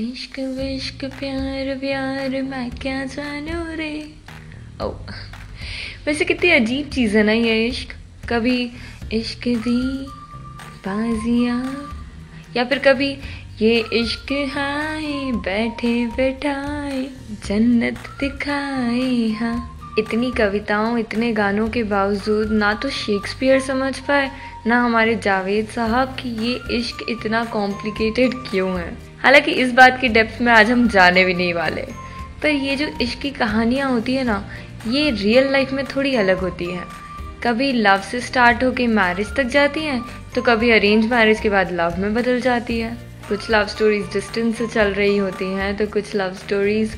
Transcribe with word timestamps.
इश्क 0.00 0.38
विश्क 0.38 1.04
प्यार 1.04 1.78
प्यार 1.78 2.42
मैं 2.42 2.70
क्या 2.70 3.04
जानू 3.04 3.74
रे? 3.76 4.14
ओ, 4.82 4.88
वैसे 6.06 6.24
कितनी 6.24 6.50
अजीब 6.50 6.88
चीज़ 6.88 7.16
है 7.16 7.22
ना 7.22 7.32
ये 7.32 7.66
इश्क। 7.66 7.94
कभी 8.28 8.70
इश्क 9.12 9.48
दी 9.48 10.06
बाजिया, 10.86 11.54
या 12.56 12.64
फिर 12.64 12.78
कभी 12.78 13.10
ये 13.62 13.78
इश्क 13.92 14.32
हाय, 14.54 15.32
बैठे 15.32 16.06
बैठाए, 16.06 17.06
जन्नत 17.46 18.10
दिखाए 18.20 19.28
हाँ। 19.30 19.94
इतनी 19.98 20.32
कविताओं, 20.32 20.98
इतने 20.98 21.32
गानों 21.32 21.68
के 21.68 21.82
बावजूद 21.82 22.52
ना 22.52 22.74
तो 22.74 22.90
शेक्सपियर 22.90 23.60
समझ 23.60 23.98
पाए, 23.98 24.30
ना 24.66 24.84
हमारे 24.84 25.14
जावेद 25.14 25.68
साहब 25.68 26.16
कि 26.20 26.36
ये 26.46 26.60
इश्क 26.78 27.06
इतना 27.08 27.44
कॉम्प्लिकेटेड 27.44 28.34
क्यों 28.34 28.78
है। 28.80 29.13
हालाँकि 29.24 29.52
इस 29.52 29.72
बात 29.72 30.00
की 30.00 30.08
डेप्थ 30.08 30.40
में 30.42 30.52
आज 30.52 30.70
हम 30.70 30.86
जाने 30.88 31.24
भी 31.24 31.34
नहीं 31.34 31.52
वाले। 31.54 31.82
पर 32.42 32.48
ये 32.48 32.74
जो 32.76 32.86
इश्क 33.02 33.20
की 33.20 33.30
कहानियाँ 33.30 33.90
होती 33.90 34.14
है 34.14 34.24
ना, 34.24 34.44
ये 34.88 35.10
रियल 35.12 35.50
लाइफ 35.52 35.72
में 35.72 35.84
थोड़ी 35.86 36.14
अलग 36.16 36.38
होती 36.38 36.64
है। 36.66 36.82
कभी 37.44 37.72
लव 37.72 38.00
से 38.00 38.20
स्टार्ट 38.20 38.64
होके 38.64 38.86
मैरिज 38.86 39.34
तक 39.36 39.44
जाती 39.44 39.80
हैं 39.80 40.00
तो 40.34 40.42
कभी 40.42 40.70
अरेंज 40.70 41.10
मैरिज 41.10 41.40
के 41.40 41.50
बाद 41.50 41.72
लव 41.72 41.98
में 41.98 42.14
बदल 42.14 42.40
जाती 42.40 42.78
है। 42.80 42.92
कुछ 43.28 43.50
लव 43.50 43.66
स्टोरीज 43.66 44.12
डिस्टेंस 44.12 44.56
से 44.58 44.66
चल 44.66 44.92
रही 44.92 45.16
होती 45.16 45.52
हैं 45.54 45.76
तो 45.76 45.86
कुछ 45.86 46.14
लव 46.16 46.34
स्टोरीज 46.36 46.96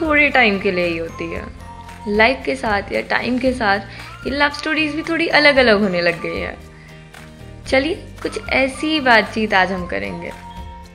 थोड़े 0.00 0.28
टाइम 0.30 0.58
के 0.60 0.72
लिए 0.72 0.86
ही 0.86 0.98
होती 0.98 1.32
है। 1.32 1.44
लाइफ 2.08 2.42
के 2.44 2.54
साथ 2.56 2.92
या 2.92 3.00
टाइम 3.10 3.38
के 3.38 3.52
साथ 3.52 4.26
ये 4.26 4.30
लव 4.32 4.50
स्टोरीज 4.58 4.94
भी 4.94 5.02
थोड़ी 5.02 5.28
अलग 5.28 5.56
अलग 5.56 5.80
होने 5.80 6.00
लग 6.00 6.22
गई 6.22 6.40
है। 6.40 6.56
चलिए 7.68 7.94
कुछ 8.22 8.38
ऐसी 8.48 9.00
बातचीत 9.00 9.54
आज 9.54 9.72
हम 9.72 9.86
करेंगे। 9.86 10.30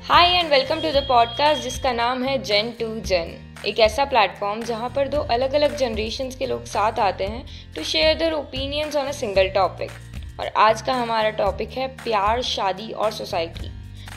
Hi 0.03 0.27
and 0.27 0.49
welcome 0.49 0.75
to 0.75 0.91
the 0.91 1.05
podcast 1.07 1.61
जिसका 1.61 1.91
नाम 1.91 2.23
है 2.23 2.43
जेन 2.43 2.71
टू 2.71 2.99
जेन 2.99 3.55
एक 3.65 3.79
ऐसा 3.79 4.05
प्लेटफॉर्म 4.05 4.63
जहाँ 4.63 4.89
पर 4.89 5.07
दो 5.07 5.17
अलग 5.17 5.53
अलग 5.53 5.77
जनरेशन 5.77 6.29
के 6.29 6.47
लोग 6.47 6.65
साथ 6.65 6.99
आते 6.99 7.23
हैं 7.23 7.73
to 7.75 7.83
share 7.83 8.15
their 8.15 8.33
opinions 8.33 8.95
on 8.95 9.05
a 9.05 9.11
single 9.11 9.49
topic 9.49 9.91
और 10.39 10.47
आज 10.47 10.81
का 10.81 10.93
हमारा 10.93 11.29
टॉपिक 11.29 11.69
है 11.69 11.87
प्यार, 11.87 12.41
शादी 12.41 12.91
और 12.91 13.11
सोसाइटी 13.11 13.71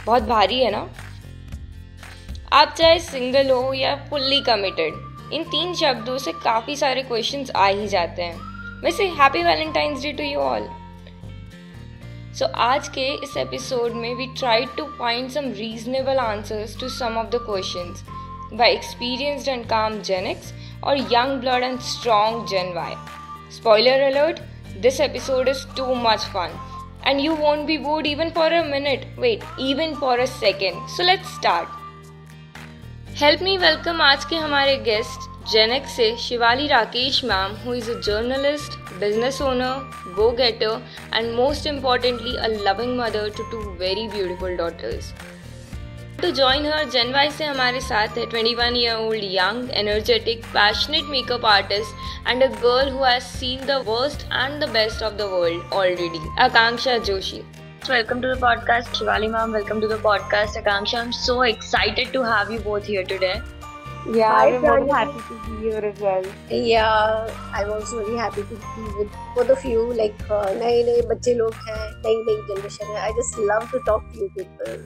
बहुत 0.07 0.23
भारी 0.23 0.61
है 0.61 0.71
ना? 0.71 0.89
आप 2.53 2.75
चाहे 2.79 2.99
सिंगल 2.99 3.51
हो 3.51 3.73
या 3.73 3.95
फुल्ली 4.11 4.41
कमिटेड 4.41 4.95
इन 5.33 5.45
तीन 5.45 5.75
शब्दों 5.75 6.19
से 6.19 6.33
काफ़ी 6.33 6.77
सारे 6.77 7.03
क्वेश्चंस 7.03 7.51
आ 7.51 7.67
ही 7.67 7.89
जाते 7.89 8.23
हैं। 8.23 8.37
वैसे 8.83 9.05
happy 9.05 9.43
Valentine's 9.43 10.03
day 10.03 10.13
to 10.13 10.25
you 10.25 10.39
all 10.39 10.69
so 12.37 12.45
so, 12.45 12.51
आज 12.55 12.89
के 12.89 13.07
इस 13.25 13.37
एपिसोड 13.37 13.93
में 13.93 14.15
we 14.15 14.27
try 14.39 14.65
to 14.77 14.85
find 14.99 15.29
some 15.31 15.45
reasonable 15.53 16.19
answers 16.19 16.77
to 16.81 16.89
some 16.89 17.17
of 17.19 17.27
the 17.27 17.39
question 17.45 17.95
by 18.57 18.73
experienced 18.73 19.49
and 19.49 19.65
calm 19.69 19.99
Genex 20.01 20.53
और 20.85 20.99
young 21.13 21.39
blood 21.41 21.63
and 21.63 21.79
strong 21.83 22.47
Gen 22.49 22.73
Y 22.75 22.95
spoiler 23.53 24.03
alert 24.03 24.41
this 24.83 25.01
episode 25.01 25.49
is 25.49 25.67
too 25.77 25.95
much 26.03 26.27
fun 26.35 26.59
and 27.07 27.21
you 27.21 27.35
won't 27.37 27.67
be 27.67 27.77
वोड 27.87 28.07
even 28.07 28.31
for 28.31 28.53
a 28.53 28.63
minute 28.65 29.07
wait 29.19 29.45
even 29.61 29.95
for 30.01 30.21
a 30.21 30.27
second 30.35 30.87
so 30.89 31.03
let's 31.03 31.35
start 31.37 33.15
help 33.23 33.43
me 33.43 33.57
welcome 33.59 34.03
आज 34.03 34.25
के 34.25 34.37
हमारे 34.39 34.77
guest 34.85 35.36
Gen X 35.52 35.96
से 35.96 36.16
Shivali 36.20 36.68
Rakesh 36.68 37.24
ma'am 37.26 37.56
who 37.66 37.74
is 37.74 37.90
a 37.92 38.00
journalist 38.08 38.78
business 39.00 39.42
owner 39.42 40.14
go 40.16 40.30
getter 40.38 40.82
and 41.16 41.34
most 41.36 41.68
importantly 41.68 42.36
a 42.36 42.48
loving 42.48 42.98
mother 43.00 43.30
to 43.38 43.44
two 43.52 43.60
very 43.80 44.08
beautiful 44.08 44.56
daughters 44.58 45.14
to 46.22 46.32
join 46.32 46.66
her 46.72 46.90
जनवाई 46.90 47.30
से 47.38 47.46
हमारे 47.46 47.80
साथ 47.82 48.18
है 48.18 48.26
21 48.26 48.76
year 48.78 48.96
old 48.96 49.24
young 49.24 49.72
energetic 49.78 50.46
passionate 50.54 51.10
makeup 51.12 51.46
artist 51.46 52.28
and 52.28 52.44
a 52.44 52.48
girl 52.48 52.92
who 52.92 53.04
has 53.04 53.24
seen 53.24 53.66
the 53.66 53.84
worst 53.88 54.26
and 54.26 54.64
the 54.64 54.70
best 54.74 55.04
of 55.04 55.14
the 55.14 55.30
world 55.34 55.74
already 55.74 56.22
Akanksha 56.40 56.98
Joshi 57.10 57.42
welcome 57.90 58.22
to 58.22 58.28
the 58.28 58.36
podcast. 58.36 58.90
Shivali 58.98 59.30
ma'am, 59.32 59.52
welcome 59.52 59.82
to 59.82 59.88
the 59.88 59.98
podcast. 59.98 60.62
Akanksha, 60.62 61.00
I'm 61.00 61.12
so 61.12 61.42
excited 61.42 62.14
to 62.14 62.22
have 62.24 62.52
you 62.52 62.60
both 62.60 62.86
here 62.86 63.04
today. 63.04 63.42
Yeah, 64.15 64.33
Hi, 64.33 64.55
I'm 64.55 64.61
very 64.61 64.89
happy 64.89 65.19
to 65.29 65.51
be 65.51 65.65
here 65.65 65.79
as 65.79 66.01
well. 66.01 66.25
Yeah, 66.49 67.29
I'm 67.53 67.71
also 67.73 68.05
very 68.05 68.17
happy 68.17 68.43
to 68.43 68.55
be 68.55 68.83
with 68.99 69.11
both 69.35 69.49
of 69.51 69.65
you. 69.65 69.81
Like 70.01 70.21
नए 70.31 70.83
नए 70.85 71.01
बच्चे 71.09 71.35
लोग 71.35 71.55
हैं, 71.69 71.87
नई 72.05 72.15
नई 72.27 72.37
generation 72.51 72.91
है. 72.91 73.01
I 73.07 73.11
just 73.17 73.39
love 73.49 73.65
to 73.73 73.81
talk 73.89 74.05
to 74.13 74.21
you 74.21 74.29
people. 74.37 74.77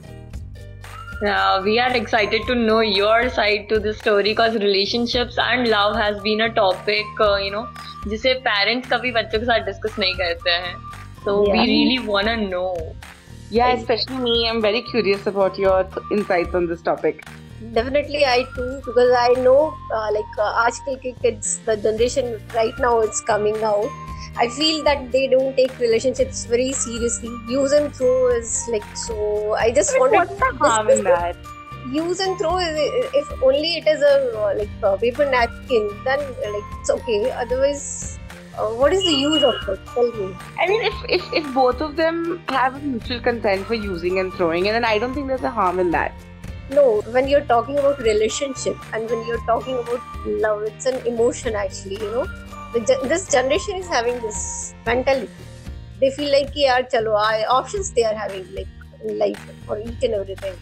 Yeah, 1.22 1.60
we 1.66 1.78
are 1.78 1.90
excited 1.96 2.46
to 2.46 2.54
know 2.54 2.80
your 2.80 3.28
side 3.28 3.68
to 3.72 3.78
the 3.78 3.92
story 3.98 4.30
because 4.30 4.56
relationships 4.62 5.36
and 5.48 5.68
love 5.68 5.96
has 5.96 6.18
been 6.28 6.40
a 6.40 6.48
topic, 6.60 7.20
uh, 7.26 7.36
you 7.44 7.50
know, 7.56 7.66
जिसे 8.08 8.34
parents 8.46 8.88
कभी 8.92 9.12
बच्चों 9.18 9.38
के 9.38 9.44
साथ 9.50 9.68
discuss 9.68 9.98
नहीं 9.98 10.14
करते 10.22 10.50
हैं. 10.50 10.74
So 11.26 11.36
yeah. 11.44 11.52
we 11.52 11.66
really 11.72 12.00
want 12.08 12.32
to 12.32 12.38
know. 12.54 12.96
Yeah, 13.50 13.76
especially 13.76 14.24
me. 14.24 14.48
I'm 14.48 14.62
very 14.62 14.82
curious 14.94 15.30
about 15.34 15.62
your 15.66 15.78
insights 16.10 16.54
on 16.54 16.68
this 16.72 16.82
topic. 16.90 17.24
Definitely, 17.74 18.24
I 18.24 18.44
too, 18.54 18.80
because 18.84 19.12
I 19.18 19.34
know, 19.42 19.76
uh, 19.92 20.08
like, 20.12 20.38
uh, 20.38 20.64
aajkal 20.64 20.96
ke 21.02 21.10
kids, 21.22 21.58
the 21.66 21.76
generation 21.76 22.40
right 22.54 22.78
now 22.78 23.00
it's 23.00 23.20
coming 23.20 23.62
out. 23.62 23.88
I 24.36 24.48
feel 24.48 24.82
that 24.84 25.12
they 25.12 25.26
don't 25.28 25.54
take 25.56 25.78
relationships 25.78 26.46
very 26.46 26.72
seriously. 26.72 27.28
Use 27.48 27.72
and 27.72 27.94
throw 27.94 28.28
is 28.28 28.66
like 28.72 28.84
so. 28.96 29.54
I 29.54 29.72
just 29.72 29.98
want 29.98 30.12
What's 30.12 30.34
the 30.34 30.52
harm 30.56 30.88
in 30.88 31.04
that? 31.04 31.36
Use 31.92 32.20
and 32.20 32.38
throw 32.38 32.58
is 32.58 32.78
if 33.12 33.42
only 33.42 33.76
it 33.78 33.88
is 33.88 34.00
a 34.00 34.54
like 34.56 34.70
a 34.82 34.96
paper 34.96 35.28
napkin, 35.28 35.90
then 36.04 36.20
like 36.54 36.72
it's 36.78 36.90
okay. 36.90 37.30
Otherwise, 37.32 38.18
uh, 38.56 38.68
what 38.68 38.92
is 38.92 39.04
the 39.04 39.12
use 39.12 39.42
of 39.42 39.68
it? 39.68 39.80
Tell 39.92 40.10
me. 40.12 40.34
I 40.58 40.68
mean, 40.68 40.82
if, 40.82 40.94
if 41.08 41.32
if 41.34 41.52
both 41.52 41.80
of 41.80 41.96
them 41.96 42.40
have 42.48 42.82
mutual 42.82 43.20
consent 43.20 43.66
for 43.66 43.74
using 43.74 44.18
and 44.18 44.32
throwing, 44.34 44.66
and 44.68 44.74
then 44.74 44.84
I 44.84 44.98
don't 44.98 45.12
think 45.12 45.26
there's 45.26 45.42
a 45.42 45.50
harm 45.50 45.78
in 45.80 45.90
that 45.90 46.14
No, 46.69 47.01
when 47.15 47.27
you're 47.27 47.45
talking 47.45 47.77
about 47.79 47.99
relationship 47.99 48.77
and 48.93 49.09
when 49.09 49.25
you're 49.27 49.45
talking 49.45 49.77
about 49.77 50.01
love, 50.25 50.63
it's 50.63 50.85
an 50.85 51.05
emotion 51.05 51.55
actually. 51.55 51.99
You 52.03 52.11
know, 52.11 52.25
this 53.03 53.27
generation 53.29 53.75
is 53.75 53.87
having 53.87 54.19
this 54.21 54.73
mentality. 54.85 55.29
They 55.99 56.11
feel 56.11 56.31
like, 56.31 56.51
yeah, 56.53 56.81
chalo, 56.81 57.15
options 57.49 57.91
they 57.91 58.03
are 58.03 58.15
having 58.15 58.47
like 58.53 58.67
in 59.03 59.19
life 59.19 59.39
for 59.65 59.79
each 59.79 60.03
and 60.03 60.15
everything. 60.15 60.57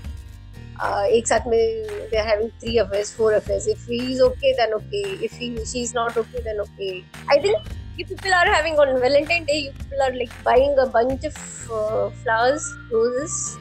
Uh, 0.81 1.05
एक 1.05 1.27
साथ 1.27 1.47
में 1.47 2.09
they 2.11 2.17
are 2.17 2.27
having 2.27 2.49
three 2.61 2.77
affairs 2.77 3.13
four 3.15 3.33
affairs 3.33 3.67
if 3.69 3.85
he 3.89 3.97
is 4.13 4.21
okay 4.21 4.53
then 4.57 4.73
okay 4.73 5.01
if 5.25 5.33
he 5.39 5.65
she 5.71 5.81
is 5.81 5.93
not 5.95 6.17
okay 6.17 6.41
then 6.43 6.59
okay 6.59 6.89
I 7.31 7.43
think 7.43 7.67
you 7.97 8.05
people 8.05 8.33
are 8.33 8.47
having 8.51 8.79
on 8.79 8.99
Valentine 8.99 9.43
Day, 9.45 9.57
you 9.59 9.71
people 9.71 10.01
are 10.01 10.13
like 10.13 10.31
buying 10.43 10.77
a 10.79 10.85
bunch 10.87 11.25
of 11.25 11.35
uh, 11.71 12.09
flowers, 12.23 12.65
roses. 12.91 13.57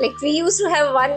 like 0.00 0.16
we 0.22 0.30
used 0.30 0.62
to 0.62 0.68
have 0.68 0.92
one 0.92 1.08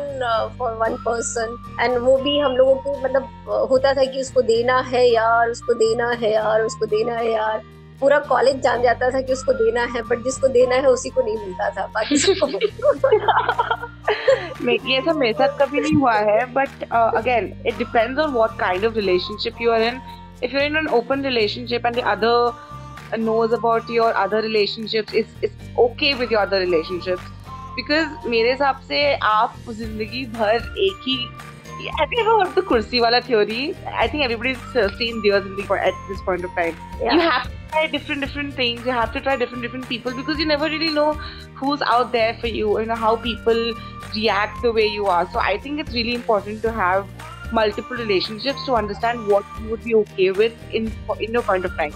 for 0.60 0.74
one 0.74 0.96
person 1.06 1.58
and 1.80 1.98
वो 1.98 2.18
भी 2.18 2.40
हम 2.40 2.58
लोगों 2.58 2.76
को 2.76 3.00
मतलब 3.00 3.24
होता 3.72 3.94
था 3.94 4.06
कि 4.06 4.22
उसको 4.22 4.42
देना 4.42 4.84
है 4.88 5.10
यार 5.10 5.50
उसको 5.50 5.74
देना 5.74 6.18
है 6.22 6.34
यार 6.34 6.62
उसको 6.62 6.86
देना 6.86 7.16
है 7.16 7.32
यार। 7.32 7.62
पूरा 8.00 8.20
कॉलेज 8.20 8.62
जान 8.62 8.82
जाता 8.82 9.10
था 9.10 9.22
कि 9.22 9.34
उसको 9.34 9.54
देना 9.54 9.88
है 9.94 10.02
बट 10.02 10.24
जिसको 10.24 10.48
देना 10.48 10.76
है 10.76 10.88
उसी 10.88 11.10
को 11.10 11.22
नहीं 11.22 11.38
मिलता 11.38 11.70
था। 11.70 11.92
बाकी 11.94 12.18
सबको 12.18 12.48
ये 14.90 15.02
सब 15.02 15.16
मेरे 15.16 15.34
साथ 15.34 15.60
कभी 15.60 15.80
नहीं 15.80 15.94
हुआ 15.94 16.16
है 16.30 16.54
but 16.54 16.70
again 16.92 17.64
it 17.68 17.78
depends 17.78 18.20
on 18.20 18.34
what 18.34 18.60
kind 18.60 18.86
of 18.86 18.94
relationship 18.94 19.56
you 19.62 19.72
are 19.72 19.82
in 19.82 20.02
if 20.44 20.56
you 20.56 20.62
in 20.62 20.78
an 20.78 20.88
open 20.98 21.24
relationship 21.24 21.86
and 21.86 22.00
other 22.00 23.18
knows 23.20 23.54
about 23.54 23.84
your 23.92 24.14
other 24.24 24.42
relationships 24.42 25.16
is 25.16 25.26
okay 25.80 26.14
with 26.14 26.34
your 26.34 26.42
other 26.42 26.60
relationships 26.60 27.24
because 27.76 28.28
मेरे 28.30 28.52
हिसाब 28.52 28.82
से 28.88 29.02
आप 29.16 29.56
ज़िंदगी 29.70 30.26
भर 30.26 30.56
एक 30.80 31.02
ही 31.08 31.18
कुर्सी 32.62 33.00
वाला 33.00 33.20
theory 33.20 33.74
I 33.94 34.08
think 34.08 34.24
everybody 34.24 34.50
is 34.52 34.58
at 35.78 35.94
this 36.10 36.22
point 36.26 36.46
different 37.92 38.20
things 38.60 38.88
because 40.16 40.38
really 40.70 40.90
know 40.90 41.12
who 41.62 41.74
is 41.76 41.84
out 41.84 42.12
know 42.88 42.96
how 42.96 43.16
people 43.24 43.74
react 44.16 44.66
way 44.76 44.88
you 44.88 45.06
are 45.08 45.26
so 45.26 45.40
I 45.40 45.58
think 45.58 45.80
it's 45.80 45.94
really 45.94 46.14
important 46.14 46.62
to 46.64 46.70
have 46.80 47.08
multiple 47.54 47.98
relationships 47.98 48.66
to 48.68 48.74
understand 48.74 49.28
what 49.32 49.62
you 49.62 49.70
would 49.70 49.84
be 49.84 49.94
okay 49.94 50.30
with 50.32 50.70
in 50.74 50.92
in 51.22 51.34
your 51.34 51.44
point 51.48 51.66
of 51.66 51.78
time 51.78 51.92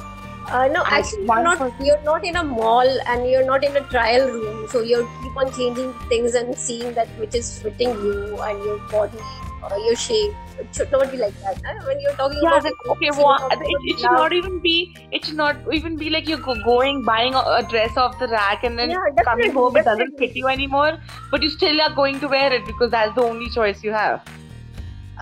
Uh, 0.49 0.67
no, 0.71 0.83
actually, 0.87 1.27
you're 1.27 1.41
not, 1.41 1.59
you're 1.79 2.01
not 2.03 2.23
in 2.23 2.35
a 2.37 2.43
mall 2.43 2.87
and 3.07 3.29
you're 3.29 3.45
not 3.45 3.63
in 3.65 3.75
a 3.75 3.81
trial 3.89 4.27
room. 4.29 4.67
So 4.69 4.81
you 4.81 5.09
keep 5.21 5.35
on 5.35 5.51
changing 5.51 5.93
things 6.07 6.35
and 6.35 6.57
seeing 6.57 6.93
that 6.93 7.09
which 7.17 7.35
is 7.35 7.59
fitting 7.61 7.89
you 7.89 8.41
and 8.41 8.63
your 8.63 8.79
body 8.89 9.19
or 9.61 9.77
your 9.77 9.95
shape. 9.95 10.31
It 10.59 10.73
should 10.73 10.91
not 10.91 11.11
be 11.11 11.17
like 11.17 11.33
that. 11.41 11.57
Huh? 11.65 11.73
When 11.85 11.99
you're 11.99 12.15
talking 12.15 12.39
Yeah, 12.41 12.47
about 12.47 12.65
it, 12.65 12.73
okay, 12.91 13.11
well, 13.11 13.39
it, 13.51 13.79
it 13.83 13.99
should 13.99 14.11
not 14.11 14.31
even 14.33 14.61
be. 14.61 14.95
It 15.11 15.25
should 15.25 15.35
not 15.35 15.57
even 15.73 15.97
be 15.97 16.09
like 16.09 16.27
you're 16.27 16.37
going 16.63 17.03
buying 17.03 17.35
a, 17.35 17.39
a 17.39 17.65
dress 17.69 17.97
off 17.97 18.17
the 18.19 18.27
rack 18.27 18.63
and 18.63 18.77
then 18.79 18.89
Yeah, 18.89 19.23
coming 19.23 19.51
home 19.53 19.75
it 19.75 19.83
doesn't 19.85 20.17
fit 20.17 20.31
you 20.35 20.47
anymore, 20.47 20.97
but 21.31 21.43
you 21.43 21.49
still 21.49 21.81
are 21.81 21.93
going 21.93 22.19
to 22.21 22.27
wear 22.27 22.53
it 22.53 22.65
because 22.65 22.91
that's 22.91 23.13
the 23.15 23.21
only 23.21 23.49
choice 23.49 23.83
you 23.83 23.91
have. 23.91 24.21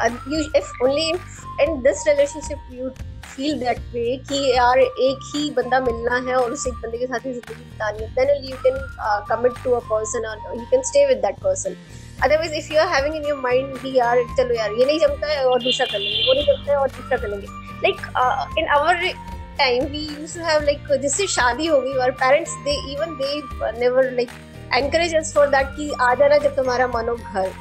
Uh, 0.01 0.09
you, 0.27 0.49
if 0.53 0.69
only 0.83 1.09
if 1.11 1.45
in 1.65 1.81
this 1.83 2.05
relationship 2.05 2.59
you 2.69 2.93
feel 3.35 3.59
that 3.59 3.79
way 3.93 4.17
कि 4.29 4.39
यार 4.55 4.79
एक 4.79 5.29
ही 5.33 5.49
बंदा 5.57 5.79
मिलना 5.87 6.15
है 6.29 6.35
और 6.35 6.51
उस 6.51 6.65
एक 6.67 6.73
बंदे 6.83 6.97
के 6.97 7.05
साथ 7.05 7.25
ही 7.25 7.33
ज़िंदगी 7.33 7.63
बितानी 7.63 8.03
है 8.17 8.39
you 8.49 8.57
can 8.65 8.79
uh, 9.07 9.19
commit 9.29 9.61
to 9.65 9.75
a 9.75 9.81
person 9.91 10.27
or 10.31 10.35
you 10.55 10.67
can 10.73 10.83
stay 10.91 11.05
with 11.11 11.21
that 11.25 11.39
person 11.45 11.77
otherwise 12.27 12.55
if 12.59 12.69
you 12.71 12.79
are 12.83 12.89
having 12.95 13.15
in 13.19 13.27
your 13.31 13.37
mind 13.45 13.77
कि 13.83 13.97
यार 13.97 14.23
चलो 14.37 14.55
यार 14.55 14.71
ये 14.79 14.85
नहीं 14.85 14.99
जमता 14.99 15.31
है 15.33 15.45
और 15.45 15.63
दूसरा 15.63 15.85
कर 15.91 15.99
लेंगे 15.99 16.23
वो 16.27 16.33
नहीं 16.33 16.45
जमता 16.45 16.71
है 16.71 16.77
और 16.77 16.89
तीसरा 16.97 17.17
कर 17.17 17.27
लेंगे 17.27 17.93
uh, 18.23 18.45
in 18.61 18.73
our 18.77 18.95
time 19.59 19.91
we 19.91 20.07
used 20.23 20.35
to 20.39 20.49
have 20.49 20.67
like 20.71 20.97
जिससे 21.01 21.27
शादी 21.37 21.67
हो 21.67 21.81
गई 21.81 21.93
और 22.05 22.17
parents 22.23 22.57
they 22.67 22.79
even 22.95 23.15
they 23.21 23.35
uh, 23.61 23.71
never 23.83 24.09
like 24.19 24.35
encourage 24.81 25.15
us 25.21 25.33
for 25.37 25.47
कि 25.53 25.91
आ 26.01 26.13
जाना 26.21 26.37
जब 26.47 26.55
तुम्हारा 26.55 26.87
मन 26.95 27.09
हो 27.09 27.15
घर 27.15 27.53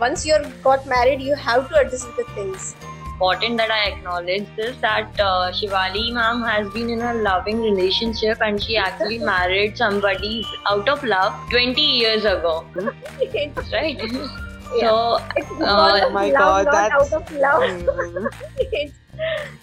once 0.00 0.24
you're 0.26 0.44
got 0.64 0.86
married 0.86 1.20
you 1.20 1.34
have 1.48 1.68
to 1.70 1.80
adjust 1.80 2.06
with 2.08 2.16
the 2.16 2.34
things 2.34 2.74
important 3.18 3.56
that 3.58 3.70
I 3.70 3.88
acknowledge 3.90 4.46
this 4.56 4.76
that 4.80 5.20
uh, 5.20 5.50
Shivali 5.50 6.12
ma'am 6.12 6.42
has 6.42 6.68
been 6.72 6.88
in 6.90 7.00
a 7.02 7.14
loving 7.14 7.60
relationship 7.60 8.38
and 8.40 8.62
she 8.62 8.76
actually 8.76 9.18
married 9.32 9.76
somebody 9.76 10.46
out 10.70 10.88
of 10.88 11.02
love 11.02 11.34
20 11.50 11.80
years 11.80 12.24
ago, 12.24 12.64
right? 13.72 13.98
Yeah. 14.76 14.80
So 14.80 15.18
it's 15.36 15.48
because 15.48 15.62
Uh, 15.62 16.00
oh 16.06 16.10
my 16.10 16.30
love, 16.30 16.64
God, 16.66 16.66
that's- 16.72 17.12
out 17.12 17.22
of 17.22 17.32
love. 17.32 17.62
amazing. 17.62 18.28
it's, 18.58 18.94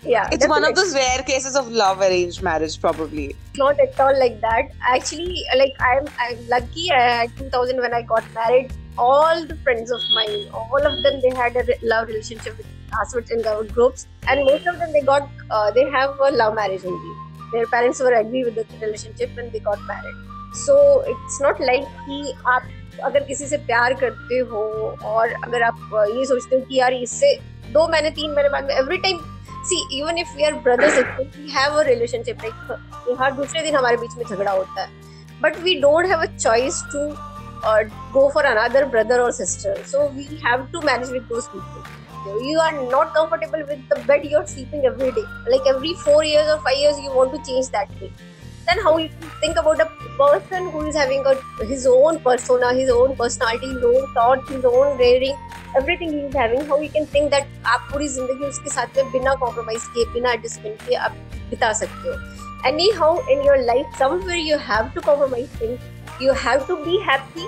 yeah, 0.03 0.27
It's 0.33 0.45
one 0.49 0.65
of 0.65 0.75
those 0.75 0.93
rare 0.93 1.23
cases 1.23 1.55
of 1.55 1.69
love 1.71 2.01
arranged 2.01 2.41
marriage, 2.43 2.79
probably. 2.81 3.35
not 3.55 3.79
at 3.79 3.97
all 3.99 4.19
like 4.19 4.41
that. 4.41 4.71
Actually, 4.95 5.45
like 5.55 5.71
I'm, 5.79 6.05
I'm 6.19 6.47
lucky. 6.49 6.91
Uh, 6.91 7.27
2000 7.37 7.79
when 7.79 7.93
I 7.93 8.01
got 8.01 8.23
married, 8.33 8.73
all 8.97 9.45
the 9.45 9.55
friends 9.57 9.91
of 9.91 10.01
mine, 10.13 10.49
all 10.53 10.85
of 10.85 11.01
them, 11.03 11.21
they 11.21 11.29
had 11.43 11.55
a 11.55 11.63
re- 11.63 11.79
love 11.83 12.09
relationship 12.09 12.57
with 12.57 12.65
in 13.31 13.45
our 13.47 13.63
groups, 13.63 14.07
and 14.27 14.45
most 14.45 14.67
of 14.67 14.77
them 14.79 14.91
they 14.91 15.01
got, 15.01 15.29
uh, 15.49 15.71
they 15.71 15.89
have 15.89 16.19
a 16.19 16.31
love 16.31 16.55
marriage 16.55 16.85
only. 16.85 17.13
Their 17.51 17.65
parents 17.67 17.99
were 17.99 18.13
agree 18.13 18.43
with 18.43 18.55
the 18.55 18.65
relationship 18.81 19.37
and 19.37 19.51
they 19.51 19.59
got 19.59 19.79
married. 19.87 20.15
So 20.53 21.03
it's 21.07 21.41
not 21.41 21.59
like 21.59 21.85
कि 22.05 22.33
आप 22.47 22.69
अगर 23.03 23.23
किसी 23.27 23.45
से 23.47 23.57
प्यार 23.67 23.93
करते 23.93 24.37
हो 24.51 24.63
और 25.03 25.33
अगर 25.43 25.63
आप 25.63 25.89
uh, 25.93 26.07
ये 26.17 26.25
सोचते 26.25 26.55
हो 26.55 26.61
कि 26.65 26.79
यार 26.79 26.93
इससे 26.93 27.37
दो 27.73 27.87
महीने 27.87 28.09
तीन 28.11 28.31
महीने 28.31 28.49
बाद 28.49 28.63
में 28.63 28.75
every 28.75 28.97
time 28.97 29.19
see 29.69 29.77
even 29.99 30.17
if 30.17 30.35
we 30.37 30.43
are 30.43 30.53
brothers 30.67 30.97
we 31.19 31.49
have 31.51 31.79
a 31.79 31.81
relationship 31.87 32.43
like 32.43 33.17
हर 33.21 33.31
दूसरे 33.33 33.61
दिन 33.63 33.75
हमारे 33.75 33.97
बीच 33.97 34.17
में 34.17 34.25
झगड़ा 34.25 34.51
होता 34.51 34.81
है 34.81 34.89
but 35.41 35.57
we 35.63 35.75
don't 35.81 36.07
have 36.07 36.21
a 36.21 36.35
choice 36.37 36.83
to 36.93 37.07
go 38.13 38.29
for 38.29 38.41
another 38.45 38.85
brother 38.85 39.15
or 39.21 39.31
sister 39.31 39.71
so 39.91 40.07
we 40.17 40.25
have 40.41 40.65
to 40.73 40.81
manage 40.81 41.09
with 41.09 41.23
those 41.29 41.47
people 41.53 41.87
you 42.27 42.37
you 42.51 42.59
are 42.59 42.71
not 42.93 43.13
comfortable 43.17 43.65
with 43.71 43.89
the 43.89 43.99
bed 44.11 44.25
you're 44.31 44.45
sleeping 44.53 44.85
every 44.91 45.11
day 45.17 45.25
like 45.53 45.67
every 45.73 45.93
four 46.05 46.23
years 46.23 46.53
or 46.53 46.57
five 46.67 46.77
years 46.83 46.99
you 47.05 47.13
want 47.19 47.35
to 47.35 47.41
change 47.49 47.69
that 47.77 47.93
thing 47.99 48.13
then 48.67 48.79
how 48.87 48.97
you 48.97 49.09
think 49.41 49.57
about 49.61 49.81
a 49.85 49.87
person 50.19 50.69
who 50.71 50.85
is 50.91 50.95
having 50.95 51.25
a, 51.31 51.35
his 51.71 51.85
own 51.87 52.19
persona 52.19 52.73
his 52.73 52.89
own 52.89 53.15
personality 53.15 53.73
his 53.73 53.83
own 53.83 54.13
thoughts 54.13 54.49
his 54.49 54.65
own 54.65 54.97
rearing 54.97 55.35
everything 55.81 56.13
he 56.17 56.21
is 56.29 56.33
having 56.43 56.65
how 56.71 56.79
you 56.85 56.89
can 56.97 57.11
think 57.15 57.31
that 57.35 57.51
आप 57.73 57.87
पूरी 57.91 58.07
ज़िंदगी 58.07 58.45
उसके 58.45 58.69
साथ 58.69 58.97
में 58.97 59.11
बिना 59.11 59.33
compromise 59.43 59.83
किए 59.93 60.05
बिना 60.13 60.31
adjustment 60.33 60.87
किए 60.87 60.95
आप 61.07 61.17
बिता 61.49 61.73
सकते 61.81 62.09
हो 62.09 62.69
anyhow 63.01 63.19
in 63.31 63.41
your 63.45 63.57
life 63.71 63.99
somewhere 63.99 64.39
you 64.47 64.57
have 64.71 64.91
to 64.95 65.01
compromise 65.05 65.61
things 65.61 65.93
you 66.19 66.31
have 66.31 66.65
to 66.67 66.75
be 66.83 66.97
happy 66.99 67.45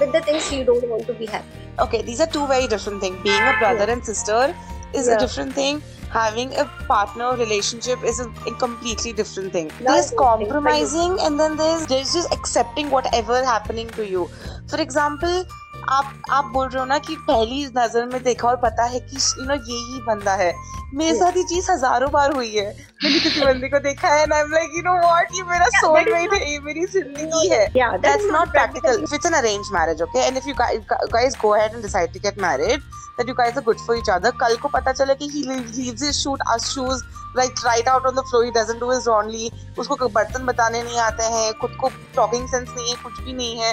with 0.00 0.12
the 0.12 0.20
things 0.28 0.52
you 0.52 0.64
don't 0.64 0.88
want 0.88 1.06
to 1.06 1.14
be 1.14 1.26
happy 1.26 1.60
Okay, 1.78 2.02
these 2.02 2.20
are 2.20 2.26
two 2.26 2.46
very 2.46 2.66
different 2.66 3.00
things. 3.00 3.16
Being 3.22 3.42
a 3.42 3.54
brother 3.58 3.90
and 3.90 4.04
sister 4.04 4.54
is 4.92 5.06
Yeah. 5.08 5.14
a 5.14 5.18
different 5.18 5.54
thing. 5.54 5.82
Having 6.12 6.54
a 6.56 6.64
partner 6.88 7.28
relationship 7.36 8.02
is 8.04 8.20
a, 8.20 8.26
a 8.50 8.54
completely 8.62 9.12
different 9.20 9.52
thing. 9.52 9.68
That's 9.68 9.86
There's 9.86 10.10
compromising 10.18 11.16
and 11.20 11.40
then 11.40 11.56
there's 11.56 11.86
there's 11.86 12.12
just 12.12 12.32
accepting 12.38 12.90
whatever 12.96 13.38
happening 13.44 13.88
to 13.98 14.06
you. 14.14 14.28
For 14.74 14.80
example, 14.86 15.44
आप 15.88 16.12
आप 16.30 16.44
बोल 16.52 16.68
रहे 16.68 16.78
हो 16.78 16.84
ना 16.86 16.98
कि 16.98 17.16
पहली 17.28 17.64
नज़र 17.76 18.04
में 18.06 18.22
देखा 18.22 18.48
और 18.48 18.56
पता 18.62 18.84
है 18.84 19.00
कि 19.00 19.16
यू 19.16 19.44
नो 19.46 19.54
ये 19.54 19.78
ही 19.86 20.00
बंदा 20.06 20.34
है। 20.34 20.52
मेरे 20.94 21.14
साथ 21.14 21.36
ये 21.36 21.42
चीज़ 21.44 21.70
हज़ारों 21.70 22.10
बार 22.12 22.32
हुई 22.34 22.50
है। 22.50 22.66
मैंने 23.04 23.18
किसी 23.18 23.40
बंदे 23.40 23.68
को 23.68 23.78
देखा 23.80 24.08
है 24.08 24.22
and 24.22 24.32
like 24.32 24.70
you 24.76 24.82
know 24.82 24.94
what 25.00 25.34
ये 25.34 25.42
मेरा 25.50 25.66
सोल 25.74 26.12
मेट 26.12 26.32
है 26.32 26.52
ये 26.52 26.58
मेरी 26.60 26.84
ज़िंदगी 26.86 27.48
है। 27.48 27.66
That's 27.98 28.24
not 28.32 28.50
practical 28.52 29.02
if 29.02 29.14
it's 29.14 29.26
an 29.26 29.32
arrange 29.32 29.68
marriage 29.72 30.02
okay 30.02 30.26
and 30.26 30.36
if 30.36 30.48
you 30.48 30.54
guys 30.58 31.36
go 31.42 31.50
ahead 31.50 31.74
and 31.74 31.82
decide 31.82 32.12
to 32.12 32.20
get 32.20 32.42
married 32.42 32.80
that 32.80 33.28
you 33.28 33.34
guys 33.34 33.56
are 33.56 33.64
good 33.64 33.86
for 33.86 33.96
each 33.98 34.10
other 34.10 34.30
कल 34.40 34.56
को 34.62 34.68
पता 34.68 34.92
चले 34.92 35.14
कि 35.14 35.28
he 35.28 35.42
leaves 35.48 36.02
his 36.02 36.22
shoot 36.22 36.42
us 36.48 36.70
shoes 36.74 37.02
like 37.36 37.54
right 37.64 37.88
out 37.88 38.06
on 38.06 38.14
the 38.14 38.24
floor 38.30 38.44
he 38.44 38.50
doesn't 38.50 38.80
do 38.80 38.92
is 38.92 39.08
wrongly 39.08 39.50
उसको 39.78 40.08
बर्तन 40.08 40.44
बताने 40.46 40.82
नहीं 40.82 40.98
आते 41.00 41.24
हैं। 41.32 41.52
खुद 41.60 41.76
को 41.80 41.88
शॉपिंग 41.88 42.48
सेंस 42.48 42.68
नहीं 42.68 42.88
है 42.88 42.94
कुछ 43.02 43.20
भी 43.20 43.32
नहीं 43.32 43.58
है। 43.58 43.72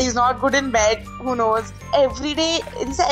Is 0.00 0.16
not 0.16 0.38
good 0.40 0.54
in 0.54 0.70
bad 0.70 1.04
who 1.24 1.34
knows 1.34 1.72
every 1.96 2.34
day 2.34 2.46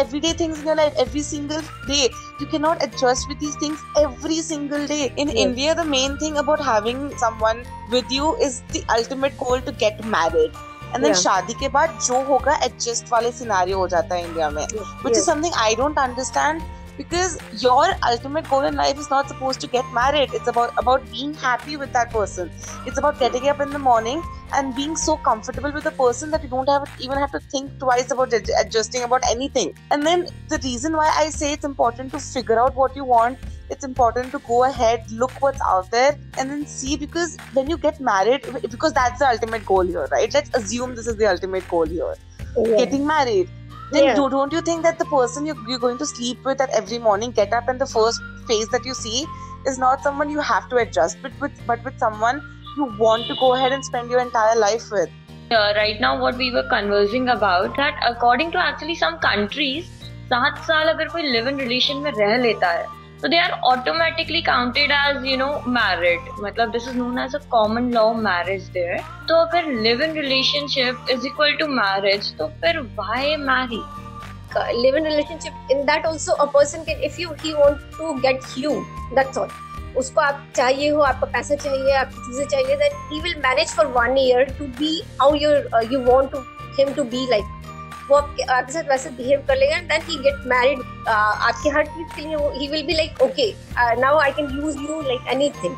every 0.01 0.21
day 0.21 0.33
things 0.41 0.59
in 0.59 0.75
life 0.77 0.97
every 1.01 1.23
single 1.23 1.61
day 1.89 2.05
you 2.05 2.47
can 2.51 2.63
not 2.63 2.83
adjust 2.83 3.29
with 3.29 3.39
these 3.39 3.57
things 3.63 3.83
every 3.99 4.43
single 4.43 4.87
day 4.87 5.03
in 5.19 5.29
India 5.29 5.75
the 5.75 5.87
main 5.89 6.17
thing 6.23 6.37
about 6.37 6.61
having 6.69 7.11
someone 7.21 7.65
with 7.91 8.13
you 8.13 8.35
is 8.43 8.63
the 8.73 8.87
ultimate 8.91 9.37
goal 9.43 9.61
to 9.61 9.73
get 9.81 10.05
married 10.15 10.65
and 10.95 11.03
then 11.05 11.15
शादी 11.25 11.55
के 11.61 11.69
बाद 11.69 11.99
जो 12.07 12.23
होगा 12.25 12.59
adjust 12.65 13.13
वाले 13.13 13.33
scenery 13.33 13.73
हो 13.73 13.87
जाता 13.89 14.15
है 14.15 14.25
India 14.25 14.51
में। 14.51 14.65
Which 14.65 15.17
is 15.17 15.25
something 15.25 15.55
I 15.59 15.75
don't 15.75 15.99
understand 15.99 16.63
because 16.97 17.39
your 17.63 17.87
ultimate 18.09 18.49
goal 18.49 18.63
in 18.63 18.75
life 18.75 18.99
is 18.99 19.11
not 19.11 19.29
supposed 19.29 19.61
to 19.61 19.67
get 19.67 19.85
married. 19.93 20.31
It's 20.33 20.49
about 20.49 20.73
about 20.79 21.11
being 21.11 21.35
happy 21.35 21.77
with 21.77 21.93
that 21.93 22.11
person. 22.11 22.51
It's 22.87 22.99
about 22.99 23.19
getting 23.19 23.49
up 23.49 23.61
in 23.61 23.71
the 23.71 23.79
morning 23.79 24.23
and 24.53 24.75
being 24.75 24.97
so 24.97 25.17
comfortable 25.17 25.73
with 25.73 25.85
the 25.85 25.91
person 25.91 26.31
that 26.31 26.43
you 26.43 26.49
don't 26.49 26.69
have 26.69 26.89
even 27.01 27.19
have 27.19 27.33
to 27.33 27.41
think 27.41 27.79
twice 27.79 28.11
about 28.11 28.33
ad- 28.33 28.51
adjusting 28.61 29.03
about 29.03 29.29
anything. 29.31 29.75
And 29.91 30.07
then 30.07 30.27
the 30.49 30.61
reason 30.65 30.97
why 30.97 31.13
I 31.17 31.29
say 31.31 31.53
it's 31.53 31.65
important 31.65 32.13
to 32.13 32.19
figure 32.19 32.59
out 32.61 32.75
what 32.75 32.97
you 32.97 33.05
want. 33.05 33.39
It's 33.69 33.85
important 33.85 34.31
to 34.31 34.39
go 34.47 34.63
ahead, 34.63 35.11
look 35.11 35.33
what's 35.43 35.61
out 35.61 35.91
there, 35.91 36.17
and 36.39 36.49
then 36.49 36.67
see 36.67 36.97
because 36.97 37.37
when 37.53 37.69
you 37.69 37.77
get 37.77 38.01
married, 38.01 38.47
because 38.63 38.93
that's 38.93 39.19
the 39.19 39.29
ultimate 39.29 39.67
goal 39.67 39.83
here, 39.83 40.07
right? 40.13 40.33
Let's 40.33 40.55
assume 40.55 40.95
this 40.95 41.09
is 41.09 41.17
the 41.17 41.27
ultimate 41.27 41.69
goal 41.69 41.85
here 41.85 42.15
yeah. 42.65 42.77
getting 42.77 43.07
married 43.07 43.49
then 43.92 44.04
Yeah. 44.04 44.16
do, 44.16 44.30
don't 44.30 44.54
you 44.54 44.62
think 44.62 44.84
that 44.84 45.00
the 45.00 45.06
person 45.06 45.46
you're, 45.46 45.58
you're 45.68 45.80
going 45.80 45.98
to 45.98 46.06
sleep 46.06 46.46
with 46.46 46.62
at 46.62 46.70
every 46.70 46.98
morning 46.98 47.32
get 47.32 47.54
up 47.54 47.68
and 47.68 47.80
the 47.80 47.86
first 47.86 48.22
face 48.48 48.68
that 48.70 48.86
you 48.86 48.94
see 48.94 49.26
is 49.66 49.78
not 49.78 50.02
someone 50.04 50.30
you 50.30 50.40
have 50.40 50.70
to 50.70 50.78
adjust 50.78 51.18
but 51.22 51.32
with 51.40 51.52
but 51.68 51.84
with 51.84 51.98
someone 52.00 52.42
you 52.78 52.86
want 52.98 53.28
to 53.28 53.36
go 53.40 53.54
ahead 53.56 53.72
and 53.72 53.84
spend 53.86 54.10
your 54.10 54.22
entire 54.22 54.56
life 54.56 54.90
with 54.92 55.10
uh, 55.52 55.74
right 55.76 56.00
now 56.00 56.20
what 56.22 56.38
we 56.38 56.52
were 56.52 56.68
conversing 56.70 57.28
about 57.30 57.76
that 57.78 58.00
according 58.12 58.52
to 58.52 58.58
actually 58.58 58.96
some 58.96 59.20
countries 59.20 59.98
सात 60.32 60.58
साल 60.66 60.88
अगर 60.88 61.08
कोई 61.14 61.22
live 61.22 61.48
in 61.48 61.58
relation 61.60 61.98
में 62.04 62.12
रह 62.18 62.36
लेता 62.42 62.68
है 62.72 62.86
so 63.21 63.29
they 63.29 63.39
are 63.39 63.51
automatically 63.51 64.41
counted 64.43 64.91
as 64.93 65.25
you 65.27 65.37
know 65.37 65.47
married 65.69 66.21
मतलब 66.41 66.71
this 66.71 66.89
is 66.89 66.97
known 66.97 67.19
as 67.19 67.35
a 67.35 67.39
common 67.51 67.93
law 67.93 68.13
marriage 68.13 68.69
there 68.69 68.99
तो 69.29 69.35
अगर 69.35 69.67
live 69.83 70.03
in 70.03 70.13
relationship 70.13 71.07
is 71.11 71.27
equal 71.27 71.53
to 71.53 71.67
marriage 71.67 72.37
तो 72.39 72.47
फिर 72.47 72.79
why 72.79 73.37
marry 73.37 73.83
live 74.83 74.97
in 74.97 75.07
relationship 75.07 75.69
in 75.71 75.85
that 75.87 76.07
also 76.07 76.33
a 76.33 76.45
person 76.45 76.85
can 76.85 77.01
if 77.01 77.21
you 77.21 77.33
he 77.45 77.53
want 77.53 77.79
to 77.99 78.13
get 78.13 78.41
you 78.59 78.75
that's 79.15 79.39
all 79.39 79.49
उसको 79.97 80.21
आप 80.21 80.47
चाहिए 80.57 80.89
हो, 80.91 81.01
आपका 81.01 81.27
पैसा 81.27 81.55
चाहिए, 81.55 81.93
आपकी 81.93 82.17
चीज़ें 82.17 82.47
चाहिए 82.47 82.77
that 82.77 82.93
he 83.13 83.21
will 83.21 83.35
manage 83.37 83.69
for 83.69 83.87
one 83.87 84.19
year 84.19 84.45
to 84.59 84.65
be 84.65 85.03
how 85.21 85.35
your 85.35 85.89
you 85.93 86.01
want 86.01 86.33
to 86.33 86.39
him 86.79 86.95
to 86.95 87.05
be 87.05 87.27
like 87.31 87.56
वो 88.09 88.17
आपके 88.17 88.43
आपके 88.43 88.73
साथ 88.73 88.89
वैसे 88.89 89.11
बिहेव 89.13 89.45
कर 89.49 89.57
लेगा 89.57 89.77
and 89.77 89.89
then 89.89 90.03
he 90.09 90.17
get 90.19 90.47
married 90.49 90.81
आपके 91.09 91.71
हर 91.71 91.87
चीज़ 91.87 92.15
के 92.17 92.23
लिए 92.23 92.37
he 92.59 92.69
will 92.69 92.87
be 92.87 92.95
like 92.95 93.23
okay 93.23 93.53
now 94.01 94.19
I 94.19 94.33
can 94.33 94.51
use 94.57 94.79
you 94.81 95.01
like 95.03 95.29
anything 95.33 95.77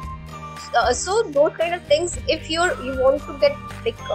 so 0.96 1.22
those 1.30 1.56
kind 1.56 1.74
of 1.74 1.90
things 1.90 2.18
if 2.30 2.52
you 2.52 2.64
you 2.64 2.94
want 3.02 3.26
to 3.26 3.38
get 3.38 3.52
like 3.86 4.06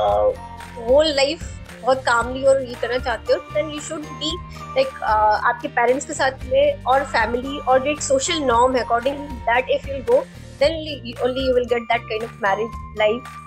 whole 0.79 1.13
life 1.15 1.50
बहुत 1.82 2.03
calmly 2.05 2.43
और 2.46 2.62
ये 2.62 2.75
करना 2.82 2.98
चाहते 2.98 3.34
हो 3.34 3.39
then 3.53 3.70
you 3.72 3.79
should 3.88 4.05
be 4.20 4.32
like 4.75 5.03
आपके 5.03 5.67
parents 5.70 6.05
के 6.05 6.13
साथ 6.13 6.46
में 6.51 6.84
और 6.93 7.03
फैमिली 7.05 7.60
और 7.60 7.88
एक 7.88 8.01
सोशल 8.01 8.39
नॉर्म 8.43 8.75
है 8.75 8.84
according 8.84 9.17
that 9.50 9.70
if 9.72 9.89
you 9.89 10.01
go 10.12 10.24
then 10.60 11.15
only 11.24 11.48
you 11.48 11.53
will 11.53 11.65
get 11.65 11.82
that 11.84 12.10
kind 12.10 12.24
of 12.24 12.38
marriage 12.43 12.98
life 13.00 13.42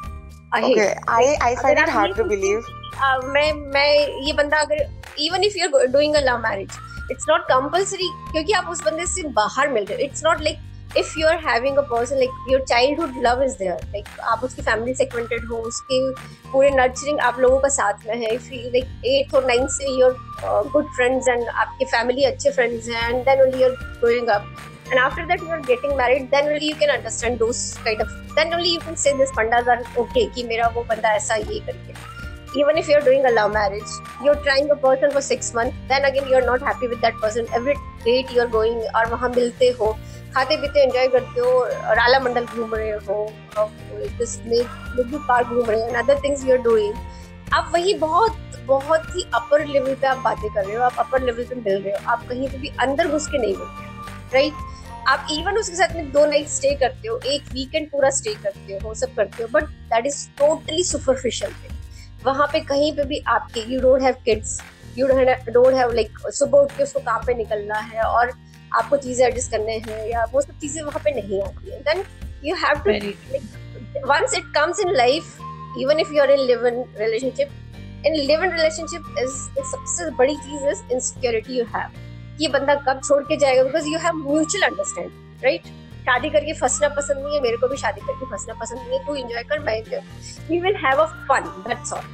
okay 0.57 0.95
i 1.09 1.25
i 1.41 1.55
find 1.57 1.79
it 1.79 1.81
आप 1.81 1.91
hard 1.91 2.17
to 2.17 2.25
believe. 2.25 2.69
uh, 2.99 3.25
मैं 3.27 3.53
मैं 3.73 3.91
ये 4.27 4.33
बंदा 4.33 4.59
अगर 4.59 4.87
even 5.21 5.45
if 5.45 5.59
you 5.59 5.69
are 5.69 5.87
doing 5.89 6.15
a 6.15 6.21
love 6.21 6.39
marriage 6.41 6.79
it's 7.11 7.27
not 7.29 7.43
compulsory 7.49 8.09
क्योंकि 8.33 8.53
आप 8.53 8.69
उस 8.71 8.85
बंदे 8.85 9.07
से 9.07 9.29
बाहर 9.35 9.69
मिल 9.73 9.85
रहे 9.85 9.99
हो 9.99 10.05
it's 10.05 10.25
not 10.25 10.41
like 10.43 10.59
if 10.97 11.13
you 11.19 11.27
are 11.29 11.39
having 11.39 11.77
a 11.77 11.83
person 11.91 12.17
like 12.17 12.47
your 12.51 12.65
childhood 12.69 13.15
love 13.25 13.43
is 13.43 13.57
there 13.59 13.81
like 13.85 14.21
आप 14.33 14.45
उसकी 14.45 14.63
फैमिली 14.63 14.95
से 14.95 15.05
कनेक्टेड 15.07 15.45
हो 15.51 15.57
उसके 15.71 16.01
पूरे 16.53 16.71
नर्चरिंग 16.71 17.21
आप 17.21 17.41
लोगों 17.41 17.59
का 17.61 17.69
साथ 17.73 18.07
में 18.07 18.17
है 18.17 18.35
इफ़ 18.35 18.49
लाइक 18.53 19.03
एट 19.07 19.35
और 19.35 19.47
नाइन्थ 19.47 19.71
से 19.71 19.99
योर 19.99 20.17
गुड 20.73 20.95
फ्रेंड्स 20.97 21.29
एंड 21.29 21.49
आपके 21.49 21.85
फैमिली 21.87 22.25
अच्छे 22.25 22.51
फ्रेंड्स 22.51 22.89
हैं 22.89 23.09
and 23.09 23.25
then 23.25 23.43
only 23.43 23.63
you're 23.63 23.77
growing 24.01 24.29
up 24.29 24.55
and 24.91 24.99
after 24.99 25.27
that 25.27 25.41
you 25.41 25.51
are 25.51 25.61
getting 25.61 25.97
married 25.97 26.31
then 26.31 26.49
only 26.49 26.67
you 26.67 26.75
can 26.83 26.91
understand 26.91 27.39
those 27.39 27.63
kind 27.87 28.01
of 28.01 28.11
then 28.37 28.53
only 28.55 28.73
you 28.75 28.81
can 28.81 28.97
say 28.97 29.17
this 29.23 29.33
pandas 29.39 29.73
are 29.75 29.81
okay 30.05 30.27
कि 30.35 30.45
मेरा 30.53 30.69
वो 30.75 30.85
बंदा 30.91 31.15
ऐसा 31.15 31.37
ये 31.37 31.61
करके 31.71 32.15
even 32.61 32.79
if 32.81 32.89
you're 32.89 33.05
doing 33.07 33.25
a 33.27 33.33
love 33.39 33.53
marriage 33.53 33.95
you're 34.25 34.41
trying 34.45 34.71
a 34.71 34.77
person 34.85 35.11
for 35.17 35.23
six 35.31 35.53
months 35.55 35.77
then 35.89 36.05
again 36.11 36.29
you're 36.29 36.47
not 36.47 36.63
happy 36.69 36.89
with 36.93 37.01
that 37.07 37.19
person 37.25 37.51
every 37.59 37.75
date 38.05 38.31
you're 38.37 38.53
going 38.55 38.79
और 38.97 39.11
वहाँ 39.11 39.29
मिलते 39.37 39.69
हो 39.81 39.93
खाते 40.35 40.57
पीते 40.63 40.83
एंजॉय 40.83 41.09
करते 41.09 41.41
हो 41.41 41.65
राला 41.99 42.21
मंडल 42.21 42.45
घूम 42.45 42.75
रहे 42.75 42.91
हो 43.09 43.25
पार्क 45.29 45.47
घूम 45.47 45.71
रहे 45.71 45.81
हो 45.81 45.89
other 46.03 46.21
things 46.25 46.45
you 46.45 46.53
are 46.53 46.63
doing 46.63 46.95
आप 47.55 47.71
वही 47.75 47.95
बहुत 48.05 48.37
बहुत 48.67 49.03
ही 49.17 49.23
अपर 49.35 49.67
लेवल 49.67 49.95
पे 50.01 50.07
आप 50.07 50.19
बातें 50.25 50.49
कर 50.55 50.65
रहे 50.65 50.77
हो 50.77 50.83
आप 50.83 50.97
अपर 50.99 51.23
लेवल 51.23 51.45
पे 51.45 51.55
मिल 51.55 51.83
रहे 51.83 51.93
हो 51.93 52.11
आप 52.13 52.27
कहीं 52.29 52.49
पे 52.49 52.59
भी 52.59 52.73
अंदर 52.87 53.09
घुस 53.09 53.27
के 53.33 53.39
नहीं 53.39 53.57
मिल 53.57 53.67
रहे 53.67 53.95
राइट 54.33 54.76
आप 55.09 55.27
इवन 55.33 55.59
उसके 55.59 55.77
साथ 55.77 55.95
में 55.97 56.11
दो 56.13 56.25
नाइट 56.27 56.49
स्टे 56.49 56.75
करते 56.77 57.09
हो 57.09 57.19
एक 57.33 57.43
वीकेंड 57.53 57.91
पूरा 57.91 58.11
स्टे 58.11 58.35
करते 58.43 58.79
हो 58.85 58.95
सब 58.95 59.15
करते 59.17 59.43
हो 59.43 59.49
but 59.53 59.65
that 59.93 60.07
is 60.07 60.27
totally 60.39 60.85
superficial 60.85 61.53
thing 61.53 62.25
वहाँ 62.25 62.47
पे 62.53 62.61
कहीं 62.71 62.93
पे 62.93 63.05
भी 63.05 63.23
आपके 63.29 63.61
you 63.73 63.81
don't 63.81 64.03
have 64.03 64.15
kids 64.25 64.59
you 64.99 65.07
don't 65.07 65.75
have 65.75 65.93
like 65.93 66.19
सुबह 66.33 66.59
उठ 66.59 66.77
के 66.77 66.83
उसको 66.83 67.01
काम 67.01 67.27
पे 67.27 67.35
निकलना 67.35 67.79
है 67.93 68.03
और 68.03 68.33
आपको 68.75 68.97
चीज़ें 68.97 69.27
एडजस्ट 69.27 69.51
करने 69.51 69.77
हैं 69.79 70.07
या 70.09 70.25
वो 70.33 70.41
सब 70.41 70.59
चीज़ें 70.61 70.83
वहाँ 70.83 71.01
पे 71.05 71.11
नहीं 71.21 71.43
आती 71.43 71.71
है। 71.71 71.79
Then 71.83 72.03
you 72.45 72.55
have 72.65 72.83
to 72.87 74.09
once 74.09 74.35
it 74.35 74.53
comes 74.55 74.81
in 74.81 74.91
life 74.97 75.37
even 75.81 76.01
if 76.01 76.13
you 76.15 76.23
are 76.23 76.31
in 76.31 76.41
live 76.47 76.67
in 76.67 76.85
relationship 76.99 78.03
in 78.07 78.15
live 78.17 78.45
in 78.45 78.53
relationship 78.53 79.15
is 79.19 79.37
सबसे 79.71 80.11
बड़ी 80.17 80.37
चीज़ 80.37 80.67
इज़ 80.69 80.83
इनसिक्योरिटी 80.93 81.59
यू 81.59 81.65
हैव 81.77 82.05
ये 82.41 82.49
बंदा 82.49 82.75
कब 82.89 83.01
छोड़ 83.05 83.23
के 83.25 83.37
जाएगा? 83.37 83.63
Because 83.63 83.89
you 83.89 83.99
have 83.99 84.15
mutual 84.17 84.63
understand 84.69 85.45
right 85.45 85.67
शादी 86.07 86.29
करके 86.31 86.53
फंसना 86.55 86.89
पसंद 86.97 87.25
नहीं 87.25 87.35
है 87.35 87.41
मेरे 87.43 87.57
को 87.57 87.69
भी 87.69 87.77
शादी 87.77 88.01
करके 88.01 88.27
फंसना 88.31 88.55
पसंद 88.61 88.79
नहीं 88.79 88.99
है 88.99 89.07
तू 89.07 89.15
एंजॉय 89.15 89.43
कर 89.43 89.59
मैं 89.61 89.75
enjoy 89.77 90.61
will 90.61 90.77
have 90.85 91.01
a 91.03 91.07
fun 91.29 91.49
that's 91.69 91.93
all 91.93 92.05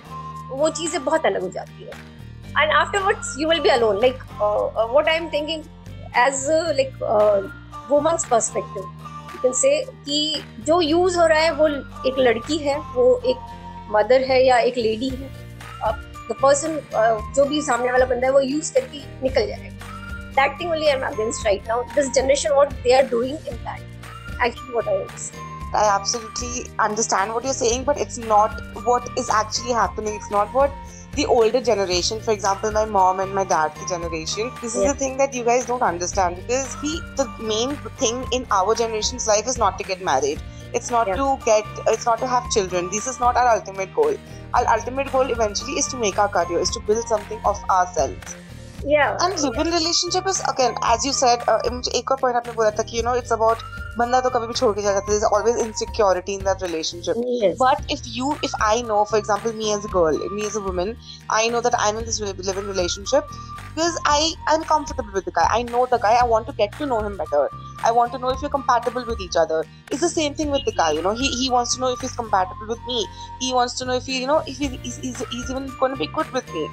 वो 0.58 0.68
चीज़ें 0.70 1.04
बहुत 1.04 1.26
अलग 1.26 1.42
हो 1.42 1.48
जाती 1.50 1.84
है। 1.84 1.90
And 2.58 2.72
afterwards 2.72 3.34
you 3.38 3.48
will 3.48 3.60
be 3.60 3.68
alone 3.70 4.00
like 4.00 4.22
what 4.40 5.08
I 5.08 5.16
am 5.16 5.28
thinking 5.32 5.62
as 6.18 6.46
like 6.76 7.02
women's 7.90 8.24
perspective 8.30 8.82
you 9.34 9.40
can 9.42 9.52
say 9.60 9.74
कि 10.06 10.42
जो 10.66 10.80
यूज़ 10.80 11.18
हो 11.18 11.26
रहा 11.26 11.40
है 11.40 11.52
वो 11.54 11.68
एक 12.08 12.18
लड़की 12.18 12.58
है 12.58 12.78
वो 12.94 13.04
एक 13.26 13.38
मदर 13.90 14.24
है 14.30 14.44
या 14.44 14.58
एक 14.58 14.78
लेडी 14.78 15.08
है। 15.10 15.30
द 16.22 16.34
पर्सन 16.42 16.76
uh, 16.76 17.34
जो 17.36 17.44
भी 17.44 17.60
सामने 17.62 17.92
वाला 17.92 18.06
बंदा 18.06 18.26
है 18.26 18.32
वो 18.32 18.40
यूज़ 18.40 18.72
करके 18.74 18.98
निकल 19.22 19.46
जाएगा। 19.46 19.71
That 20.34 20.58
thing 20.58 20.68
only 20.68 20.90
I'm 20.90 21.02
against 21.02 21.44
right 21.44 21.64
now. 21.66 21.82
This 21.94 22.14
generation, 22.14 22.54
what 22.54 22.74
they 22.82 22.94
are 22.94 23.06
doing 23.06 23.36
in 23.50 23.62
that. 23.64 23.80
Actually, 24.40 24.74
what 24.74 24.88
I 24.88 24.92
was. 24.92 25.32
I 25.74 25.88
absolutely 25.88 26.70
understand 26.78 27.32
what 27.32 27.44
you're 27.44 27.54
saying, 27.54 27.84
but 27.84 27.98
it's 27.98 28.18
not 28.18 28.60
what 28.84 29.08
is 29.16 29.30
actually 29.30 29.72
happening. 29.72 30.14
It's 30.14 30.30
not 30.30 30.52
what 30.52 30.70
the 31.14 31.26
older 31.26 31.60
generation, 31.60 32.20
for 32.20 32.32
example, 32.32 32.70
my 32.72 32.86
mom 32.86 33.20
and 33.20 33.34
my 33.34 33.44
dad 33.44 33.72
generation, 33.86 34.50
this 34.62 34.74
is 34.74 34.84
the 34.84 34.94
thing 34.94 35.18
that 35.18 35.34
you 35.34 35.44
guys 35.44 35.66
don't 35.66 35.82
understand 35.82 36.36
because 36.36 36.74
we, 36.82 37.00
the 37.16 37.28
main 37.38 37.76
thing 37.98 38.24
in 38.32 38.46
our 38.50 38.74
generation's 38.74 39.26
life 39.26 39.46
is 39.46 39.58
not 39.58 39.78
to 39.78 39.84
get 39.84 40.02
married. 40.02 40.40
It's 40.72 40.90
not 40.90 41.06
yeah. 41.06 41.16
to 41.16 41.38
get, 41.44 41.64
it's 41.88 42.06
not 42.06 42.18
to 42.20 42.26
have 42.26 42.50
children. 42.50 42.88
This 42.90 43.06
is 43.06 43.20
not 43.20 43.36
our 43.36 43.56
ultimate 43.56 43.94
goal. 43.94 44.16
Our 44.54 44.66
ultimate 44.68 45.12
goal 45.12 45.30
eventually 45.30 45.72
is 45.72 45.86
to 45.88 45.98
make 45.98 46.18
our 46.18 46.28
career, 46.28 46.58
is 46.60 46.70
to 46.70 46.80
build 46.80 47.06
something 47.06 47.40
of 47.44 47.62
ourselves 47.68 48.36
yeah 48.85 49.17
and 49.21 49.39
live-in 49.41 49.67
relationship 49.67 50.27
is 50.27 50.41
again 50.49 50.75
as 50.83 51.05
you 51.05 51.13
said 51.13 51.39
uh, 51.47 51.59
एक 51.95 52.11
और 52.11 52.17
point 52.21 52.37
आपने 52.37 52.53
बोला 52.53 52.71
था 52.77 52.83
कि 52.83 52.97
you 52.97 53.03
know 53.07 53.17
it's 53.21 53.35
about 53.39 53.65
बंदा 53.99 54.19
तो 54.21 54.29
कभी 54.29 54.47
भी 54.47 54.53
छोड़ 54.53 54.73
के 54.75 54.81
जा 54.81 54.93
सकता 54.93 55.11
है 55.11 55.19
there's 55.19 55.31
always 55.35 55.55
insecurity 55.61 56.33
in 56.39 56.43
that 56.47 56.63
relationship 56.63 57.21
yes. 57.43 57.55
but 57.61 57.93
if 57.95 58.09
you 58.15 58.33
if 58.47 58.51
I 58.65 58.81
know 58.89 58.97
for 59.11 59.19
example 59.19 59.55
me 59.61 59.71
as 59.75 59.87
a 59.89 59.91
girl 59.93 60.19
me 60.39 60.43
as 60.49 60.57
a 60.59 60.61
woman 60.65 60.91
I 61.37 61.47
know 61.53 61.61
that 61.67 61.77
I'm 61.85 62.01
in 62.01 62.05
this 62.09 62.19
live-in 62.49 62.67
relationship 62.73 63.31
because 63.69 63.97
I 64.17 64.19
am 64.55 64.67
comfortable 64.73 65.17
with 65.19 65.25
the 65.29 65.33
guy 65.39 65.47
I 65.55 65.63
know 65.71 65.85
the 65.95 65.99
guy 66.05 66.13
I 66.19 66.27
want 66.33 66.51
to 66.51 66.55
get 66.59 66.77
to 66.81 66.89
know 66.91 66.99
him 67.07 67.17
better 67.23 67.41
I 67.89 67.95
want 67.99 68.13
to 68.17 68.21
know 68.25 68.35
if 68.35 68.45
you're 68.45 68.53
compatible 68.57 69.07
with 69.09 69.25
each 69.27 69.39
other 69.45 69.63
it's 69.89 70.05
the 70.07 70.13
same 70.13 70.37
thing 70.41 70.53
with 70.57 70.69
the 70.69 70.75
guy 70.83 70.91
you 70.99 71.01
know 71.07 71.15
he, 71.23 71.31
he 71.41 71.49
wants 71.55 71.75
to 71.75 71.81
know 71.81 71.91
if 71.97 72.05
he's 72.07 72.15
compatible 72.21 72.75
with 72.75 72.85
me 72.91 73.01
he 73.39 73.51
wants 73.59 73.79
to 73.81 73.89
know 73.89 73.97
if 74.03 74.05
he 74.11 74.21
you 74.21 74.27
know 74.27 74.39
if 74.45 74.57
he, 74.57 74.69
he's, 74.77 74.97
he's, 75.07 75.25
he's 75.33 75.49
even 75.49 75.67
going 75.79 75.97
to 75.97 76.01
be 76.05 76.11
good 76.21 76.31
with 76.39 76.53
me 76.59 76.69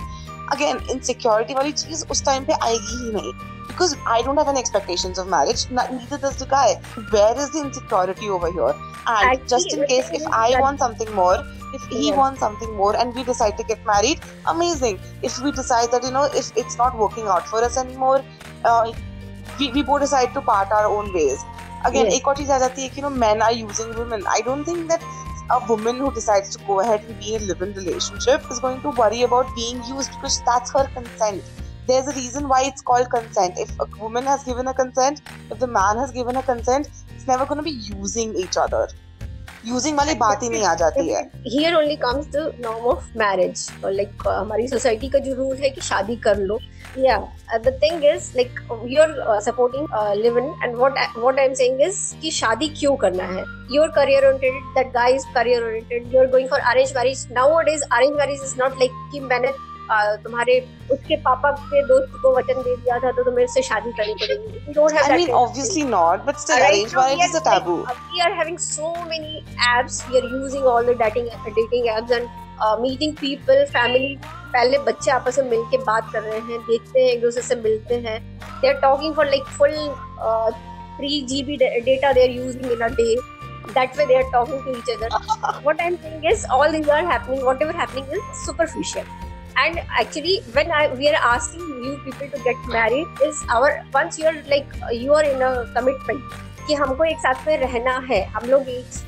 again 0.53 0.81
insecurity 0.91 1.55
वाली 1.55 1.73
चीज 1.73 2.05
उस 2.11 2.25
time 2.25 2.45
पे 2.45 2.53
आएगी 2.63 3.05
ही 3.05 3.13
नहीं 3.13 3.33
because 3.75 3.97
I 4.07 4.23
don't 4.23 4.37
have 4.37 4.49
any 4.49 4.61
expectations 4.61 5.19
of 5.19 5.29
marriage. 5.29 5.69
Neither 5.71 6.19
does 6.19 6.37
the 6.37 6.47
guy. 6.47 6.75
Where 7.11 7.37
is 7.37 7.51
the 7.51 7.61
insecurity 7.61 8.29
over 8.29 8.51
here? 8.53 8.75
And 9.07 9.31
Actually, 9.31 9.49
just 9.49 9.75
in 9.75 9.85
case, 9.87 10.11
if 10.13 10.27
I 10.27 10.59
want 10.61 10.79
something 10.79 11.13
more, 11.15 11.45
if 11.75 11.83
he 11.87 12.09
yeah. 12.09 12.17
wants 12.17 12.41
something 12.41 12.75
more, 12.75 12.97
and 12.97 13.15
we 13.15 13.25
decide 13.25 13.59
to 13.59 13.65
get 13.65 13.85
married, 13.85 14.21
amazing. 14.47 15.01
If 15.23 15.41
we 15.43 15.53
decide 15.53 15.91
that 15.91 16.05
you 16.05 16.11
know, 16.11 16.25
if 16.43 16.57
it's 16.57 16.79
not 16.79 16.97
working 16.97 17.27
out 17.27 17.49
for 17.49 17.63
us 17.63 17.77
anymore, 17.77 18.23
uh, 18.65 18.93
we 19.59 19.71
we 19.73 19.83
both 19.83 20.01
decide 20.07 20.33
to 20.39 20.41
part 20.53 20.71
our 20.71 20.87
own 20.87 21.13
ways. 21.13 21.45
Again, 21.89 22.07
एक 22.19 22.29
और 22.29 22.37
चीज 22.37 22.51
आ 22.51 22.59
जाती 22.59 22.83
है 22.83 22.89
कि 22.89 23.01
you 23.01 23.07
know, 23.07 23.15
men 23.25 23.43
are 23.43 23.53
using 23.53 23.95
women. 23.99 24.27
I 24.37 24.41
don't 24.41 24.65
think 24.65 24.89
that 24.89 25.03
a 25.52 25.66
woman 25.68 25.98
who 25.98 26.12
decides 26.14 26.56
to 26.56 26.64
go 26.66 26.80
ahead 26.80 27.04
and 27.04 27.20
be 27.20 27.34
in 27.34 27.42
a 27.42 27.46
live-in 27.46 27.74
relationship 27.74 28.44
is 28.52 28.60
going 28.60 28.82
to 28.82 28.90
worry 28.92 29.24
about 29.24 29.54
being 29.56 29.84
used 29.86 30.12
because 30.12 30.42
that's 30.46 30.72
her 30.74 30.88
consent. 30.94 31.44
There's 31.88 32.08
a 32.08 32.14
reason 32.14 32.48
why 32.48 32.66
it's 32.66 32.84
called 32.84 33.10
consent. 33.10 33.58
If 33.58 33.72
a 33.80 33.86
woman 33.98 34.26
has 34.26 34.44
given 34.44 34.68
a 34.68 34.74
consent, 34.76 35.22
if 35.50 35.58
the 35.58 35.66
man 35.66 35.98
has 35.98 36.12
given 36.12 36.36
a 36.36 36.44
consent, 36.44 36.90
it's 37.16 37.26
never 37.26 37.48
going 37.48 37.58
to 37.58 37.64
be 37.64 37.72
using 37.72 38.36
each 38.36 38.58
other. 38.58 38.88
Using 39.68 39.98
वाली 39.98 40.14
बात 40.16 40.44
ही 40.44 40.50
नहीं 40.50 40.64
आ 40.64 40.74
जाती 40.76 41.08
है। 41.10 41.22
Here 41.48 41.76
only 41.76 41.96
comes 41.98 42.28
the 42.36 42.52
norm 42.66 42.86
of 42.88 43.06
marriage 43.18 43.68
और 43.86 43.92
like 43.92 44.28
हमारी 44.28 44.68
society 44.68 45.10
का 45.10 45.20
जो 45.20 45.34
रूल 45.36 45.56
है 45.58 45.70
कि 45.70 45.82
शादी 45.82 46.16
कर 46.26 46.38
लो। 46.40 46.60
या 46.98 47.18
the 47.56 47.80
thing 47.84 48.06
is 48.06 48.32
like 48.36 48.60
you 48.88 49.04
supporting 49.42 49.88
live 50.22 50.38
in 50.38 50.54
and 50.64 50.76
what 50.76 50.98
what 51.18 51.40
I 51.40 51.46
am 51.46 51.54
saying 51.54 51.82
is 51.82 52.00
कि 52.22 52.32
शादी 52.32 52.68
क्यों 52.80 52.96
करना 53.04 53.24
है? 53.34 53.44
Your 53.72 53.88
career 53.96 54.26
oriented 54.28 54.76
that 54.76 54.94
guy 54.94 55.18
career 55.36 55.64
oriented 55.64 56.14
you 56.14 56.20
are 56.20 56.28
going 56.28 56.50
for 56.50 56.60
arrange 56.60 56.94
marriage 56.96 57.28
now 57.32 57.56
arrange 57.56 58.14
marriage 58.14 58.42
is 58.46 58.56
not 58.60 58.80
like 58.80 58.92
कि 59.12 59.20
मैंने 59.20 59.52
तुम्हारे 59.92 60.60
उसके 60.92 61.16
पापा 61.22 61.52
के 61.52 61.82
दोस्त 61.88 62.20
को 62.22 62.36
वचन 62.38 62.62
दे 62.62 62.76
दिया 62.76 62.98
था 63.00 63.12
तो 63.12 63.24
तुम्हें 63.24 63.46
उससे 63.46 63.62
शादी 63.62 63.92
करनी 63.92 64.14
पड़ेगी। 64.14 64.74
मीटिंग 72.82 73.14
पीपल 73.16 73.64
फैमिली 73.66 74.16
पहले 74.54 74.78
बच्चे 74.78 75.12
आपस 75.12 75.40
में 75.40 75.50
मिल 75.50 75.64
के 75.72 75.78
बात 75.78 76.10
कर 76.14 76.22
रहे 76.22 76.40
हैं 76.40 76.60
देखते 76.62 77.00
हैं 77.00 77.12
एक 77.12 77.22
दूसरे 77.22 77.42
से 77.44 77.56
मिलते 77.56 77.96
हैं। 77.96 78.20
They 78.62 78.68
are 78.68 78.80
talking 78.82 79.16
for 79.16 79.26
like 79.26 79.44
full 79.58 79.76
three 80.98 81.22
G 81.30 81.44
B 81.44 81.58
data 81.58 82.12
they 82.12 82.24
are 82.24 82.30
using 82.30 82.72
in 82.72 82.80
day 82.96 83.16
that 83.74 83.98
way 83.98 84.06
they 84.06 84.16
are 84.16 84.32
talking 84.32 84.64
to 84.66 84.72
each 84.72 84.90
other 84.98 85.10
what 85.68 85.82
I 85.82 85.88
am 85.88 85.96
thing 85.96 86.32
is 86.32 86.46
all 86.48 86.72
this 86.72 86.90
are 86.90 87.06
happening 87.06 87.44
whatever 87.62 87.76
happening 87.76 88.14
is 88.14 88.46
superficial 88.46 89.06
and 89.58 89.80
actually 90.00 90.42
when 90.54 90.72
I, 90.72 90.94
we 90.94 91.10
are 91.10 91.20
asking 91.22 91.82
new 91.82 91.98
people 92.00 92.30
to 92.30 92.44
get 92.44 92.56
married 92.68 93.08
is 93.24 93.42
our 93.50 93.84
once 93.94 94.20
you 94.20 94.26
are 94.26 94.38
like 94.50 94.68
you 94.92 95.14
are 95.14 95.24
in 95.24 95.42
a 95.42 95.52
commitment 95.74 96.22
कि 96.68 96.76
हमको 96.76 97.04
एक 97.04 97.18
साथ 97.20 97.48
में 97.48 97.58
रहना 97.58 97.98
है 98.10 98.22
हम 98.32 98.50
लोग 98.50 98.68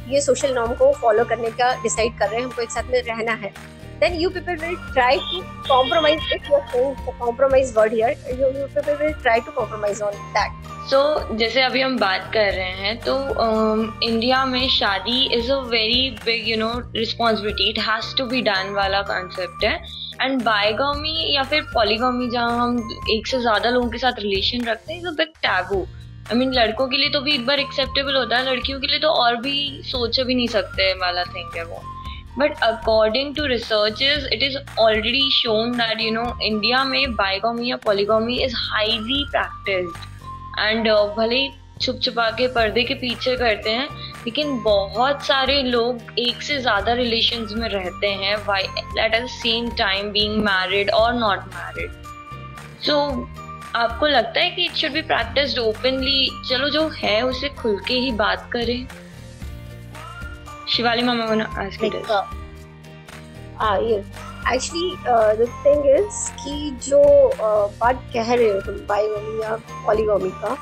ये 0.09 0.21
सोशल 0.21 0.53
नॉर्म 0.53 0.73
को 0.75 0.91
फॉलो 1.01 1.23
करने 1.31 1.49
का 1.59 1.73
डिसाइड 1.83 2.17
कर 2.19 2.29
रहे 2.29 2.39
हैं 2.39 2.45
हमको 2.45 2.61
एक 2.61 2.71
साथ 2.71 2.89
में 2.91 3.01
रहना 3.01 3.33
है 3.43 3.53
then 3.99 4.13
you 4.21 4.29
people 4.29 4.55
will 4.61 4.75
try 4.93 5.17
to 5.17 5.41
compromise 5.67 6.31
if 6.33 6.47
you 6.47 6.57
are 6.57 7.11
compromise 7.19 7.73
word 7.77 7.93
here 7.93 8.41
you 8.41 8.67
people 8.75 8.95
will 9.03 9.13
try 9.21 9.39
to 9.39 9.51
compromise 9.51 10.01
on 10.01 10.13
that 10.37 10.69
so 10.89 10.99
जैसे 11.37 11.61
अभी 11.61 11.81
हम 11.81 11.97
बात 11.99 12.29
कर 12.33 12.51
रहे 12.53 12.71
हैं 12.85 12.97
तो 12.99 13.13
um, 13.43 14.03
इंडिया 14.03 14.43
में 14.45 14.67
शादी 14.69 15.23
is 15.35 15.51
a 15.51 15.59
very 15.69 16.09
big 16.25 16.49
you 16.49 16.57
know 16.57 16.71
responsibility 16.95 17.69
it 17.69 17.79
has 17.89 18.15
to 18.17 18.25
be 18.33 18.41
done 18.41 18.73
वाला 18.75 19.01
कॉन्सेप्ट 19.11 19.65
है। 19.65 19.79
एंड 20.21 20.41
बायगॉमी 20.43 21.33
या 21.35 21.43
फिर 21.43 21.61
पॉलीगॉमी 21.73 22.29
जहाँ 22.29 22.57
हम 22.59 22.77
एक 23.11 23.27
से 23.27 23.39
ज़्यादा 23.39 23.69
लोगों 23.69 23.89
के 23.89 23.97
साथ 23.97 24.19
रिलेशन 24.19 24.65
रखते 24.65 24.93
हैं 24.93 25.05
a 25.05 25.11
big 25.11 25.27
taboo 25.41 25.81
I 26.31 26.37
mean 26.37 26.53
लड़कों 26.53 26.87
के 26.87 26.97
लिए 26.97 27.09
तो 27.09 27.21
भी 27.21 27.33
एक 27.35 27.45
बार 27.45 27.59
एक्सेप्टेबल 27.59 28.15
होता 28.15 28.37
है, 28.37 28.51
लड़कियों 28.51 28.79
के 28.79 28.87
लिए 28.87 28.99
तो 28.99 29.07
और 29.07 29.35
भी 29.35 29.81
सोच 29.85 30.19
भी 30.19 30.35
नहीं 30.35 30.47
सकते 30.47 30.93
वाला 30.93 31.23
थिंग 31.23 31.57
है 31.57 31.65
वो. 31.65 31.81
But 32.39 32.59
according 32.63 33.35
to 33.35 33.47
researchers 33.47 34.27
it 34.33 34.43
is 34.43 34.57
already 34.79 35.29
shown 35.31 35.71
that 35.71 36.01
you 36.01 36.11
know 36.11 36.23
India 36.43 36.83
में 36.83 37.03
bigamy 37.15 37.65
या 37.65 37.77
polygamy 37.87 38.37
is 38.39 38.55
highly 38.55 39.25
practiced. 39.35 39.97
And 40.59 40.87
भले 40.87 41.15
भले 41.17 41.60
छुप 41.81 41.99
छुपा 42.03 42.29
के 42.31 42.47
पर्दे 42.47 42.83
के 42.83 42.93
पीछे 42.93 43.35
करते 43.37 43.69
हैं 43.69 43.87
लेकिन 44.25 44.61
बहुत 44.63 45.25
सारे 45.25 45.61
लोग 45.63 46.19
एक 46.19 46.41
से 46.41 46.57
ज़्यादा 46.59 46.93
रिलेशन 46.93 47.47
में 47.51 47.69
रहते 47.69 48.07
हैं 48.07 48.35
at 49.05 49.15
the 49.15 49.27
same 49.27 49.69
time 49.69 50.11
being 50.11 50.43
married 50.43 50.91
और 50.91 51.13
नॉट 51.13 51.39
मैरिड 51.55 51.91
सो 52.85 52.97
आपको 53.75 54.07
लगता 54.07 54.39
है 54.39 54.49
कि 54.49 54.65
it 54.65 54.71
should 54.71 54.91
be 54.91 55.01
practised 55.01 55.59
openly 55.59 56.29
चलो 56.49 56.69
जो 56.69 56.87
है 56.97 57.21
उसे 57.21 57.49
खुल 57.49 57.79
के 57.87 57.93
ही 57.93 58.11
बात 58.11 58.49
करें। 58.53 58.87
शिवाली 60.69 61.03
मामा 61.03 61.25
wanna 61.25 61.69
it 61.83 62.03
ah 63.63 63.77
yes 63.79 64.05
actually 64.51 64.87
uh, 65.07 65.33
the 65.39 65.47
कि 66.43 66.71
जो 66.83 67.01
बात 67.79 68.01
कह 68.13 68.33
रहे 68.33 68.49
हो 68.49 68.61
तुम 68.61 68.75
बाइगोमी 68.87 69.43
या 69.43 69.55
पॉलीगोमी 69.85 70.29
का 70.29 70.55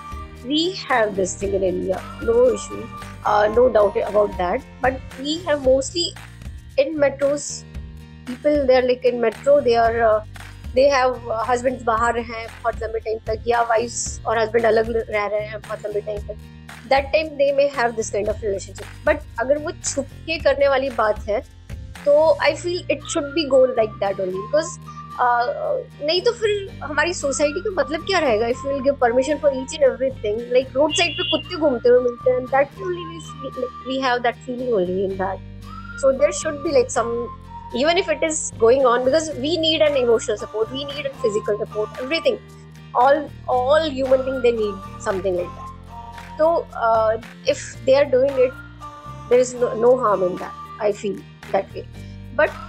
we 0.46 0.74
have 0.88 1.16
this 1.16 1.36
thing 1.36 1.54
in 1.54 1.64
India. 1.64 2.02
No 2.24 2.54
issue. 2.54 2.86
Uh, 3.26 3.52
no 3.56 3.70
doubt 3.70 3.98
about 3.98 4.38
that. 4.38 4.62
But 4.82 5.00
we 5.20 5.40
have 5.40 5.64
mostly 5.64 6.14
in 6.78 6.96
metros 6.98 7.64
people 8.26 8.66
they're 8.66 8.88
like 8.88 9.04
in 9.04 9.20
metro 9.20 9.60
they 9.62 9.76
are 9.76 10.02
uh, 10.02 10.20
they 10.76 10.82
have 10.90 11.32
husband 11.50 11.82
बाहर 11.84 12.18
हैं 12.20 12.46
बहुत 12.48 12.82
लंबे 12.84 13.00
टाइम 13.00 13.20
तक 13.28 13.44
या 13.48 13.62
wives 13.70 14.22
और 14.26 14.38
husband 14.40 14.66
अलग 14.66 14.90
रह 15.10 15.26
रहे 15.26 15.46
हैं 15.48 15.60
बहुत 15.62 15.86
लंबे 15.86 16.02
टाइम 16.02 16.20
तक 16.28 16.90
that 16.90 17.06
time 17.14 17.28
they 17.38 17.52
may 17.58 17.64
have 17.78 17.92
this 17.96 18.10
kind 18.12 18.30
of 18.30 18.44
relationship 18.46 19.06
but 19.06 19.22
अगर 19.42 19.58
वो 19.64 19.72
छुप 19.84 20.06
के 20.26 20.38
करने 20.40 20.68
वाली 20.70 20.90
बात 21.00 21.28
है 21.30 21.40
तो 22.06 22.14
I 22.42 22.56
feel 22.56 22.84
it 22.92 23.04
should 23.14 23.34
be 23.34 23.46
go 23.48 23.66
like 23.66 23.98
that 24.04 24.20
only 24.20 24.38
because 24.38 24.78
नहीं 25.22 26.22
तो 26.22 26.32
फिर 26.32 26.70
हमारी 26.84 27.14
सोसाइटी 27.14 27.62
का 27.62 27.72
मतलब 27.82 28.06
क्या 28.06 28.20
रहेगा? 28.20 28.48
If 28.48 28.68
will 28.68 28.80
give 28.84 28.94
permission 29.02 29.38
for 29.38 29.52
each 29.56 29.74
and 29.74 29.84
everything 29.84 30.40
like 30.54 30.68
road 30.76 30.94
side 30.96 31.18
पे 31.18 31.24
कुत्ते 31.32 31.56
घूमते 31.56 31.90
हुए 31.90 32.00
मिलते 32.04 32.32
हैं 32.32 32.46
that 32.46 32.82
only 32.82 33.04
we 33.06 33.66
we 33.88 34.00
have 34.02 34.18
that 34.20 34.36
feeling 34.46 34.74
only 34.74 35.04
in 35.06 35.18
that 35.18 35.68
so 36.02 36.12
there 36.12 36.32
should 36.34 36.62
be 36.64 36.72
like 36.72 36.92
some 36.92 37.12
even 37.78 37.98
if 37.98 38.12
it 38.12 38.24
is 38.24 38.40
going 38.60 38.86
on 38.86 39.04
because 39.06 39.32
we 39.40 39.58
need 39.58 39.82
an 39.82 39.98
emotional 39.98 40.36
support 40.38 40.72
we 40.72 40.86
need 40.86 41.06
an 41.06 41.22
physical 41.22 41.66
support 41.66 42.02
everything 42.02 42.38
all 42.98 43.26
all 43.50 43.90
human 43.90 44.24
being 44.24 44.42
they 44.42 44.52
need 44.52 45.04
something 45.06 45.36
like 45.36 45.50
that 45.50 46.38
तो 46.40 46.56
if 47.52 47.66
they 47.86 47.96
are 47.96 48.06
doing 48.16 48.40
it 48.40 48.54
there 49.30 49.40
is 49.40 49.56
no 49.58 49.96
harm 50.06 50.24
in 50.24 50.36
that 50.38 50.82
I 50.82 50.92
feel 50.94 51.22
that 51.52 51.74
way 51.74 51.86
but 52.36 52.69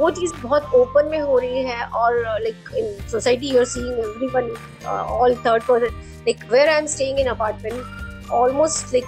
वो 0.00 0.10
चीज़ 0.10 0.32
बहुत 0.42 0.74
open 0.74 1.08
में 1.10 1.20
हो 1.20 1.38
रही 1.38 1.62
है 1.64 1.84
और 1.94 2.22
like 2.24 2.70
in 2.78 3.08
society 3.08 3.50
you 3.50 3.58
are 3.58 3.64
seeing 3.66 3.98
everyone 3.98 4.50
all 4.86 5.34
third 5.46 5.62
person 5.62 5.96
like 6.26 6.44
where 6.52 6.68
I 6.68 6.78
am 6.78 6.86
staying 6.94 7.18
in 7.20 7.26
apartment 7.28 8.30
almost 8.32 8.92
like 8.94 9.06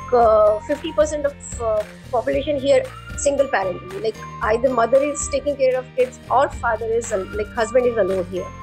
50% 0.70 1.26
of 1.26 1.62
population 2.12 2.58
here 2.60 2.84
single 3.18 3.46
parent 3.46 3.94
like 3.94 4.14
either 4.44 4.72
mother 4.72 5.02
is 5.04 5.30
taking 5.32 5.56
care 5.56 5.76
of 5.76 5.94
kids 5.96 6.20
और 6.30 6.48
father 6.56 6.96
is 6.96 7.14
like 7.14 7.54
husband 7.58 7.86
is 7.86 7.98
alone 8.00 8.24
here 8.30 8.60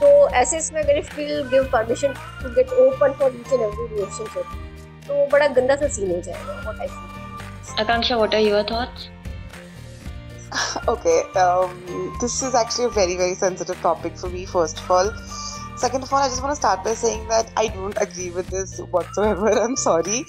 तो 0.00 0.10
ऐसे 0.34 0.58
इसमें 0.58 0.82
अगर 0.82 0.98
if 0.98 1.14
will 1.16 1.42
give 1.48 1.68
permission 1.72 2.14
to 2.42 2.54
get 2.54 2.72
open 2.80 3.12
for 3.12 3.36
each 3.36 3.52
and 3.52 3.62
every 3.62 3.86
relationship 3.86 4.58
तो 5.06 5.26
बड़ा 5.32 5.46
गंदा 5.54 5.76
सा 5.76 5.88
scene 5.90 6.10
हो 6.10 6.20
जाएगा 6.20 6.60
what 6.60 6.80
I 6.80 6.86
think 6.88 7.80
Akanksha 7.80 8.16
what 8.16 8.34
are 8.34 8.40
your 8.40 8.62
thoughts 8.70 9.08
okay 10.88 11.22
um, 11.36 12.16
this 12.20 12.42
is 12.42 12.54
actually 12.54 12.84
a 12.84 12.90
very 12.90 13.16
very 13.16 13.34
sensitive 13.34 13.80
topic 13.80 14.16
for 14.16 14.28
me 14.28 14.46
first 14.46 14.78
of 14.80 14.90
all. 14.90 15.12
Second 15.76 16.02
of 16.02 16.12
all 16.12 16.18
i 16.18 16.28
just 16.28 16.42
want 16.42 16.52
to 16.52 16.56
start 16.56 16.84
by 16.84 16.92
saying 16.92 17.26
that 17.28 17.50
i 17.56 17.68
don't 17.68 17.96
agree 18.00 18.30
with 18.30 18.48
this 18.48 18.78
whatsoever. 18.78 19.50
I'm 19.64 19.76
sorry. 19.76 20.24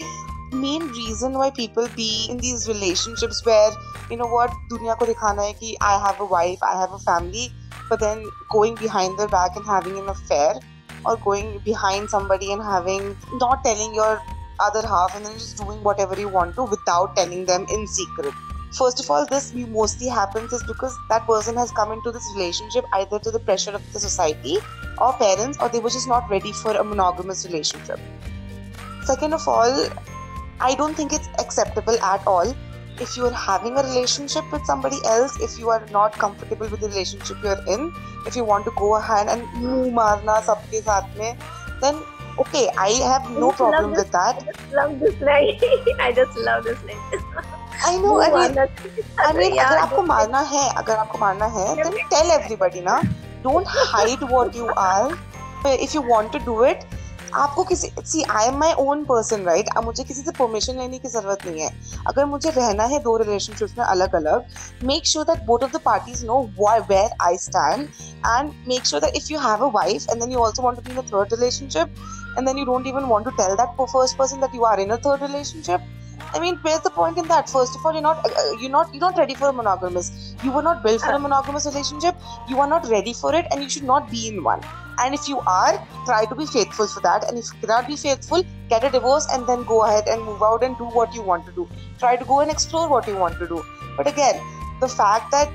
Main 0.51 0.87
reason 0.89 1.33
why 1.33 1.49
people 1.49 1.87
be 1.95 2.27
in 2.29 2.37
these 2.37 2.67
relationships 2.67 3.45
where 3.45 3.71
you 4.09 4.17
know 4.17 4.27
what 4.27 4.51
dunya 4.69 4.97
ko 4.99 5.05
dikhana 5.05 5.47
hai 5.47 5.53
ki 5.53 5.77
I 5.81 5.97
have 6.05 6.19
a 6.19 6.25
wife, 6.25 6.59
I 6.61 6.79
have 6.79 6.91
a 6.91 6.99
family, 6.99 7.51
but 7.89 7.99
then 7.99 8.25
going 8.51 8.75
behind 8.75 9.17
their 9.17 9.27
back 9.27 9.55
and 9.55 9.65
having 9.65 9.97
an 9.97 10.09
affair 10.09 10.59
or 11.05 11.17
going 11.17 11.59
behind 11.65 12.09
somebody 12.09 12.51
and 12.51 12.61
having 12.61 13.15
not 13.33 13.63
telling 13.63 13.95
your 13.95 14.21
other 14.59 14.85
half 14.87 15.15
and 15.15 15.25
then 15.25 15.33
just 15.33 15.57
doing 15.57 15.83
whatever 15.83 16.19
you 16.19 16.29
want 16.29 16.55
to 16.55 16.63
without 16.63 17.15
telling 17.15 17.45
them 17.45 17.65
in 17.71 17.87
secret. 17.87 18.33
First 18.77 19.01
of 19.01 19.11
all, 19.11 19.25
this 19.25 19.53
mostly 19.53 20.07
happens 20.07 20.53
is 20.53 20.63
because 20.63 20.97
that 21.09 21.25
person 21.27 21.57
has 21.57 21.71
come 21.71 21.91
into 21.91 22.11
this 22.11 22.25
relationship 22.35 22.85
either 22.93 23.19
to 23.19 23.29
the 23.29 23.39
pressure 23.39 23.71
of 23.71 23.81
the 23.93 23.99
society 23.99 24.57
or 24.97 25.11
parents 25.13 25.57
or 25.59 25.67
they 25.67 25.79
were 25.79 25.89
just 25.89 26.07
not 26.07 26.29
ready 26.29 26.53
for 26.53 26.71
a 26.77 26.83
monogamous 26.83 27.45
relationship. 27.45 27.99
Second 29.03 29.33
of 29.33 29.45
all, 29.45 29.89
I 30.61 30.75
don't 30.75 30.95
think 30.95 31.11
it's 31.11 31.27
acceptable 31.39 31.99
at 31.99 32.25
all. 32.25 32.55
If 32.99 33.17
you're 33.17 33.31
having 33.31 33.77
a 33.77 33.83
relationship 33.83 34.49
with 34.53 34.63
somebody 34.65 34.97
else, 35.05 35.37
if 35.41 35.59
you 35.59 35.69
are 35.69 35.85
not 35.91 36.13
comfortable 36.13 36.69
with 36.69 36.79
the 36.79 36.87
relationship 36.87 37.37
you're 37.43 37.61
in, 37.67 37.93
if 38.25 38.35
you 38.35 38.45
want 38.45 38.65
to 38.65 38.71
go 38.77 38.95
ahead 38.95 39.27
and 39.27 39.93
marna 39.93 40.41
sabke 40.49 40.81
saath 40.89 41.15
mein, 41.17 41.37
then 41.81 41.95
okay, 42.37 42.69
I 42.77 42.91
have 43.13 43.31
no 43.31 43.51
I 43.51 43.55
problem 43.55 43.91
with 43.91 44.11
that. 44.11 44.35
I 44.35 44.45
just 44.51 44.71
love 44.71 44.99
this 44.99 45.19
line. 45.19 45.59
I 45.99 46.13
just 46.13 46.37
love 46.37 46.63
this 46.63 46.83
line. 46.83 47.57
I 47.83 47.97
know. 47.97 48.21
I 48.21 48.29
mean, 48.29 48.57
I 49.17 49.33
mean, 49.33 49.57
अगर 49.57 49.77
आपको 49.77 50.01
मारना 50.03 50.39
है, 50.53 50.69
अगर 50.77 50.95
आपको 50.95 51.17
मारना 51.17 51.45
है, 51.57 51.67
then 51.75 51.99
tell 52.09 52.31
everybody 52.31 52.83
ना. 52.83 53.01
Don't 53.43 53.67
hide 53.91 54.25
what 54.31 54.55
you 54.55 54.67
are. 54.77 55.17
If 55.77 55.93
you 55.95 56.01
want 56.03 56.31
to 56.31 56.39
do 56.45 56.63
it, 56.63 56.85
आपको 57.33 57.63
किसी 57.63 57.89
see 58.05 58.23
I 58.29 58.47
am 58.47 58.57
my 58.59 58.73
own 58.79 59.03
person 59.05 59.43
right 59.43 59.69
अब 59.77 59.83
मुझे 59.85 60.03
किसी 60.03 60.21
से 60.21 60.31
परमिशन 60.39 60.77
लेने 60.77 60.97
की 60.99 61.07
ज़रूरत 61.09 61.45
नहीं 61.45 61.61
है 61.61 61.69
अगर 62.07 62.25
मुझे 62.25 62.49
रहना 62.49 62.83
है 62.93 62.99
दो 63.03 63.15
रिलेशनशिप्स 63.17 63.77
में 63.77 63.83
अलग 63.85 64.15
अलग 64.15 64.83
make 64.87 65.05
sure 65.07 65.25
that 65.25 65.45
both 65.45 65.63
of 65.63 65.71
the 65.73 65.79
parties 65.85 66.25
know 66.25 66.39
where 66.59 67.09
I 67.27 67.37
stand 67.45 67.87
and 68.25 68.51
make 68.67 68.85
sure 68.85 69.01
that 69.01 69.15
if 69.15 69.31
you 69.31 69.39
have 69.39 69.65
a 69.65 69.71
wife 69.75 70.09
and 70.09 70.19
then 70.19 70.31
you 70.31 70.39
also 70.39 70.63
want 70.63 70.79
to 70.79 70.85
be 70.85 70.91
in 70.91 71.01
a 71.01 71.07
third 71.13 71.33
relationship 71.33 71.95
and 72.37 72.47
then 72.47 72.57
you 72.57 72.65
don't 72.65 72.87
even 72.87 73.03
want 73.13 73.27
to 73.29 73.35
tell 73.39 73.57
that 73.63 73.81
first 73.95 74.21
person 74.21 74.45
that 74.45 74.59
you 74.59 74.69
are 74.73 74.77
in 74.85 74.95
a 74.97 75.01
third 75.07 75.27
relationship 75.29 75.89
I 76.33 76.39
mean, 76.39 76.57
where's 76.61 76.81
the 76.81 76.89
point 76.89 77.17
in 77.17 77.27
that? 77.27 77.49
First 77.49 77.75
of 77.75 77.85
all, 77.85 77.93
you're 77.93 78.01
not 78.01 78.25
uh, 78.25 78.51
you're 78.59 78.69
not 78.69 78.93
you're 78.93 79.01
not 79.01 79.17
ready 79.17 79.35
for 79.35 79.49
a 79.49 79.53
monogamous. 79.53 80.35
You 80.43 80.51
were 80.51 80.61
not 80.61 80.83
built 80.83 81.01
for 81.01 81.11
a 81.11 81.19
monogamous 81.19 81.65
relationship. 81.65 82.15
You 82.49 82.59
are 82.59 82.67
not 82.67 82.87
ready 82.87 83.13
for 83.13 83.33
it, 83.35 83.45
and 83.51 83.61
you 83.63 83.69
should 83.69 83.83
not 83.83 84.09
be 84.09 84.27
in 84.27 84.43
one. 84.43 84.61
And 84.99 85.13
if 85.13 85.27
you 85.27 85.39
are, 85.39 85.87
try 86.05 86.25
to 86.25 86.35
be 86.35 86.45
faithful 86.45 86.87
for 86.87 86.99
that. 87.01 87.27
And 87.27 87.37
if 87.37 87.45
you 87.53 87.59
cannot 87.61 87.87
be 87.87 87.95
faithful, 87.95 88.43
get 88.69 88.83
a 88.83 88.89
divorce 88.89 89.27
and 89.33 89.47
then 89.47 89.63
go 89.63 89.83
ahead 89.83 90.07
and 90.07 90.23
move 90.23 90.43
out 90.43 90.63
and 90.63 90.77
do 90.77 90.85
what 90.85 91.13
you 91.15 91.21
want 91.21 91.45
to 91.47 91.51
do. 91.53 91.67
Try 91.97 92.15
to 92.15 92.25
go 92.25 92.39
and 92.41 92.51
explore 92.51 92.87
what 92.87 93.07
you 93.07 93.15
want 93.15 93.39
to 93.39 93.47
do. 93.47 93.63
But 93.97 94.07
again, 94.07 94.41
the 94.79 94.87
fact 94.87 95.31
that 95.31 95.49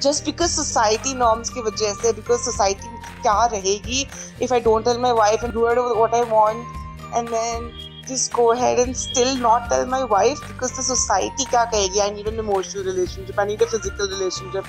just 0.00 0.24
because 0.24 0.50
society 0.50 1.14
norms 1.14 1.50
ki 1.50 1.60
wajah 1.60 1.94
se, 2.02 2.12
because 2.12 2.44
society 2.44 2.88
kya 3.22 3.50
rahegi 3.54 4.00
if 4.40 4.52
I 4.52 4.60
don't 4.60 4.84
tell 4.84 4.98
my 4.98 5.12
wife 5.12 5.42
and 5.42 5.52
do 5.52 5.60
what 5.60 6.14
I 6.14 6.24
want 6.24 6.66
and 7.14 7.28
then 7.28 7.72
just 8.06 8.32
go 8.32 8.52
ahead 8.52 8.78
and 8.78 8.96
still 8.96 9.36
not 9.36 9.68
tell 9.70 9.86
my 9.86 10.04
wife 10.04 10.40
because 10.48 10.72
the 10.76 10.82
society 10.82 11.44
kya 11.52 11.70
kahegi 11.72 12.00
I 12.06 12.10
need 12.10 12.26
an 12.32 12.38
emotional 12.38 12.84
relationship, 12.84 13.38
I 13.38 13.46
need 13.46 13.62
a 13.62 13.66
physical 13.66 14.08
relationship. 14.08 14.66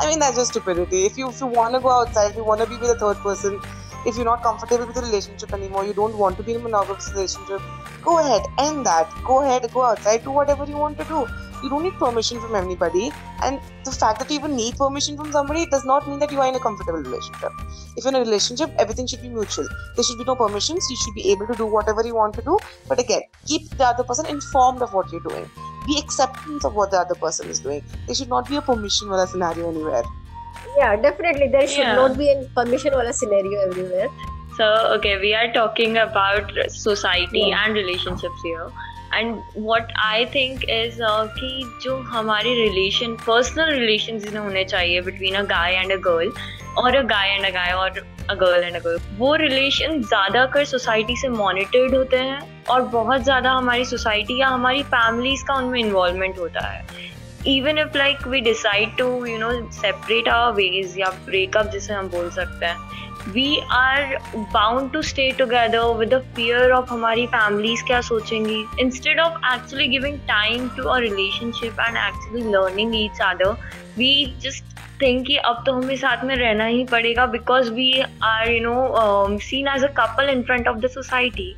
I 0.00 0.08
mean, 0.08 0.18
that's 0.18 0.36
just 0.36 0.50
stupidity. 0.52 1.04
If 1.06 1.16
you 1.16 1.28
if 1.28 1.40
you 1.40 1.46
want 1.46 1.74
to 1.74 1.80
go 1.80 1.90
outside, 1.90 2.30
if 2.30 2.36
you 2.36 2.44
want 2.44 2.60
to 2.60 2.66
be 2.66 2.76
with 2.76 2.90
a 2.90 2.98
third 3.04 3.22
person, 3.28 3.60
if 4.04 4.16
you're 4.16 4.24
not 4.24 4.42
comfortable 4.42 4.86
with 4.86 4.96
the 4.96 5.02
relationship 5.02 5.52
anymore, 5.52 5.84
you 5.84 5.94
don't 5.94 6.16
want 6.16 6.36
to 6.38 6.42
be 6.42 6.54
in 6.54 6.60
a 6.60 6.64
monogamous 6.64 7.10
relationship, 7.12 7.60
go 8.02 8.18
ahead, 8.18 8.42
end 8.58 8.84
that. 8.86 9.08
Go 9.24 9.42
ahead, 9.42 9.70
go 9.72 9.82
outside, 9.82 10.24
do 10.24 10.32
whatever 10.32 10.64
you 10.64 10.76
want 10.76 10.98
to 10.98 11.04
do. 11.04 11.26
You 11.62 11.70
don't 11.70 11.82
need 11.82 11.94
permission 11.94 12.40
from 12.40 12.54
anybody. 12.54 13.12
And 13.42 13.60
the 13.84 13.92
fact 13.92 14.18
that 14.18 14.30
you 14.30 14.36
even 14.36 14.56
need 14.56 14.76
permission 14.76 15.16
from 15.16 15.32
somebody 15.32 15.66
does 15.66 15.84
not 15.84 16.08
mean 16.08 16.18
that 16.20 16.32
you 16.32 16.40
are 16.40 16.48
in 16.48 16.54
a 16.54 16.60
comfortable 16.60 16.98
relationship. 16.98 17.52
If 17.96 18.04
you're 18.04 18.14
in 18.14 18.16
a 18.16 18.24
relationship, 18.24 18.70
everything 18.78 19.06
should 19.06 19.22
be 19.22 19.28
mutual. 19.28 19.68
There 19.96 20.04
should 20.04 20.18
be 20.18 20.24
no 20.24 20.34
permissions. 20.36 20.86
You 20.90 20.96
should 20.96 21.14
be 21.14 21.30
able 21.30 21.46
to 21.46 21.54
do 21.54 21.66
whatever 21.66 22.04
you 22.04 22.14
want 22.14 22.34
to 22.34 22.42
do. 22.42 22.58
But 22.88 22.98
again, 22.98 23.22
keep 23.46 23.68
the 23.70 23.84
other 23.84 24.04
person 24.04 24.26
informed 24.26 24.82
of 24.82 24.92
what 24.92 25.12
you're 25.12 25.20
doing 25.28 25.48
be 25.86 25.98
acceptance 25.98 26.64
of 26.64 26.74
what 26.74 26.90
the 26.90 26.98
other 26.98 27.14
person 27.14 27.48
is 27.48 27.60
doing. 27.60 27.82
There 28.06 28.14
should 28.14 28.28
not 28.28 28.48
be 28.48 28.56
a 28.56 28.62
permission 28.62 29.08
wala 29.08 29.26
scenario 29.26 29.70
anywhere. 29.70 30.04
Yeah, 30.76 30.96
definitely. 30.96 31.48
There 31.48 31.66
should 31.66 31.88
yeah. 31.88 31.94
not 31.94 32.16
be 32.16 32.30
a 32.30 32.44
permission 32.54 32.92
wala 32.92 33.12
scenario 33.12 33.60
everywhere. 33.68 34.08
So, 34.56 34.64
okay, 34.96 35.18
we 35.18 35.34
are 35.34 35.52
talking 35.52 35.96
about 35.96 36.52
society 36.70 37.46
yeah. 37.48 37.64
and 37.64 37.74
relationships 37.74 38.42
here. 38.42 38.70
And 39.14 39.40
what 39.58 39.92
I 39.98 40.24
think 40.24 40.64
is 40.64 40.98
कि 41.02 41.78
जो 41.82 41.96
हमारे 41.96 42.54
relation 42.54 43.14
personal 43.14 43.70
relation 43.70 44.36
होने 44.36 44.64
चाहिए 44.64 45.00
between 45.00 45.34
a 45.34 45.42
guy 45.42 45.72
and 45.72 45.92
a 45.92 45.96
girl 45.96 46.32
और 46.78 46.96
a 46.96 47.02
guy 47.02 47.28
and 47.28 47.44
a 47.44 47.50
guy 47.50 47.72
और 47.72 47.90
a 48.30 48.34
girl 48.34 48.64
and 48.64 48.76
a 48.76 48.78
girl 48.78 49.00
वो 49.16 49.34
relation 49.34 50.02
ज़्यादा 50.02 50.46
कर 50.46 50.64
सोसाइटी 50.64 51.16
से 51.16 51.28
मॉनिटर्ड 51.28 51.94
होते 51.94 52.16
हैं 52.16 52.64
और 52.64 52.82
बहुत 52.82 53.22
ज़्यादा 53.22 53.52
हमारी 53.52 53.84
सोसाइटी 53.84 54.40
या 54.40 54.48
हमारी 54.48 54.82
फैमिलीज़ 54.82 55.44
का 55.44 55.54
उनमें 55.54 55.80
इन्वॉल्वमेंट 55.80 56.38
होता 56.38 56.66
है। 56.66 56.86
Even 57.46 57.78
if 57.78 57.98
like 57.98 58.26
we 58.26 58.40
decide 58.40 58.96
to 58.96 59.26
you 59.26 59.38
know 59.38 59.70
separate 59.72 60.28
our 60.28 60.56
ways 60.58 60.98
या 60.98 61.10
ब्रेकअप 61.24 61.66
जिसे 61.66 61.92
हम 61.92 62.08
बोल 62.08 62.30
सकते 62.30 62.66
हैं 62.66 62.76
we 63.30 63.62
are 63.70 64.18
bound 64.52 64.92
to 64.92 65.02
stay 65.02 65.30
together 65.30 65.92
with 65.92 66.10
the 66.10 66.20
fear 66.34 66.72
of 66.74 66.88
हमारी 66.88 67.26
families 67.34 67.82
क्या 67.86 68.00
सोचेंगी 68.02 68.64
instead 68.84 69.20
of 69.24 69.38
actually 69.50 69.88
giving 69.88 70.18
time 70.30 70.68
to 70.76 70.88
a 70.88 71.00
relationship 71.00 71.78
and 71.86 71.96
actually 71.96 72.42
learning 72.56 72.92
each 72.94 73.22
other 73.30 73.54
we 73.96 74.34
just 74.46 74.82
think 75.00 75.26
कि 75.26 75.36
अब 75.36 75.62
तो 75.66 75.72
हमें 75.72 75.96
साथ 75.96 76.24
में 76.24 76.34
रहना 76.36 76.64
ही 76.64 76.84
पड़ेगा 76.92 77.30
we 77.76 78.04
are 78.22 78.50
you 78.50 78.60
know 78.60 78.94
um, 78.94 79.38
seen 79.40 79.68
as 79.68 79.82
a 79.82 79.92
couple 80.00 80.28
in 80.28 80.44
front 80.44 80.66
of 80.66 80.82
the 80.82 80.92
society 80.98 81.52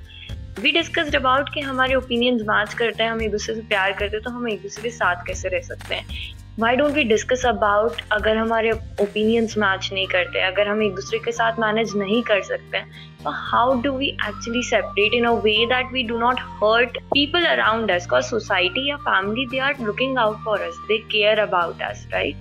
we 0.61 0.71
discussed 0.73 1.17
about 1.17 1.49
कि 1.55 1.61
हमारे 1.61 1.95
ओपिनियंस 1.95 2.43
मैच 2.49 2.75
करते 2.75 3.03
हैं 3.03 3.11
हम 3.11 3.23
एक 3.23 3.31
दूसरे 3.31 3.55
से 3.55 3.61
प्यार 3.69 3.93
करते 3.93 4.17
हैं 4.17 4.23
तो 4.25 4.31
हम 4.31 4.49
एक 4.49 4.63
दूसरे 4.63 4.83
के 4.83 4.91
साथ 4.91 5.25
कैसे 5.27 5.49
रह 5.49 5.61
सकते 5.61 5.95
हैं 5.95 6.44
why 6.61 6.77
don't 6.77 6.93
we 6.95 7.03
discuss 7.05 7.45
about 7.47 8.01
अगर 8.13 8.37
हमारे 8.37 8.71
ओपिनियंस 9.03 9.57
मैच 9.59 9.89
नहीं 9.93 10.07
करते 10.09 10.43
अगर 10.47 10.69
हम 10.69 10.83
एक 10.83 10.95
दूसरे 10.95 11.19
के 11.19 11.33
साथ 11.33 11.59
मैनेज 11.61 11.97
नहीं 11.97 12.23
कर 12.23 12.43
सकते 12.43 12.81
तो 13.25 13.31
how 13.35 13.81
do 13.83 13.93
we 13.97 14.09
actually 14.29 14.63
separate 14.63 15.15
in 15.15 15.25
a 15.25 15.33
way 15.47 15.55
that 15.73 15.93
we 15.93 16.03
do 16.09 16.19
not 16.19 16.41
hurt 16.63 16.99
people 17.13 17.47
around 17.47 17.91
us 17.91 18.07
because 18.07 18.27
society 18.27 18.89
या 18.91 18.97
family 19.09 19.47
they 19.47 19.59
are 19.69 19.81
looking 19.81 20.19
out 20.19 20.39
for 20.45 20.61
us 20.69 20.79
they 20.89 20.99
care 21.13 21.39
about 21.49 21.83
us 21.91 22.07
right 22.13 22.37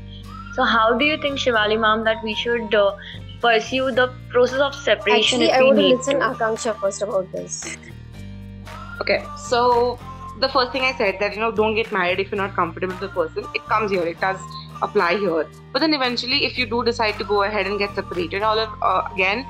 so 0.56 0.64
how 0.78 0.94
do 0.98 1.06
you 1.06 1.18
think 1.24 1.38
Shivali 1.48 1.78
ma'am 1.88 2.04
that 2.04 2.24
we 2.26 2.36
should 2.44 2.76
pursue 3.44 3.92
the 3.92 4.04
process 4.34 4.62
of 4.62 4.76
separation 4.76 5.42
Actually, 5.42 5.52
I 5.52 5.62
want 5.64 5.80
to 5.80 5.88
listen 5.88 6.20
to. 6.20 6.28
Akanksha 6.28 6.74
first 6.80 7.02
about 7.02 7.32
this. 7.34 7.58
Okay, 9.02 9.18
so 9.48 9.64
the 10.40 10.50
first 10.50 10.72
thing 10.72 10.84
I 10.84 10.94
said 10.98 11.20
that 11.20 11.34
you 11.34 11.40
know 11.40 11.52
don't 11.52 11.76
get 11.76 11.92
married 11.92 12.20
if 12.20 12.32
you're 12.32 12.42
not 12.42 12.56
comfortable 12.56 12.94
with 12.94 13.02
the 13.02 13.10
person. 13.10 13.46
It 13.54 13.66
comes 13.66 13.92
here. 13.92 14.04
It 14.04 14.20
does 14.20 14.40
apply 14.82 15.18
here. 15.18 15.48
But 15.72 15.80
then 15.80 15.94
eventually, 15.94 16.46
if 16.46 16.58
you 16.58 16.66
do 16.66 16.84
decide 16.84 17.18
to 17.20 17.24
go 17.24 17.44
ahead 17.44 17.68
and 17.68 17.80
get 17.80 17.96
separated, 17.96 18.42
all 18.42 18.60
of 18.60 18.70
uh, 18.82 19.08
again. 19.14 19.46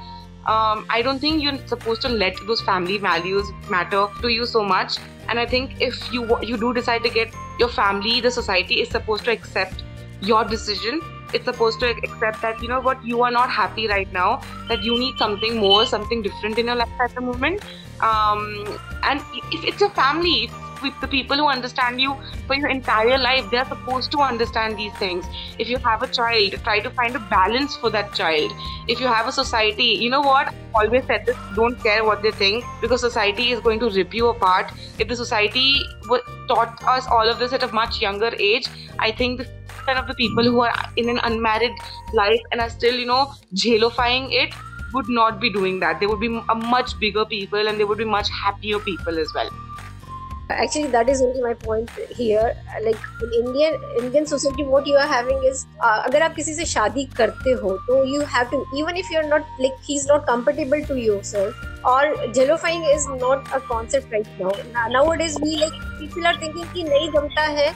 Um, 0.46 0.86
I 0.89 1.02
don't 1.02 1.19
think 1.19 1.41
you're 1.41 1.58
supposed 1.67 2.02
to 2.02 2.10
let 2.10 2.36
those 2.46 2.60
family 2.60 2.98
values 2.98 3.50
matter 3.69 4.08
to 4.22 4.28
you 4.28 4.46
so 4.46 4.62
much. 4.62 4.98
And 5.30 5.39
I 5.39 5.46
think 5.46 5.80
if 5.80 6.12
you 6.12 6.38
you 6.41 6.58
do 6.58 6.74
decide 6.74 7.04
to 7.04 7.10
get 7.10 7.34
your 7.60 7.69
family, 7.69 8.19
the 8.19 8.30
society 8.30 8.82
is 8.82 8.89
supposed 8.89 9.24
to 9.26 9.32
accept 9.32 9.84
your 10.22 10.43
decision 10.43 11.02
it's 11.34 11.46
supposed 11.46 11.80
to 11.80 11.89
accept 11.89 12.41
that 12.41 12.62
you 12.62 12.67
know 12.67 12.80
what 12.80 13.04
you 13.06 13.22
are 13.24 13.32
not 13.32 13.50
happy 13.50 13.88
right 13.88 14.12
now 14.13 14.41
that 14.69 14.84
you 14.84 14.98
need 14.98 15.17
something 15.17 15.58
more 15.58 15.86
something 15.86 16.22
different 16.22 16.58
in 16.60 16.67
your 16.67 16.76
life 16.76 17.02
at 17.02 17.13
the 17.15 17.22
moment 17.22 17.63
um, 18.02 18.80
and 19.04 19.22
if 19.52 19.63
it's 19.63 19.82
your 19.82 19.89
family 19.91 20.50
with 20.84 21.00
the 21.02 21.08
people 21.08 21.38
who 21.38 21.48
understand 21.48 22.02
you 22.02 22.15
for 22.48 22.56
your 22.56 22.69
entire 22.69 23.17
life. 23.17 23.50
They're 23.50 23.65
supposed 23.65 24.12
to 24.12 24.19
understand 24.19 24.78
these 24.78 24.93
things. 24.98 25.26
If 25.58 25.69
you 25.69 25.78
have 25.78 26.04
a 26.04 26.08
child 26.08 26.54
try 26.63 26.80
to 26.80 26.89
find 26.89 27.15
a 27.15 27.19
balance 27.19 27.76
for 27.76 27.89
that 27.91 28.13
child. 28.13 28.52
If 28.88 29.00
you 29.00 29.08
have 29.08 29.28
a 29.28 29.32
society 29.32 29.89
you 30.04 30.10
know 30.10 30.22
what? 30.22 30.54
I 30.76 30.86
always 30.86 31.06
said 31.06 31.26
this 31.26 31.38
don't 31.56 31.82
care 31.82 32.04
what 32.04 32.22
they 32.22 32.32
think 32.32 32.63
because 32.82 33.02
society 33.02 33.52
is 33.52 33.60
going 33.60 33.80
to 33.80 33.89
rip 33.89 34.13
you 34.13 34.28
apart. 34.28 34.72
If 35.00 35.08
the 35.08 35.15
society 35.15 35.76
taught 36.48 36.84
us 36.84 37.08
all 37.08 37.30
of 37.30 37.39
this 37.39 37.54
at 37.54 37.63
a 37.63 37.67
much 37.74 38.02
younger 38.02 38.32
age 38.38 38.67
i 39.00 39.12
think 39.12 39.38
the 39.39 39.48
of 39.91 40.08
the 40.08 40.13
people 40.13 40.43
who 40.43 40.62
are 40.62 40.74
in 40.98 41.10
an 41.10 41.19
unmarried 41.24 41.74
life 42.13 42.39
and 42.52 42.62
are 42.62 42.69
still, 42.69 42.96
you 42.96 43.06
know, 43.06 43.34
jelofying 43.54 44.32
it 44.32 44.54
would 44.93 45.10
not 45.10 45.39
be 45.39 45.52
doing 45.52 45.80
that. 45.80 46.00
They 46.00 46.06
would 46.06 46.19
be 46.19 46.41
a 46.50 46.56
much 46.56 47.00
bigger 47.00 47.26
people 47.26 47.67
and 47.67 47.80
they 47.80 47.84
would 47.84 47.98
be 47.98 48.06
much 48.06 48.30
happier 48.30 48.80
people 48.80 49.19
as 49.19 49.34
well. 49.34 49.50
Actually, 50.54 50.88
that 50.88 51.10
is 51.10 51.22
only 51.22 51.42
my 51.42 51.54
point 51.54 51.89
here. 52.16 52.56
Like 52.84 52.98
in 53.24 53.34
Indian 53.46 53.78
Indian 54.00 54.26
society, 54.26 54.63
what 54.63 54.88
you 54.88 54.96
are 54.96 55.08
having 55.08 55.44
is, 55.52 55.66
uh, 55.82 56.00
अगर 56.08 56.22
आप 56.22 56.36
किसी 56.36 56.54
से 56.56 56.66
शादी 56.74 57.06
करते 57.18 57.52
हो 57.62 57.78
तो 57.88 58.04
you 58.13 58.22
have 58.36 58.52
to 58.52 58.60
even 58.82 58.98
if 59.04 59.10
you're 59.12 59.28
not 59.30 59.56
like 59.60 59.80
he's 59.89 60.06
not 60.12 60.28
compatible 60.28 60.86
to 60.92 61.00
yourself 61.00 61.63
or 61.86 62.02
jelofying 62.39 62.86
is 62.96 63.08
not 63.24 63.50
a 63.54 63.60
concept 63.72 64.12
right 64.12 64.28
now. 64.39 64.52
Nowadays, 64.98 65.39
we 65.42 65.58
like 65.63 65.82
people 66.00 66.28
are 66.28 66.38
thinking 66.46 66.72
कि 66.74 66.84
नहीं 66.89 67.12
जमता 67.18 67.48
है 67.60 67.72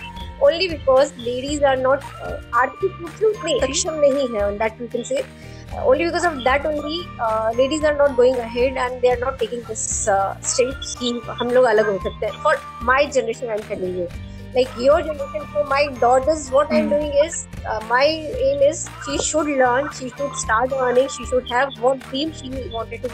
only 0.48 0.68
because 0.68 1.12
ladies 1.18 1.63
are 1.63 1.76
not 1.76 2.04
uh, 2.24 2.34
आर्थिक 2.63 2.98
रूप 3.02 3.12
से 3.20 3.26
उतनी 3.26 3.60
सक्षम 3.62 4.00
नहीं 4.06 4.28
है 4.36 4.42
on 4.48 4.58
that 4.63 4.82
we 4.82 4.88
can 4.96 5.06
say 5.12 5.22
uh, 5.22 5.57
only 5.73 6.06
because 6.06 6.25
of 6.25 6.43
that 6.43 6.65
only 6.65 7.08
uh, 7.19 7.51
ladies 7.56 7.84
are 7.84 7.95
not 7.97 8.15
going 8.15 8.36
ahead 8.36 8.77
and 8.77 9.01
they 9.01 9.12
are 9.12 9.19
not 9.19 9.38
taking 9.39 9.62
this 9.63 10.08
uh, 10.08 10.36
straight 10.41 10.88
कि 10.99 11.12
हम 11.39 11.51
लोग 11.51 11.65
अलग 11.65 11.89
हो 11.91 11.97
सकते 12.03 12.25
हैं 12.25 12.43
for 12.43 12.56
my 12.91 13.01
generation 13.17 13.49
I'm 13.49 13.63
telling 13.71 13.97
you 13.97 14.08
like 14.56 14.69
your 14.77 15.01
generation 15.01 15.47
for 15.53 15.63
my 15.71 15.82
daughters 16.03 16.49
what 16.51 16.71
i'm 16.75 16.89
doing 16.89 17.12
is 17.23 17.47
uh, 17.71 17.80
my 17.89 18.03
aim 18.03 18.62
is 18.69 18.88
she 19.06 19.17
should 19.30 19.49
learn 19.62 19.89
she 19.97 20.10
should 20.10 20.38
start 20.43 20.71
earning 20.86 21.10
she 21.15 21.25
should 21.32 21.51
have 21.56 21.75
what 21.82 21.99
dream 22.10 22.32
she 22.39 22.51
wanted 22.77 23.03
to 23.03 23.12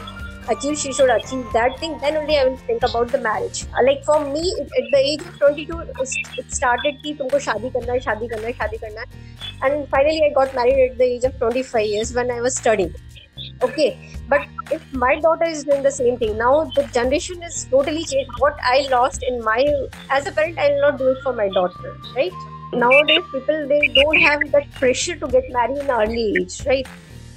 achieve 0.49 0.77
she 0.77 0.91
should 0.93 1.10
achieve 1.10 1.45
that 1.53 1.77
thing 1.79 1.97
then 1.99 2.17
only 2.17 2.38
i 2.38 2.45
will 2.45 2.58
think 2.58 2.84
about 2.84 3.08
the 3.08 3.17
marriage 3.17 3.65
uh, 3.77 3.84
like 3.84 4.03
for 4.03 4.19
me 4.25 4.43
at 4.62 4.91
the 4.91 4.97
age 4.97 5.21
of 5.21 5.39
22 5.39 5.79
it 6.38 6.53
started 6.60 7.01
ki 7.03 7.15
tumko 7.21 7.41
shadi 7.47 7.71
karna 7.75 7.93
hai 7.95 7.99
shadi 8.08 8.29
karna 8.34 8.51
hai 8.51 8.56
shadi 8.62 8.82
karna 8.86 9.06
hai 9.06 9.67
and 9.67 9.88
finally 9.95 10.23
i 10.29 10.32
got 10.39 10.56
married 10.62 10.84
at 10.86 10.97
the 11.03 11.10
age 11.15 11.27
of 11.32 11.38
25 11.43 11.86
years 11.93 12.13
when 12.19 12.32
i 12.38 12.39
was 12.47 12.56
studying 12.63 12.93
okay 13.67 13.89
but 14.29 14.41
if 14.71 14.82
my 14.93 15.13
daughter 15.19 15.45
is 15.45 15.63
doing 15.69 15.84
the 15.84 15.91
same 15.91 16.17
thing 16.17 16.38
now 16.38 16.53
the 16.79 16.84
generation 16.97 17.47
is 17.51 17.62
totally 17.75 18.03
changed 18.12 18.43
what 18.45 18.60
i 18.73 18.88
lost 18.95 19.23
in 19.32 19.39
my 19.43 19.62
as 20.17 20.27
a 20.27 20.36
parent 20.39 20.60
i 20.65 20.69
will 20.73 20.84
not 20.88 20.97
do 20.97 21.08
it 21.13 21.23
for 21.23 21.34
my 21.39 21.47
daughter 21.60 21.95
right 22.17 22.43
nowadays 22.84 23.23
people 23.32 23.67
they 23.71 23.82
don't 23.99 24.21
have 24.27 24.45
that 24.51 24.69
pressure 24.82 25.15
to 25.23 25.27
get 25.27 25.49
married 25.58 25.77
in 25.77 25.89
early 25.97 26.27
age 26.41 26.60
right 26.65 26.88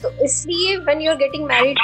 तो 0.02 0.10
इसलिए 0.24 0.76
when 0.76 1.00
you 1.00 1.10
are 1.10 1.16
getting 1.16 1.46
married 1.46 1.78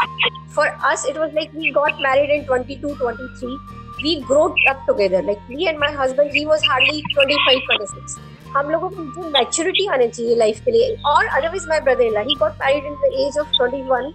for 0.57 0.67
us 0.91 1.07
it 1.09 1.19
was 1.19 1.35
like 1.35 1.55
we 1.57 1.71
got 1.71 2.03
married 2.03 2.31
in 2.31 2.45
22 2.51 2.99
23 3.03 3.57
we 4.03 4.15
growed 4.29 4.69
up 4.69 4.85
together 4.87 5.25
like 5.25 5.47
me 5.51 5.67
and 5.67 5.79
my 5.79 5.95
husband 5.99 6.33
he 6.35 6.45
was 6.45 6.67
hardly 6.71 7.03
25 7.19 7.65
26 7.71 8.19
हम 8.57 8.71
लोगों 8.71 8.89
को 8.91 9.05
जो 9.05 9.29
maturity 9.31 9.87
आनी 9.87 10.09
चाहिए 10.09 10.35
life 10.37 10.61
के 10.65 10.71
लिए. 10.71 10.97
और 11.07 11.27
otherwise 11.27 11.69
my 11.69 11.81
brother 11.81 12.05
in 12.05 12.13
law 12.15 12.23
he 12.23 12.35
got 12.39 12.53
married 12.61 12.85
in 12.85 12.95
the 12.95 13.13
age 13.21 13.39
of 13.39 13.57
21 13.61 14.13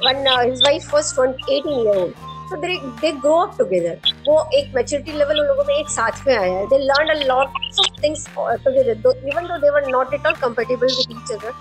when 0.00 0.26
uh, 0.26 0.44
his 0.44 0.62
wife 0.62 0.92
was 0.92 1.18
18 1.18 1.68
year 1.68 1.94
old. 1.94 2.14
So 2.48 2.56
they 2.56 2.74
they 3.02 3.12
grow 3.12 3.36
up 3.44 3.54
together. 3.60 3.94
वो 4.26 4.34
एक 4.54 4.74
मैच्योरिटी 4.74 5.12
लेवल 5.12 5.40
उन 5.40 5.46
लोगों 5.46 5.64
में 5.64 5.74
एक 5.74 5.88
साथ 5.90 6.26
में 6.26 6.34
आया 6.36 6.52
है. 6.52 6.66
They 6.66 6.78
learn 6.78 7.08
a 7.10 7.18
lot 7.26 7.48
of 7.80 8.02
things 8.02 8.26
together 8.36 9.28
even 9.28 9.46
though 9.46 9.58
they 9.58 9.70
were 9.70 9.88
not 9.90 10.14
at 10.14 10.26
all 10.26 10.34
compatible 10.42 10.86
with 10.86 11.16
each 11.16 11.32
other 11.32 11.52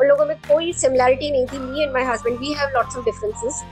उन 0.00 0.06
लोगों 0.06 0.26
में 0.26 0.36
कोई 0.48 0.72
सिमिलैरिटी 0.72 1.30
नहीं 1.30 1.46
थी 1.46 1.58
me 1.58 1.82
and 1.82 1.92
my 1.92 2.04
husband 2.04 2.38
we 2.38 2.52
have 2.52 2.70
lots 2.74 2.96
of 2.96 3.04
differences 3.04 3.62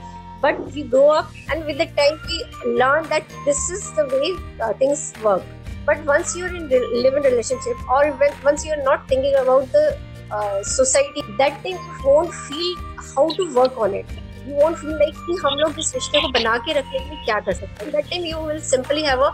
but 0.43 0.59
we 0.73 0.81
grow 0.93 1.07
up 1.09 1.31
and 1.51 1.63
with 1.65 1.81
the 1.81 1.87
time 1.97 2.15
we 2.27 2.43
learn 2.79 3.09
that 3.09 3.35
this 3.45 3.69
is 3.73 3.91
the 3.99 4.09
way 4.13 4.73
things 4.81 5.13
work 5.23 5.85
but 5.87 6.05
once 6.07 6.35
you 6.37 6.45
in 6.47 6.67
live 6.71 7.17
in 7.17 7.23
relationship 7.23 7.89
और 7.91 8.09
once 8.45 8.65
you 8.65 8.73
are 8.73 8.83
not 8.83 9.09
thinking 9.11 9.35
about 9.35 9.63
the 9.75 10.63
society 10.67 11.21
that 11.37 11.63
thing 11.65 11.79
won't 12.05 12.29
feel 12.29 12.75
how 13.07 13.29
to 13.37 13.45
work 13.59 13.77
on 13.77 13.95
it 13.95 14.11
you 14.47 14.55
won't 14.55 14.75
feel 14.75 14.91
like 14.91 15.15
कि 15.27 15.37
हम 15.45 15.57
लोग 15.57 15.79
इस 15.79 15.93
रिश्ते 15.95 16.21
को 16.21 16.27
बना 16.29 16.57
के 16.57 16.73
रखने 16.73 16.99
के 16.99 17.05
लिए 17.05 17.23
क्या 17.25 17.39
कर 17.39 17.53
सकते 17.53 17.85
हैं। 17.85 17.91
That 17.93 18.09
time 18.09 18.25
you 18.25 18.37
will 18.47 18.59
simply 18.69 19.03
have 19.03 19.23
a 19.23 19.29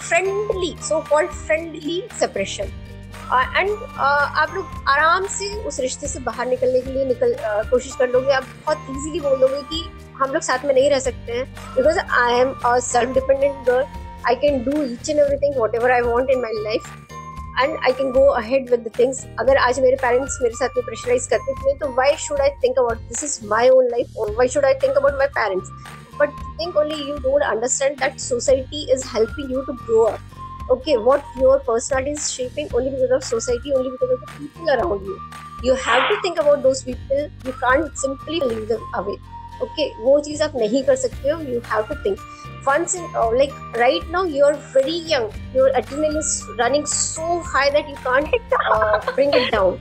friendly 0.00 0.74
so 0.88 1.00
called 1.10 1.30
friendly 1.30 2.02
separation 2.20 2.72
and 3.34 3.70
आप 3.98 4.54
लोग 4.54 4.88
आराम 4.88 5.26
से 5.36 5.48
उस 5.66 5.78
रिश्ते 5.80 6.06
से 6.08 6.20
बाहर 6.20 6.46
निकलने 6.46 6.80
के 6.80 6.90
लिए 6.90 7.04
निकल 7.04 7.34
कोशिश 7.70 7.94
कर 7.98 8.08
लोगे। 8.08 8.32
आप 8.32 8.44
बहुत 8.66 8.86
ईजीली 8.90 9.20
बोल 9.20 9.38
दोगे 9.40 9.60
कि 9.70 9.82
हम 10.18 10.32
लोग 10.32 10.42
साथ 10.42 10.64
में 10.64 10.74
नहीं 10.74 10.90
रह 10.90 10.98
सकते 10.98 11.32
हैं। 11.32 11.44
Because 11.76 11.98
I 11.98 12.40
am 12.40 12.52
a 12.64 12.78
self 12.88 13.14
dependent 13.14 13.64
girl 13.66 13.84
I 14.28 14.34
can 14.42 14.62
do 14.64 14.82
each 14.82 15.10
and 15.10 15.18
everything 15.18 15.56
whatever 15.74 15.90
I 15.92 16.00
want 16.02 16.30
in 16.30 16.40
my 16.40 16.62
life 16.64 16.92
and 17.62 17.76
I 17.76 17.92
can 17.92 18.10
go 18.12 18.26
ahead 18.32 18.70
with 18.70 18.80
the 18.80 18.90
things 18.98 19.24
अगर 19.40 19.56
आज 19.56 19.80
मेरे 19.80 19.96
पेरेंट्स 20.02 20.38
मेरे 20.42 20.54
साथ 20.54 20.76
में 20.76 20.84
प्रेशराइज 20.86 21.26
करते 21.26 21.54
थे 21.54 21.78
तो 21.78 21.92
why 21.98 22.16
should 22.26 22.40
I 22.40 22.50
think 22.64 22.78
about 22.78 22.98
this 23.08 23.24
is 23.24 23.38
my 23.48 23.68
own 23.70 23.88
life 23.90 24.36
why 24.38 24.48
should 24.48 24.64
I 24.64 24.74
think 24.84 24.96
about 24.96 25.18
my 25.18 25.26
parents 25.40 25.70
but 26.20 26.30
think 26.60 26.76
only 26.76 27.02
you 27.08 27.16
don't 27.18 27.42
understand 27.42 28.00
that 28.02 28.20
society 28.20 28.86
is 28.92 29.08
helping 29.14 29.52
you 29.52 29.60
to 29.60 29.72
grow 29.84 30.06
up. 30.06 30.33
okay 30.70 30.96
what 30.96 31.24
your 31.36 31.58
personality 31.60 32.12
is 32.12 32.32
shaping 32.32 32.68
only 32.74 32.90
because 32.90 33.10
of 33.10 33.24
society 33.24 33.72
only 33.74 33.90
because 33.90 34.10
of 34.10 34.20
the 34.20 34.32
people 34.38 34.70
around 34.70 35.04
you. 35.04 35.20
You 35.62 35.74
have 35.74 36.08
to 36.10 36.20
think 36.22 36.38
about 36.38 36.62
those 36.62 36.82
people. 36.82 37.30
You 37.44 37.52
can't 37.60 37.96
simply 37.98 38.40
leave 38.40 38.68
them 38.68 38.82
away. 38.94 39.16
Okay 39.62 39.92
wo 40.00 40.20
cheez 40.28 40.40
aap 40.46 40.56
nahi 40.62 40.84
kar 40.86 40.96
sakte 41.04 41.30
ho 41.30 41.40
you 41.40 41.60
have 41.72 41.88
to 41.88 41.96
think. 42.02 42.18
Once 42.66 42.94
in 42.94 43.04
uh, 43.14 43.30
like 43.38 43.52
right 43.84 44.10
now 44.10 44.24
you're 44.24 44.54
very 44.76 44.98
young. 45.14 45.30
Your 45.54 45.70
adrenaline 45.80 46.16
is 46.16 46.30
running 46.58 46.86
so 46.86 47.40
high 47.54 47.70
that 47.70 47.88
you 47.88 47.96
can't 47.96 48.28
uh, 48.72 49.00
bring 49.14 49.34
it 49.40 49.50
down. 49.56 49.80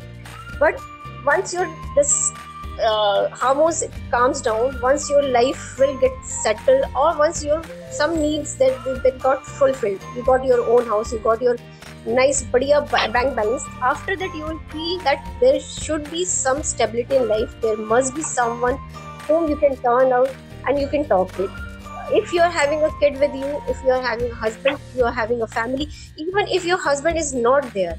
But 0.59 0.81
once 1.25 1.53
you're 1.53 1.69
this 1.95 2.33
uh, 2.81 3.29
hormones 3.29 3.83
calms 4.09 4.41
down 4.41 4.79
once 4.81 5.09
your 5.09 5.23
life 5.23 5.77
will 5.79 5.97
get 5.99 6.11
settled 6.23 6.85
or 6.95 7.17
once 7.17 7.43
your 7.43 7.61
some 7.91 8.19
needs 8.19 8.55
that 8.55 8.83
that 9.03 9.19
got 9.19 9.45
fulfilled. 9.45 10.01
You 10.15 10.23
got 10.23 10.43
your 10.43 10.61
own 10.69 10.85
house 10.85 11.11
you 11.13 11.19
got 11.19 11.41
your 11.41 11.57
nice 12.05 12.43
badiya 12.43 12.89
bank 12.91 13.35
balance. 13.35 13.63
After 13.81 14.15
that 14.15 14.35
you 14.35 14.43
will 14.43 14.59
feel 14.69 14.99
that 14.99 15.27
there 15.39 15.59
should 15.59 16.09
be 16.11 16.25
some 16.25 16.63
stability 16.63 17.15
in 17.15 17.27
life. 17.27 17.55
There 17.61 17.77
must 17.77 18.15
be 18.15 18.21
someone 18.21 18.77
whom 19.27 19.49
you 19.49 19.55
can 19.55 19.75
turn 19.77 20.11
out 20.11 20.29
and 20.67 20.79
you 20.79 20.87
can 20.87 21.07
talk 21.07 21.37
with. 21.37 21.51
If 22.11 22.33
you're 22.33 22.49
having 22.49 22.83
a 22.83 22.89
kid 22.99 23.19
with 23.19 23.33
you 23.33 23.61
if 23.69 23.81
you're 23.85 24.01
having 24.01 24.29
a 24.29 24.35
husband 24.35 24.77
you're 24.95 25.11
having 25.11 25.41
a 25.41 25.47
family 25.47 25.89
even 26.17 26.47
if 26.47 26.65
your 26.65 26.77
husband 26.77 27.17
is 27.17 27.33
not 27.33 27.73
there 27.73 27.97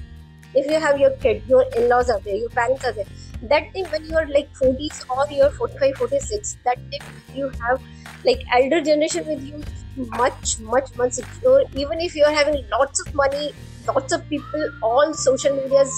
if 0.55 0.67
you 0.71 0.79
have 0.79 1.01
your 1.01 1.11
kid 1.23 1.43
your 1.49 1.65
in-laws 1.75 2.11
are 2.11 2.21
there 2.21 2.37
your 2.37 2.51
parents 2.51 2.85
are 2.85 2.93
there 2.93 3.07
that 3.43 3.65
time 3.75 3.87
when 3.91 4.05
you're 4.05 4.29
like 4.29 4.49
40s 4.59 5.05
or 5.09 5.27
you're 5.31 5.51
45 5.53 5.97
46 5.99 6.57
that 6.65 6.79
time 6.93 7.07
you 7.33 7.51
have 7.63 7.79
like 8.25 8.41
elder 8.53 8.81
generation 8.81 9.25
with 9.27 9.43
you 9.43 9.65
much 9.97 10.57
much 10.61 10.89
much 10.97 11.13
secure. 11.13 11.63
Even 11.75 12.01
if 12.01 12.15
you're 12.17 12.35
having 12.35 12.63
lots 12.73 13.01
of 13.01 13.07
money 13.15 13.53
lots 13.87 14.13
of 14.13 14.29
people 14.29 14.71
all 14.83 15.13
social 15.15 15.55
medias 15.57 15.91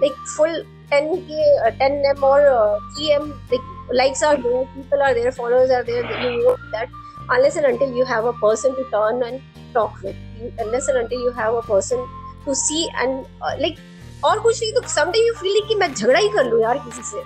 like 0.00 0.12
full 0.36 0.54
10k 0.90 1.42
uh, 1.66 1.70
10m 1.78 2.22
or 2.24 2.40
uh, 2.48 2.78
3m 2.96 3.40
like 3.50 3.60
likes 3.92 4.22
are 4.22 4.36
there 4.36 4.64
people 4.74 5.02
are 5.02 5.14
there 5.14 5.32
followers 5.32 5.70
are 5.70 5.84
there 5.84 6.04
you 6.22 6.42
know 6.42 6.56
that 6.72 6.88
unless 7.30 7.56
and 7.56 7.66
until 7.66 7.94
you 7.94 8.04
have 8.04 8.24
a 8.24 8.32
person 8.34 8.74
to 8.76 8.84
turn 8.92 9.22
and 9.22 9.40
talk 9.74 9.92
with. 10.02 10.16
You, 10.34 10.52
unless 10.58 10.88
and 10.88 10.98
until 10.98 11.20
you 11.20 11.32
have 11.32 11.54
a 11.54 11.62
person 11.62 12.06
to 12.46 12.54
see 12.54 12.88
and 12.98 13.26
uh, 13.40 13.54
like 13.58 13.78
और 14.24 14.40
कुछ 14.40 14.62
नहीं 14.62 14.72
तो 14.72 14.88
someday 14.88 15.26
you 15.26 15.32
feel 15.34 15.60
कि 15.68 15.74
मैं 15.74 15.92
झगड़ा 15.94 16.18
ही 16.18 16.28
कर 16.28 16.44
लूँ 16.44 16.60
यार 16.62 16.78
किसी 16.78 17.02
से। 17.02 17.22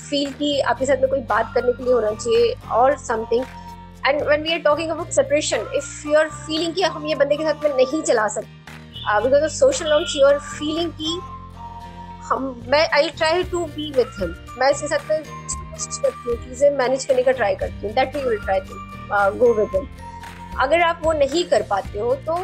फील 0.00 0.32
कि 0.32 0.58
आपके 0.60 0.86
साथ 0.86 0.96
में 0.96 1.08
कोई 1.10 1.20
बात 1.28 1.52
करने 1.54 1.72
के 1.72 1.84
लिए 1.84 1.92
होना 1.92 2.10
चाहिए 2.10 2.54
और 2.72 2.96
something 2.98 3.44
and 4.06 4.22
when 4.22 4.42
we 4.42 4.52
are 4.52 4.58
talking 4.58 4.90
about 4.90 5.10
separation 5.10 5.66
if 5.76 6.08
you 6.08 6.18
are 6.18 6.28
feeling 6.28 6.74
कि 6.74 6.82
हम 6.82 7.06
ये 7.06 7.14
बंदे 7.14 7.36
के 7.36 7.44
साथ 7.44 7.64
में 7.64 7.76
नहीं 7.76 8.02
चला 8.02 8.26
सकते 8.28 9.20
because 9.22 9.44
of 9.44 9.52
social 9.52 9.88
norms 9.90 10.16
you 10.16 10.26
are 10.26 10.38
feeling 10.38 10.90
कि 10.92 11.18
हम, 12.24 12.62
मैं 12.68 12.88
I 12.88 13.08
try 13.10 13.42
to 13.44 13.64
be 13.66 13.90
with 13.92 14.20
him 14.20 14.34
मैं 14.58 14.70
इसके 14.70 14.88
साथ 14.88 15.10
में 15.10 15.22
चीज़ें 15.76 16.70
मैनेज 16.70 17.04
करने 17.04 17.22
का 17.22 17.32
ट्राई 17.32 17.54
करती 17.54 17.86
हूँ 17.86 17.94
that 17.94 18.16
we 18.16 18.22
will 18.22 18.38
try 18.38 18.60
to 18.60 18.74
go 19.38 19.52
with 19.54 19.68
him 19.74 19.88
अगर 20.60 20.80
आप 20.82 21.00
वो 21.04 21.12
नहीं 21.12 21.44
कर 21.44 21.62
पाते 21.62 21.98
हो 21.98 22.14
तो 22.14 22.36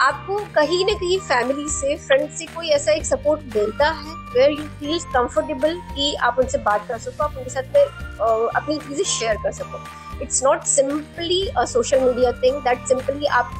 आपको 0.00 0.36
कहीं 0.54 0.84
ना 0.86 0.92
कहीं 0.98 1.18
फैमिली 1.18 1.68
से 1.68 1.96
फ्रेंड 1.96 2.28
से 2.30 2.46
कोई 2.46 2.68
ऐसा 2.68 2.92
एक 2.92 3.04
सपोर्ट 3.06 3.40
मिलता 3.56 3.88
है 3.90 4.12
वेयर 4.34 4.50
यू 4.50 4.64
फील 4.80 4.98
कंफर्टेबल 5.14 5.74
कि 5.94 6.14
आप 6.14 6.38
उनसे 6.38 6.58
बात 6.58 6.86
कर 6.88 6.98
सको 6.98 7.24
आप 7.24 7.36
उनके 7.36 7.50
साथ 7.50 7.62
में 7.62 7.82
अपनी 8.56 8.78
चीज़ें 8.78 9.04
शेयर 9.04 9.36
कर 9.36 9.52
सको। 9.52 9.80
It's 10.22 10.42
not 10.44 10.62
simply 10.64 11.40
a 11.48 11.64
social 11.64 12.00
media 12.00 12.32
thing 12.32 12.60
that 12.64 12.86
simply 12.88 13.26
आप 13.26 13.50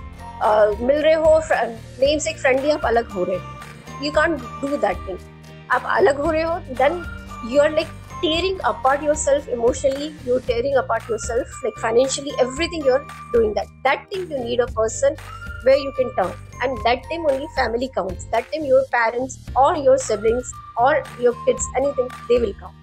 uh, 0.45 0.81
मिल 0.81 1.03
रहे 1.03 1.15
हो 1.15 1.41
नेम 1.53 2.19
से 2.19 2.31
एक 2.31 2.39
फ्रेंडली 2.39 2.71
आप 2.71 2.87
अलग 2.87 3.11
हो 3.11 3.25
रहे 3.25 3.37
हो। 3.37 4.05
You 4.05 4.13
can't 4.13 4.41
do 4.61 4.77
that 4.77 5.09
thing 5.09 5.19
आप 5.71 5.83
अलग 5.97 6.21
हो 6.21 6.31
रहे 6.31 6.43
हो 6.43 6.59
then 6.83 7.03
you 7.53 7.63
are 7.63 7.71
like 7.71 7.87
tearing 8.21 8.61
apart 8.61 9.03
your 9.03 9.17
tearing 9.17 9.43
apart 9.43 9.43
yourself 9.43 9.49
emotionally 9.57 10.07
you're 10.29 10.45
tearing 10.47 10.77
apart 10.79 11.05
yourself 11.11 11.59
like 11.65 11.77
financially 11.83 12.33
everything 12.45 12.87
you're 12.87 13.03
doing 13.35 13.53
that 13.59 13.69
that 13.85 14.09
time 14.13 14.25
you 14.33 14.41
need 14.47 14.63
a 14.65 14.67
person 14.79 15.21
where 15.69 15.79
you 15.79 15.93
can 15.93 16.15
turn. 16.17 16.35
And 16.63 16.85
that 16.85 17.09
time 17.11 17.27
only 17.27 17.49
family 17.55 17.91
counts. 17.95 18.27
That 18.27 18.51
time 18.53 18.65
your 18.65 18.83
parents 18.93 19.39
or 19.57 19.71
your 19.79 19.97
siblings 20.01 20.53
or 20.79 20.93
your 21.21 21.35
kids, 21.45 21.73
anything, 21.77 22.13
they 22.29 22.43
will 22.45 22.55
count. 22.57 22.75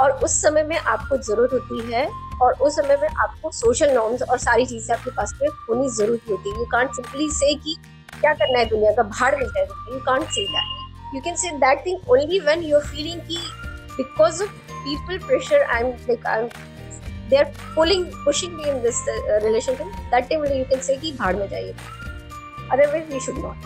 और 0.00 0.10
उस 0.24 0.32
समय 0.42 0.62
में 0.64 0.76
आपको 0.76 1.16
ज़रूरत 1.24 1.52
होती 1.52 1.92
है 1.92 2.06
और 2.42 2.52
उस 2.66 2.76
समय 2.76 2.96
में 2.96 3.08
आपको 3.08 3.50
सोशल 3.52 3.90
नॉर्म्स 3.94 4.22
और 4.22 4.38
सारी 4.38 4.64
चीज़ें 4.66 4.94
आपके 4.96 5.10
पास 5.16 5.32
में 5.40 5.48
होनी 5.48 5.88
ज़रूरत 5.96 6.30
होती 6.30 6.50
है 6.50 6.58
यू 6.58 6.64
कांट 6.72 6.94
सिंपली 6.96 7.28
से 7.30 7.54
कि 7.64 7.76
क्या 8.20 8.32
करना 8.34 8.58
है 8.58 8.64
दुनिया 8.68 8.92
का 8.96 9.02
भाड़ 9.10 9.34
मिलता 9.36 9.60
है 9.60 9.66
you 9.92 9.98
can't 10.06 10.26
say 10.36 10.46
that 10.54 11.14
you 11.14 11.20
can 11.20 11.36
say 11.42 11.50
that 11.66 11.84
thing 11.86 12.10
only 12.10 12.40
when 12.40 12.62
you 12.70 12.80
feeling 12.88 13.20
कि 13.28 13.38
because 13.96 14.42
of 14.42 14.50
people 14.72 15.18
pressure 15.26 15.62
I 15.62 15.80
am 15.80 15.90
like 16.08 16.26
I 16.26 16.42
am 16.42 16.48
they 17.30 17.36
are 17.36 17.52
pulling 17.74 18.06
pushing 18.24 18.60
relationship 18.64 19.86
that 19.86 20.28
time 20.28 20.44
you 20.46 20.64
can 20.70 20.80
say 20.80 20.96
कि 20.96 21.16
में 21.22 21.48
जाइए 21.48 21.74
we 23.10 23.20
should 23.20 23.38
not 23.38 23.56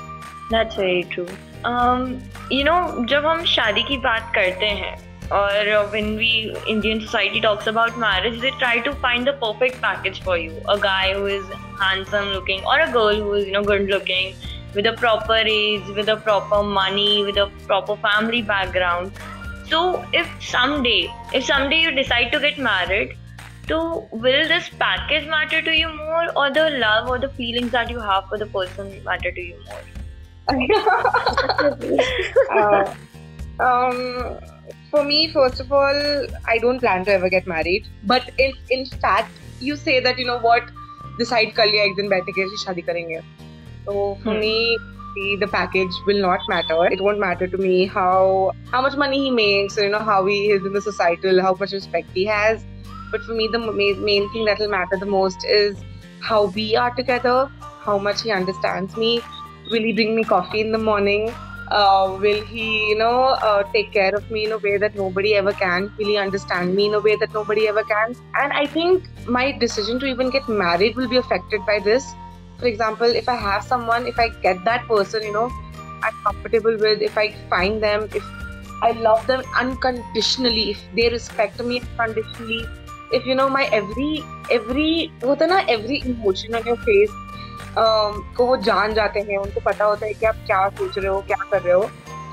that's 0.50 0.74
very 0.74 1.04
true 1.04 1.28
um 1.64 2.22
you 2.50 2.64
know 2.64 3.04
जब 3.08 3.26
हम 3.26 3.44
शादी 3.54 3.82
की 3.88 3.98
बात 4.06 4.32
करते 4.34 4.66
हैं 4.82 4.94
or 5.36 5.90
when 5.92 6.08
we 6.16 6.30
indian 6.72 6.98
society 7.04 7.40
talks 7.44 7.68
about 7.70 7.98
marriage 8.00 8.40
they 8.40 8.50
try 8.62 8.72
to 8.88 8.92
find 9.04 9.26
the 9.26 9.32
perfect 9.44 9.80
package 9.84 10.20
for 10.26 10.36
you 10.36 10.58
a 10.74 10.78
guy 10.78 11.14
who 11.14 11.24
is 11.36 11.46
handsome 11.80 12.28
looking 12.32 12.60
or 12.72 12.78
a 12.80 12.90
girl 12.96 13.22
who 13.22 13.32
is 13.38 13.46
you 13.46 13.54
know 13.54 13.62
good 13.70 13.88
looking 13.94 14.34
with 14.74 14.90
a 14.90 14.92
proper 15.04 15.38
age 15.54 15.88
with 16.00 16.12
a 16.16 16.18
proper 16.28 16.62
money 16.62 17.24
with 17.24 17.40
a 17.46 17.48
proper 17.70 17.96
family 18.04 18.42
background 18.42 19.24
so 19.68 20.04
if 20.12 20.28
someday, 20.40 21.10
if 21.32 21.44
someday 21.44 21.80
you 21.80 21.90
decide 21.90 22.30
to 22.32 22.40
get 22.40 22.58
married, 22.58 23.16
So, 23.68 24.08
will 24.12 24.46
this 24.46 24.68
package 24.78 25.26
matter 25.26 25.62
to 25.62 25.74
you 25.74 25.88
more 25.88 26.26
or 26.36 26.50
the 26.50 26.70
love 26.78 27.08
or 27.08 27.18
the 27.18 27.30
feelings 27.30 27.70
that 27.72 27.90
you 27.90 27.98
have 27.98 28.28
for 28.28 28.36
the 28.38 28.46
person 28.46 29.02
matter 29.04 29.32
to 29.32 29.40
you 29.40 29.56
more? 29.66 29.82
Uh, 32.50 32.94
um, 33.60 34.38
for 34.90 35.04
me 35.04 35.28
first 35.32 35.60
of 35.60 35.72
all 35.72 36.26
i 36.46 36.58
don't 36.58 36.78
plan 36.78 37.04
to 37.04 37.12
ever 37.12 37.28
get 37.28 37.46
married. 37.46 37.86
But 38.04 38.30
in, 38.38 38.52
in 38.70 38.86
fact 38.86 39.30
you 39.60 39.76
say 39.76 40.00
that 40.00 40.18
you 40.18 40.26
know 40.26 40.38
what 40.38 40.70
decide 41.18 41.54
kar 41.54 41.66
liya 41.66 41.86
ek 41.90 41.96
din 41.96 42.10
baith 42.10 42.28
karenge. 42.90 43.22
So 43.86 44.18
for 44.24 44.34
hmm. 44.34 44.40
me 44.40 44.78
the 45.40 45.46
package 45.46 45.96
will 46.06 46.20
not 46.20 46.40
matter. 46.48 46.86
It 46.86 47.00
won't 47.00 47.20
matter 47.20 47.46
to 47.46 47.56
me 47.56 47.86
how 47.86 48.52
how 48.70 48.82
much 48.82 48.96
money 48.96 49.24
he 49.24 49.30
makes 49.30 49.76
you 49.76 49.90
know 49.96 50.04
how 50.12 50.20
he 50.26 50.38
is 50.58 50.64
in 50.70 50.72
the 50.78 50.84
societal 50.90 51.42
how 51.48 51.54
much 51.64 51.72
respect 51.72 52.08
he 52.20 52.24
has. 52.24 52.64
But 53.14 53.22
for 53.22 53.34
me, 53.34 53.48
the 53.56 53.58
main 53.58 54.28
thing 54.34 54.44
that 54.50 54.58
will 54.64 54.70
matter 54.74 54.96
the 55.04 55.10
most 55.14 55.46
is 55.56 55.76
how 56.20 56.46
we 56.58 56.66
are 56.74 56.90
together, 56.94 57.38
how 57.88 57.98
much 57.98 58.22
he 58.22 58.32
understands 58.32 58.96
me. 58.96 59.20
Will 59.70 59.88
he 59.88 59.92
bring 59.92 60.14
me 60.16 60.24
coffee 60.24 60.60
in 60.60 60.72
the 60.72 60.78
morning? 60.78 61.30
Uh, 61.70 62.18
will 62.20 62.42
he, 62.46 62.88
you 62.88 62.98
know, 62.98 63.20
uh, 63.50 63.62
take 63.72 63.92
care 63.92 64.14
of 64.14 64.30
me 64.30 64.44
in 64.46 64.52
a 64.52 64.58
way 64.58 64.76
that 64.76 64.94
nobody 64.94 65.34
ever 65.34 65.52
can? 65.52 65.90
Will 65.98 66.12
he 66.14 66.18
understand 66.18 66.74
me 66.74 66.86
in 66.86 66.94
a 66.94 67.00
way 67.00 67.16
that 67.16 67.32
nobody 67.32 67.68
ever 67.68 67.84
can? 67.84 68.14
And 68.42 68.52
I 68.52 68.66
think 68.66 69.08
my 69.26 69.46
decision 69.52 69.98
to 70.00 70.06
even 70.06 70.30
get 70.30 70.48
married 70.48 70.96
will 70.96 71.08
be 71.08 71.16
affected 71.16 71.64
by 71.66 71.78
this 71.78 72.14
for 72.58 72.66
example, 72.66 73.06
if 73.06 73.28
I 73.28 73.34
have 73.34 73.64
someone, 73.64 74.06
if 74.06 74.18
I 74.18 74.28
get 74.28 74.64
that 74.64 74.86
person, 74.86 75.22
you 75.22 75.32
know, 75.32 75.50
I'm 76.02 76.14
comfortable 76.24 76.76
with, 76.78 77.02
if 77.02 77.18
I 77.18 77.32
find 77.50 77.82
them, 77.82 78.08
if 78.14 78.24
I 78.82 78.92
love 78.92 79.26
them 79.26 79.42
unconditionally, 79.56 80.70
if 80.70 80.80
they 80.94 81.08
respect 81.08 81.62
me 81.62 81.82
unconditionally, 81.98 82.64
if 83.12 83.26
you 83.26 83.34
know 83.34 83.48
my 83.48 83.64
every 83.80 84.22
every 84.56 85.10
होता 85.24 85.46
ना 85.46 85.66
every 85.76 86.00
emotion 86.12 86.54
on 86.54 86.66
your 86.66 86.78
face 86.86 87.12
um, 87.76 88.22
को 88.36 88.46
वो 88.46 88.56
जान 88.70 88.94
जाते 88.94 89.20
हैं 89.20 89.38
उनको 89.38 89.60
पता 89.60 89.84
होता 89.84 90.06
है 90.06 90.14
कि 90.14 90.26
आप 90.26 90.42
क्या 90.46 90.68
सोच 90.78 90.98
रहे 90.98 91.08
हो 91.08 91.20
क्या 91.28 91.36
कर 91.50 91.62
रहे 91.62 91.74
हो 91.74 91.90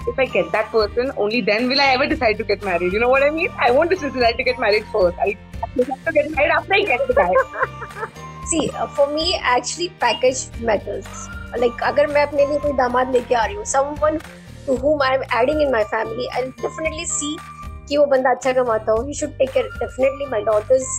if 0.08 0.18
I 0.18 0.26
get 0.26 0.52
that 0.52 0.72
person, 0.72 1.12
only 1.18 1.42
then 1.42 1.68
will 1.68 1.80
I 1.80 1.94
ever 1.94 2.08
decide 2.08 2.38
to 2.40 2.44
get 2.44 2.64
married. 2.64 2.94
You 2.94 3.00
know 3.00 3.10
what 3.10 3.24
I 3.24 3.30
mean? 3.30 3.50
I 3.60 3.72
won't 3.72 3.90
decide 3.90 4.38
to 4.38 4.44
get 4.44 4.60
married 4.60 4.86
first. 4.92 5.18
I 5.20 5.38
have 5.62 6.06
to 6.06 6.12
get 6.12 6.32
married 6.32 6.52
after 6.52 6.74
I 6.74 6.82
get 6.82 7.08
the 7.08 7.14
guy. 7.14 7.32
See, 8.48 8.70
uh, 8.72 8.88
for 8.88 9.08
me, 9.14 9.40
actually, 9.42 9.90
package 10.00 10.50
matters. 10.62 11.06
Like, 11.58 11.82
अगर 11.84 12.08
मैं 12.08 12.22
अपने 12.28 12.46
लिए 12.48 12.60
कोई 12.60 12.72
दामाद 12.78 13.12
लेके 13.14 13.36
आ 13.36 13.46
रही 13.46 13.56
हूँ, 13.56 13.66
someone 13.66 14.20
to 14.66 14.78
whom 14.78 15.02
I 15.02 15.14
am 15.16 15.24
adding 15.30 15.62
in 15.62 15.72
my 15.72 15.84
family, 15.94 16.28
I'll 16.34 16.52
definitely 16.66 17.06
see 17.06 17.38
कि 17.92 17.98
वो 17.98 18.06
बंदा 18.12 18.32
अच्छा 18.32 18.52
कमाता 18.54 18.92
हो. 18.92 19.06
He 19.06 19.20
should 19.22 19.38
take 19.38 19.54
care. 19.54 19.70
Definitely, 19.80 20.28
my 20.34 20.42
daughter's 20.50 20.92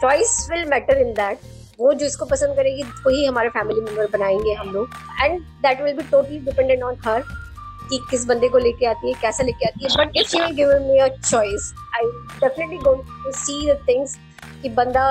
choice 0.00 0.32
will 0.50 0.66
matter 0.72 0.96
in 1.04 1.12
that. 1.20 1.52
वो 1.78 1.92
जो 1.92 2.06
इसको 2.06 2.24
पसंद 2.24 2.56
करेगी 2.56 2.82
वही 3.06 3.24
हमारे 3.26 3.48
फैमिली 3.50 3.80
मेंबर 3.80 4.06
बनाएँगे 4.10 4.52
हम 4.54 4.68
लोग 4.72 4.90
and 5.22 5.40
that 5.62 5.80
will 5.82 5.94
be 5.96 6.02
totally 6.10 6.38
dependent 6.40 6.82
on 6.82 6.96
her 7.06 7.22
कि 7.88 7.98
किस 8.10 8.26
बंदे 8.26 8.48
को 8.48 8.58
लेके 8.58 8.86
आती 8.86 9.08
है 9.08 9.14
कैसा 9.22 9.44
लेके 9.44 9.66
आती 9.66 9.84
है 9.84 9.90
but 9.96 10.16
if 10.16 10.36
you 10.36 10.54
give 10.56 10.70
me 10.82 10.98
a 10.98 11.08
choice 11.16 11.72
I 11.94 12.06
definitely 12.40 12.78
going 12.84 13.02
to 13.24 13.32
see 13.38 13.60
the 13.70 13.76
things 13.88 14.16
कि 14.62 14.68
बंदा 14.78 15.06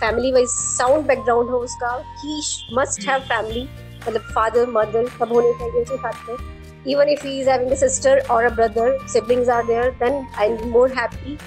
फैमिली 0.00 0.32
वाइज 0.32 0.48
साउंड 0.50 1.06
बैकग्राउंड 1.06 1.50
हो 1.50 1.58
उसका 1.68 1.94
ही 2.24 2.40
मस्ट 2.78 3.08
हैव 3.08 3.20
फैमिली 3.28 3.68
मतलब 4.06 4.32
फादर 4.34 4.66
मदर 4.78 5.08
सब 5.18 5.32
होने 5.32 5.52
चाहिए 5.52 5.82
उसके 5.82 5.96
साथ 5.96 6.28
में 6.28 6.59
even 6.85 7.09
if 7.09 7.21
he 7.21 7.39
is 7.41 7.47
having 7.47 7.71
a 7.71 7.75
sister 7.75 8.21
or 8.29 8.45
a 8.45 8.51
brother 8.51 8.97
siblings 9.07 9.47
are 9.47 9.65
there 9.67 9.91
then 9.99 10.27
i'll 10.35 10.57
be 10.57 10.65
more 10.65 10.87
happy 10.87 11.37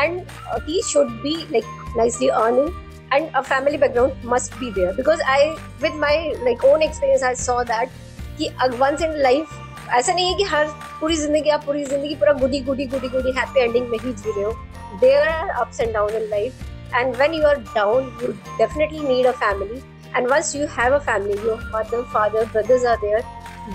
and 0.00 0.26
uh, 0.50 0.60
he 0.66 0.82
should 0.82 1.10
be 1.22 1.46
like 1.50 1.64
nicely 1.96 2.30
earning 2.30 2.72
and 3.12 3.28
a 3.34 3.42
family 3.42 3.76
background 3.76 4.12
must 4.24 4.58
be 4.60 4.70
there 4.70 4.92
because 4.94 5.20
i 5.26 5.56
with 5.80 5.94
my 5.94 6.14
like 6.44 6.62
own 6.64 6.82
experience 6.82 7.22
i 7.22 7.34
saw 7.34 7.64
that 7.64 7.98
कि 8.38 8.52
once 8.78 9.02
in 9.08 9.20
life 9.22 9.58
ऐसा 9.92 10.12
नहीं 10.12 10.26
है 10.26 10.34
कि 10.38 10.44
हर 10.44 10.66
पूरी 11.00 11.16
जिंदगी 11.16 11.50
आप 11.50 11.64
पूरी 11.66 11.84
जिंदगी 11.84 12.14
पूरा 12.16 12.32
गुडी 12.40 12.60
गुडी 12.66 12.84
गुडी 12.92 13.08
गुडी 13.14 13.32
हैप्पी 13.38 13.60
एंडिंग 13.60 13.88
में 13.90 13.98
ही 13.98 14.12
जी 14.12 14.30
रहे 14.30 14.44
हो 14.44 14.52
there 15.00 15.28
are 15.28 15.48
ups 15.62 15.80
and 15.80 15.92
down 15.94 16.10
in 16.16 16.28
life 16.30 16.68
and 16.98 17.16
when 17.16 17.34
you 17.34 17.44
are 17.48 17.58
down 17.74 18.06
you 18.20 18.36
definitely 18.58 19.00
need 19.08 19.26
a 19.26 19.32
family 19.32 19.82
and 20.14 20.28
once 20.28 20.54
you 20.54 20.66
have 20.76 20.92
a 20.92 21.00
family 21.00 21.36
your 21.48 21.58
mother 21.74 22.00
father 22.14 22.44
brothers 22.54 22.86
are 22.92 22.96
there 23.02 23.20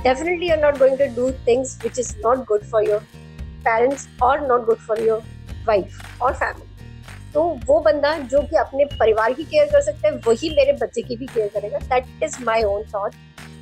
definitely 0.04 0.48
you're 0.48 0.60
not 0.60 0.78
going 0.78 0.96
to 0.96 1.08
do 1.10 1.30
things 1.44 1.78
which 1.82 1.98
is 1.98 2.10
not 2.24 2.46
good 2.46 2.66
for 2.72 2.82
your 2.88 3.00
parents 3.64 4.06
और 4.22 4.46
not 4.46 4.64
good 4.66 4.78
for 4.86 5.00
your 5.02 5.22
wife 5.66 6.22
और 6.22 6.34
family 6.34 7.32
तो 7.32 7.42
वो 7.66 7.78
बंदा 7.80 8.16
जो 8.30 8.40
कि 8.42 8.56
अपने 8.56 8.84
परिवार 9.00 9.32
की 9.32 9.44
केयर 9.44 9.66
कर 9.72 9.82
सकता 9.82 10.08
है, 10.08 10.14
वही 10.26 10.50
मेरे 10.56 10.72
बच्चे 10.82 11.02
की 11.02 11.16
भी 11.16 11.26
केयर 11.26 11.48
करेगा। 11.54 11.78
That 11.78 12.22
is 12.24 12.36
my 12.44 12.62
own 12.62 12.84
thought 12.94 13.14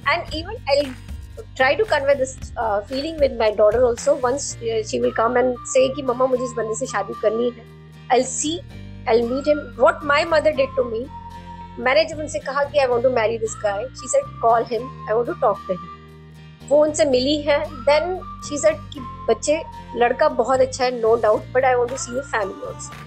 and 0.09 0.35
even 0.35 0.57
I 0.71 0.85
try 1.57 1.75
to 1.75 1.85
convey 1.91 2.15
this 2.15 2.37
feeling 2.59 3.19
with 3.21 3.37
my 3.39 3.53
daughter 3.57 3.83
also 3.89 4.15
once 4.25 4.49
she 4.91 5.01
will 5.01 5.13
come 5.17 5.39
and 5.39 5.55
say 5.59 5.87
कि, 5.95 6.03
मम्मा, 6.03 6.27
मुझे 6.27 6.45
इस 6.45 6.55
बंदे 6.57 6.75
से 6.79 6.87
शादी 6.93 7.21
करनी 7.23 7.51
है। 7.51 7.67
I 8.13 8.23
see 8.23 8.59
I 9.09 9.23
meet 9.23 9.49
him 9.49 9.67
what 9.83 10.05
my 10.13 10.25
mother 10.31 10.57
did 10.57 10.77
to 10.77 10.85
me 10.91 11.07
मैंने 11.85 12.05
जब 12.05 12.19
उनसे 12.21 12.39
कहा 12.39 12.65
कि 12.65 12.79
I 12.79 12.87
want 12.87 13.05
to 13.05 13.11
marry 13.21 13.39
this 13.39 13.61
guy 13.63 13.85
she 14.01 14.09
said 14.09 14.41
call 14.43 14.65
him 14.73 14.83
I 14.83 15.15
want 15.15 15.27
to 15.29 15.41
talk 15.41 15.59
to 15.69 15.75
him 15.75 15.98
वो 16.69 16.83
उनसे 16.85 17.05
मिली 17.11 17.37
है 17.43 17.59
देन 17.91 18.19
शी 18.49 18.59
सेड 18.59 18.77
कि 18.95 19.01
बच्चे 19.29 19.63
लड़का 19.97 20.29
बहुत 20.41 20.61
अच्छा 20.61 20.85
है 20.85 20.91
no 21.01 21.15
doubt 21.23 21.53
but 21.55 21.65
I 21.65 21.75
want 21.75 21.91
to 21.91 21.97
see 21.97 22.13
your 22.15 22.25
family 22.35 22.67
also 22.73 23.07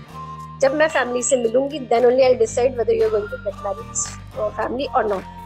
जब 0.62 0.76
मैं 0.78 0.88
फैमिली 0.88 1.24
से 1.24 1.38
मिलूँगी 1.44 1.80
then 1.94 2.06
only 2.06 2.24
I 2.24 2.36
decide 2.46 2.78
whether 2.78 2.94
you 2.94 3.04
are 3.04 3.10
going 3.12 3.30
to 3.30 3.38
get 3.44 3.64
married 3.66 4.52
family 4.58 4.86
और 4.86 5.08
not 5.14 5.40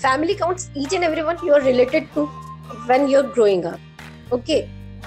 family 0.00 0.34
counts 0.40 0.68
each 0.80 0.92
and 0.96 1.04
everyone 1.04 1.40
you 1.46 1.54
are 1.54 1.62
related 1.62 2.04
to 2.16 2.26
when 2.90 3.08
you're 3.08 3.30
growing 3.38 3.64
up 3.66 3.80
okay 4.36 4.60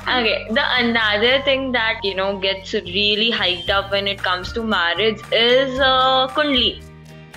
Okay, 0.08 0.46
the 0.52 0.62
another 0.78 1.42
thing 1.42 1.72
that 1.72 2.04
you 2.04 2.14
know 2.14 2.38
gets 2.38 2.74
really 2.74 3.32
hyped 3.32 3.72
up 3.72 3.92
when 3.92 4.08
it 4.08 4.20
comes 4.22 4.52
to 4.54 4.62
marriage 4.62 5.22
is 5.32 5.80
uh, 5.80 6.28
kundli. 6.28 6.84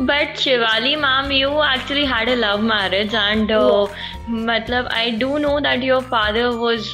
But 0.00 0.36
Shivali 0.38 0.94
ma'am 0.96 1.30
you 1.32 1.50
actually 1.64 2.04
had 2.06 2.28
a 2.30 2.34
love 2.34 2.62
marriage 2.62 3.14
and 3.14 3.52
मतलब 4.48 4.88
I 4.94 5.10
do 5.10 5.38
know 5.38 5.58
that 5.60 5.84
your 5.84 6.02
father 6.10 6.46
was 6.56 6.88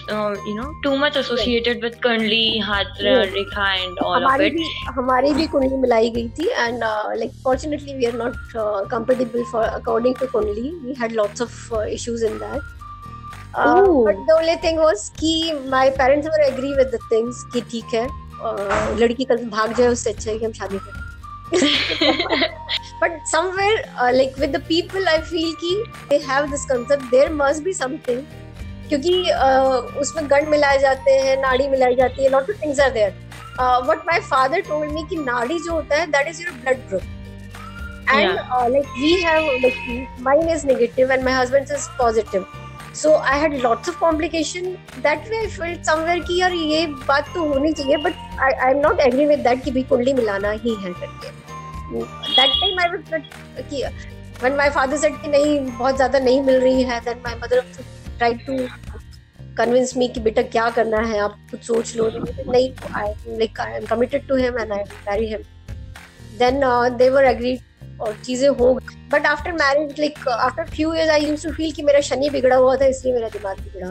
you 0.48 0.54
know 0.56 0.70
too 0.82 0.96
much 0.96 1.16
associated 1.16 1.82
with 1.84 1.94
kundli 2.02 2.58
haath 2.58 3.00
rekha 3.00 3.72
and 3.74 3.98
all 3.98 4.24
of 4.24 4.42
it 4.42 4.60
हमारी 4.98 5.32
भी 5.34 5.46
कुंडली 5.46 5.76
मिलाई 5.76 6.10
गई 6.10 6.28
थी 6.38 6.48
and 6.48 6.78
like 6.82 7.32
fortunately 7.44 7.96
we 7.96 8.06
are 8.06 8.14
not 8.14 8.36
compatible 8.90 9.44
for 9.52 9.64
according 9.64 10.14
to 10.20 10.26
kundli. 10.26 10.68
We 10.84 10.94
had 11.00 11.12
lots 11.12 11.42
of 11.42 11.74
issues 11.88 12.24
in 12.26 12.38
that 12.38 12.62
but 13.56 14.26
the 14.28 14.38
only 14.38 14.56
thing 14.64 14.78
was 14.78 15.08
कि 15.20 15.60
my 15.68 15.90
parents 15.98 16.28
were 16.28 16.44
agree 16.44 16.74
with 16.74 16.94
the 16.94 16.98
things 17.12 17.44
कि 17.52 17.60
ठीक 17.70 17.94
है 17.94 18.06
uh, 18.06 19.00
लड़की 19.00 19.24
कल 19.24 19.44
भाग 19.50 19.76
जाए 19.78 19.88
उससे 19.88 20.10
अच्छा 20.10 20.30
है 20.30 20.38
कि 20.38 20.44
हम 20.44 20.52
शादी 20.52 20.78
करें। 20.78 21.01
but 23.00 23.12
somewhere 23.24 23.78
uh, 23.98 24.10
like 24.12 24.36
with 24.36 24.52
the 24.52 24.60
people 24.60 25.08
i 25.08 25.20
feel 25.22 25.50
ki 25.56 25.72
they 26.10 26.20
have 26.20 26.50
this 26.50 26.64
concept 26.66 27.10
there 27.10 27.30
must 27.42 27.64
be 27.64 27.74
something. 27.74 28.24
क्योंकि 28.88 29.12
uh, 29.32 30.00
उसमें 30.00 30.28
गंड 30.30 30.48
मिलाए 30.48 30.78
जाते 30.78 31.10
हैं 31.18 31.36
नाड़ी 31.42 31.68
मिलाई 31.68 31.94
जाती 31.96 32.24
है 32.24 32.30
lot 32.30 32.50
of 32.50 32.62
things 32.62 32.80
are 32.80 32.90
there 32.90 33.14
what 33.60 34.02
my 34.06 34.20
father 34.20 34.60
told 34.68 34.92
me 34.92 35.04
कि 35.10 35.16
नाड़ी 35.18 35.58
जो 35.58 35.72
होता 35.72 36.00
है 36.00 36.06
that 36.10 36.28
is 36.28 36.42
your 36.42 36.52
blood 36.54 36.88
group 36.88 37.02
and 38.10 38.32
like 38.72 38.86
we 38.98 39.12
have 39.22 39.46
like 39.62 40.20
mine 40.22 40.48
is 40.48 40.66
negative 40.66 41.12
and 41.12 41.24
my 41.24 41.34
husband 41.34 41.70
is 41.72 41.88
positive 41.98 42.46
so 42.94 43.14
I 43.16 43.40
had 43.40 43.54
lots 43.62 43.88
of 43.88 43.98
complication 43.98 44.66
that 44.98 45.28
way 45.28 45.38
I 45.38 45.46
felt 45.48 45.84
somewhere 45.84 46.24
कि 46.24 46.40
यार 46.40 46.52
ये 46.54 46.86
बात 47.08 47.32
तो 47.34 47.48
होनी 47.48 47.72
चाहिए 47.72 47.96
but 48.04 48.40
I 48.40 48.52
I 48.52 48.70
am 48.70 48.80
not 48.80 49.00
agree 49.00 49.26
with 49.26 49.38
that 49.48 49.64
कि 49.64 49.70
भी 49.70 49.82
कुंडली 49.82 50.12
मिलाना 50.14 50.50
ही 50.50 50.74
है 50.74 50.92
करके 50.92 51.41
दैट 52.00 52.50
टाइम 52.61 52.81
आई 52.81 52.88
वाज 52.88 53.22
कि 53.70 53.85
when 54.42 54.57
my 54.59 54.68
father 54.76 54.98
said 54.98 55.20
कि 55.22 55.28
नहीं 55.28 55.59
बहुत 55.78 55.96
ज़्यादा 55.96 56.18
नहीं 56.18 56.40
मिल 56.42 56.61
रही 56.61 56.83
है 56.83 57.00
then 57.05 57.18
my 57.26 57.35
mother 57.42 57.61
tried 58.18 58.40
to 58.46 58.57
convince 59.61 59.96
me 59.96 60.09
कि 60.14 60.20
बेटा 60.20 60.42
क्या 60.42 60.68
करना 60.70 61.00
है 61.09 61.18
आप 61.20 61.37
कुछ 61.50 61.64
सोच 61.66 61.96
लो। 61.96 62.09
नहीं 62.14 62.72
like 63.40 63.61
I 63.61 63.68
am 63.81 63.87
committed 63.92 64.26
to 64.28 64.40
him 64.44 64.59
and 64.62 64.72
I 64.72 64.81
marry 65.09 65.28
him. 65.35 65.44
Then 66.38 66.62
uh, 66.62 66.90
they 67.02 67.11
were 67.11 67.26
agreed 67.35 67.68
और 68.00 68.16
चीज़ें 68.24 68.48
हो 68.48 68.72
but 69.12 69.26
after 69.26 69.52
marriage 69.52 70.00
like 70.00 70.28
after 70.28 70.64
few 70.70 70.94
years 70.94 71.11
I 71.11 71.24
used 71.24 71.46
to 71.46 71.52
feel 71.55 71.72
कि 71.72 71.83
मेरा 71.83 72.00
शनि 72.00 72.31
बिगड़ा 72.31 72.57
हुआ 72.57 72.76
था 72.76 72.87
इसलिए 72.87 73.14
मेरा 73.14 73.28
दिमाग 73.28 73.61
बिगड़ा 73.61 73.90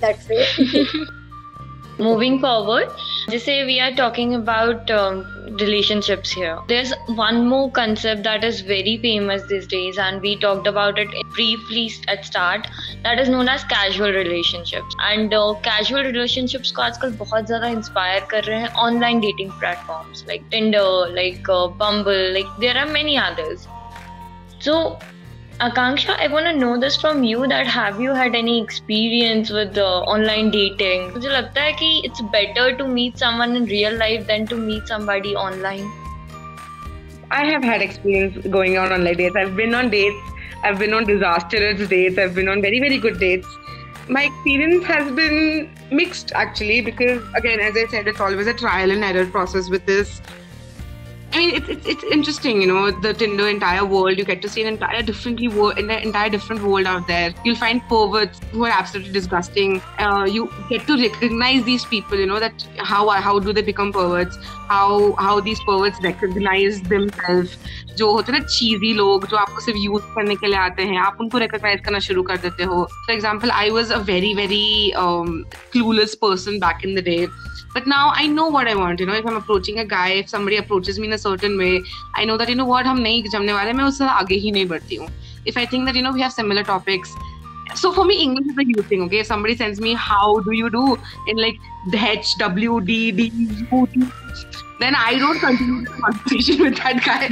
that's 0.00 0.28
way 0.30 0.36
Moving 1.99 2.39
forward, 2.39 2.89
just 3.29 3.45
say 3.45 3.65
we 3.65 3.79
are 3.79 3.91
talking 3.91 4.33
about 4.33 4.89
um, 4.89 5.25
relationships 5.59 6.31
here. 6.31 6.57
There's 6.67 6.91
one 7.07 7.47
more 7.47 7.71
concept 7.71 8.23
that 8.23 8.43
is 8.43 8.61
very 8.61 8.97
famous 8.97 9.43
these 9.47 9.67
days, 9.67 9.97
and 9.97 10.19
we 10.19 10.35
talked 10.35 10.65
about 10.65 10.97
it 10.97 11.07
briefly 11.35 11.91
at 12.07 12.25
start. 12.25 12.67
That 13.03 13.19
is 13.19 13.29
known 13.29 13.47
as 13.47 13.63
casual 13.63 14.11
relationships. 14.11 14.95
And 14.99 15.33
uh, 15.33 15.53
casual 15.61 16.03
relationships 16.03 16.71
को 16.71 16.81
आजकल 16.81 17.11
बहुत 17.17 17.45
ज़्यादा 17.45 17.67
inspire 17.67 18.27
कर 18.29 18.43
रहे 18.43 18.59
हैं 18.59 18.73
online 18.73 19.21
dating 19.21 19.51
platforms 19.51 20.25
like 20.27 20.49
Tinder, 20.49 21.07
like 21.13 21.47
uh, 21.49 21.67
Bumble, 21.67 22.33
like 22.33 22.47
there 22.59 22.77
are 22.77 22.87
many 22.87 23.17
others. 23.17 23.67
So 25.57 25.69
Akanksha, 25.69 26.19
I 26.19 26.27
want 26.27 26.45
to 26.45 26.57
know 26.57 26.79
this 26.79 26.97
from 26.97 27.23
you 27.23 27.47
that 27.47 27.67
have 27.67 28.01
you 28.01 28.13
had 28.13 28.35
any 28.35 28.61
experience 28.61 29.49
with 29.49 29.77
uh, 29.77 30.01
online 30.01 30.51
dating? 30.51 31.11
मुझे 31.11 31.29
लगता 31.29 31.61
है 31.61 31.73
कि 31.81 32.01
it's 32.05 32.21
better 32.33 32.77
to 32.77 32.87
meet 32.87 33.17
someone 33.17 33.55
in 33.55 33.65
real 33.65 33.95
life 33.95 34.27
than 34.27 34.47
to 34.47 34.55
meet 34.55 34.87
somebody 34.87 35.35
online. 35.35 35.89
I 37.31 37.45
have 37.45 37.63
had 37.63 37.81
experience 37.81 38.47
going 38.47 38.77
on 38.77 38.91
online 38.91 39.17
dates. 39.17 39.35
I've 39.35 39.55
been 39.55 39.73
on 39.73 39.89
dates. 39.89 40.17
I've 40.63 40.79
been 40.79 40.93
on 40.93 41.05
disastrous 41.05 41.87
dates. 41.87 42.17
I've 42.17 42.35
been 42.35 42.49
on 42.49 42.61
very 42.61 42.79
very 42.79 42.97
good 42.97 43.19
dates. 43.19 43.47
My 44.09 44.23
experience 44.23 44.85
has 44.85 45.11
been 45.11 45.69
mixed 45.91 46.31
actually 46.33 46.81
because 46.81 47.21
again, 47.35 47.59
as 47.59 47.77
I 47.77 47.87
said, 47.87 48.07
it's 48.07 48.19
always 48.19 48.47
a 48.47 48.53
trial 48.53 48.91
and 48.91 49.03
error 49.03 49.25
process 49.25 49.69
with 49.69 49.85
this. 49.85 50.21
I 51.33 51.37
mean, 51.37 51.55
it's, 51.55 51.67
it's, 51.67 51.87
it's 51.87 52.03
interesting, 52.03 52.61
you 52.61 52.67
know, 52.67 52.91
the 52.91 53.11
Tinder 53.11 53.47
entire 53.47 53.83
world. 53.83 54.19
You 54.19 54.23
get 54.23 54.43
to 54.43 54.49
see 54.49 54.61
an 54.61 54.67
entire 54.67 55.01
differently 55.01 55.47
world, 55.47 55.79
an 55.79 55.89
entire 55.89 56.29
different 56.29 56.61
world 56.61 56.85
out 56.85 57.07
there. 57.07 57.33
You'll 57.43 57.55
find 57.55 57.81
perverts 57.89 58.39
who 58.51 58.65
are 58.65 58.69
absolutely 58.69 59.13
disgusting. 59.13 59.81
Uh, 59.97 60.27
you 60.29 60.51
get 60.69 60.85
to 60.85 60.95
recognize 60.95 61.63
these 61.63 61.85
people, 61.85 62.19
you 62.19 62.27
know, 62.27 62.39
that 62.39 62.67
how 62.77 63.09
how 63.09 63.39
do 63.39 63.51
they 63.51 63.63
become 63.63 63.91
perverts? 63.91 64.37
How 64.67 65.13
how 65.13 65.39
these 65.39 65.59
perverts 65.61 65.99
recognize 66.03 66.81
themselves? 66.83 67.57
जो 67.97 68.11
होते 68.11 68.31
हैं 68.31 68.39
ना 68.39 68.45
चीजी 68.45 68.93
लोग 68.93 69.27
जो 69.29 69.37
आपको 69.37 69.61
सिर्फ 69.61 69.77
use 69.79 70.01
करने 70.15 70.35
के 70.35 70.47
लिए 70.47 70.57
आते 70.57 70.83
हैं 70.91 70.97
आप 70.99 71.17
उनको 71.21 71.37
रिकॉग्नाइज 71.37 71.81
करना 71.85 71.99
शुरू 72.05 72.21
कर 72.29 72.37
देते 72.45 72.63
हो 72.71 72.83
for 72.85 73.13
example 73.13 73.51
I 73.51 73.69
was 73.69 73.91
a 73.91 73.97
very 74.07 74.33
very 74.35 74.91
clueless 74.97 76.15
person 76.21 76.57
back 76.65 76.85
in 76.85 76.95
the 76.95 77.03
day 77.05 77.17
but 77.73 77.87
now 77.87 78.11
I 78.15 78.27
know 78.27 78.47
what 78.47 78.67
I 78.67 78.75
want. 78.75 78.99
You 78.99 79.05
know, 79.07 79.13
if 79.13 79.25
I'm 79.25 79.35
approaching 79.35 79.79
a 79.79 79.85
guy, 79.85 80.09
if 80.21 80.29
somebody 80.29 80.57
approaches 80.57 80.99
me 80.99 81.07
in 81.07 81.13
a 81.13 81.17
certain 81.17 81.57
way, 81.57 81.81
I 82.15 82.25
know 82.25 82.37
that 82.37 82.49
you 82.49 82.55
know 82.55 82.65
what 82.65 82.85
हम 82.85 82.99
नहीं 82.99 83.23
जमने 83.35 83.53
वाले 83.53 83.73
मैं 83.73 83.83
उससे 83.83 84.05
आगे 84.21 84.35
ही 84.35 84.51
नहीं 84.51 84.67
बढ़ती 84.67 84.95
हूँ. 84.95 85.09
If 85.45 85.57
I 85.57 85.65
think 85.65 85.85
that 85.87 85.95
you 85.95 86.03
know 86.03 86.11
we 86.11 86.21
have 86.21 86.33
similar 86.33 86.63
topics, 86.63 87.15
so 87.75 87.91
for 87.93 88.05
me 88.05 88.21
English 88.23 88.51
is 88.51 88.57
a 88.57 88.63
huge 88.63 88.85
thing. 88.87 89.01
Okay, 89.03 89.19
if 89.19 89.27
somebody 89.27 89.55
sends 89.55 89.81
me 89.81 89.93
how 89.93 90.39
do 90.41 90.51
you 90.51 90.69
do 90.69 90.97
in 91.27 91.37
like 91.37 91.57
the 91.91 91.97
H 92.11 92.35
W 92.39 92.79
D 92.81 93.11
D 93.11 93.31
U 93.71 93.87
T, 93.93 94.05
then 94.79 94.95
I 94.95 95.17
don't 95.17 95.39
continue 95.39 95.83
the 95.83 95.91
conversation 95.91 96.63
with 96.63 96.77
that 96.77 97.03
guy. 97.03 97.27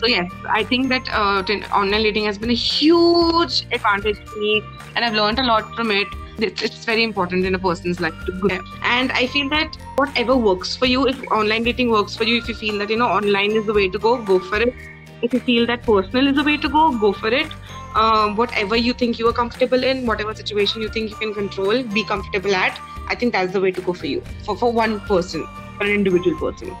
So 0.00 0.08
yes, 0.08 0.30
I 0.48 0.64
think 0.64 0.88
that 0.88 1.08
uh, 1.12 1.42
tin- 1.42 1.64
online 1.72 2.02
dating 2.02 2.24
has 2.24 2.36
been 2.36 2.50
a 2.50 2.54
huge 2.54 3.66
advantage 3.72 4.16
to 4.16 4.40
me, 4.40 4.62
and 4.96 5.04
I've 5.04 5.14
learned 5.14 5.38
a 5.38 5.44
lot 5.44 5.74
from 5.76 5.90
it. 5.90 6.08
It's, 6.43 6.61
it's 6.61 6.85
very 6.85 7.03
important 7.03 7.45
in 7.45 7.55
a 7.55 7.59
person's 7.59 7.99
life 7.99 8.13
to 8.25 8.31
go. 8.39 8.59
And 8.83 9.11
I 9.11 9.27
feel 9.27 9.49
that 9.49 9.75
whatever 9.95 10.35
works 10.35 10.75
for 10.75 10.85
you, 10.85 11.07
if 11.07 11.21
online 11.31 11.63
dating 11.63 11.91
works 11.91 12.15
for 12.15 12.23
you, 12.23 12.37
if 12.37 12.47
you 12.47 12.55
feel 12.55 12.77
that 12.79 12.89
you 12.89 12.97
know 12.97 13.07
online 13.07 13.51
is 13.51 13.65
the 13.65 13.73
way 13.73 13.89
to 13.89 13.99
go, 13.99 14.21
go 14.23 14.39
for 14.39 14.57
it. 14.57 14.73
If 15.21 15.33
you 15.33 15.39
feel 15.41 15.65
that 15.67 15.83
personal 15.83 16.27
is 16.27 16.35
the 16.35 16.43
way 16.43 16.57
to 16.57 16.69
go, 16.69 16.97
go 16.97 17.11
for 17.11 17.27
it. 17.27 17.51
Um, 17.95 18.35
whatever 18.35 18.75
you 18.77 18.93
think 18.93 19.19
you 19.19 19.27
are 19.27 19.33
comfortable 19.33 19.83
in, 19.83 20.05
whatever 20.05 20.33
situation 20.33 20.81
you 20.81 20.89
think 20.89 21.09
you 21.09 21.15
can 21.17 21.33
control, 21.33 21.83
be 21.83 22.03
comfortable 22.05 22.55
at. 22.55 22.79
I 23.09 23.15
think 23.15 23.33
that's 23.33 23.51
the 23.51 23.59
way 23.59 23.71
to 23.71 23.81
go 23.81 23.93
for 23.93 24.05
you, 24.05 24.23
for 24.45 24.55
for 24.55 24.71
one 24.71 24.99
person, 25.01 25.45
for 25.77 25.85
an 25.85 25.91
individual 25.91 26.37
person. 26.39 26.77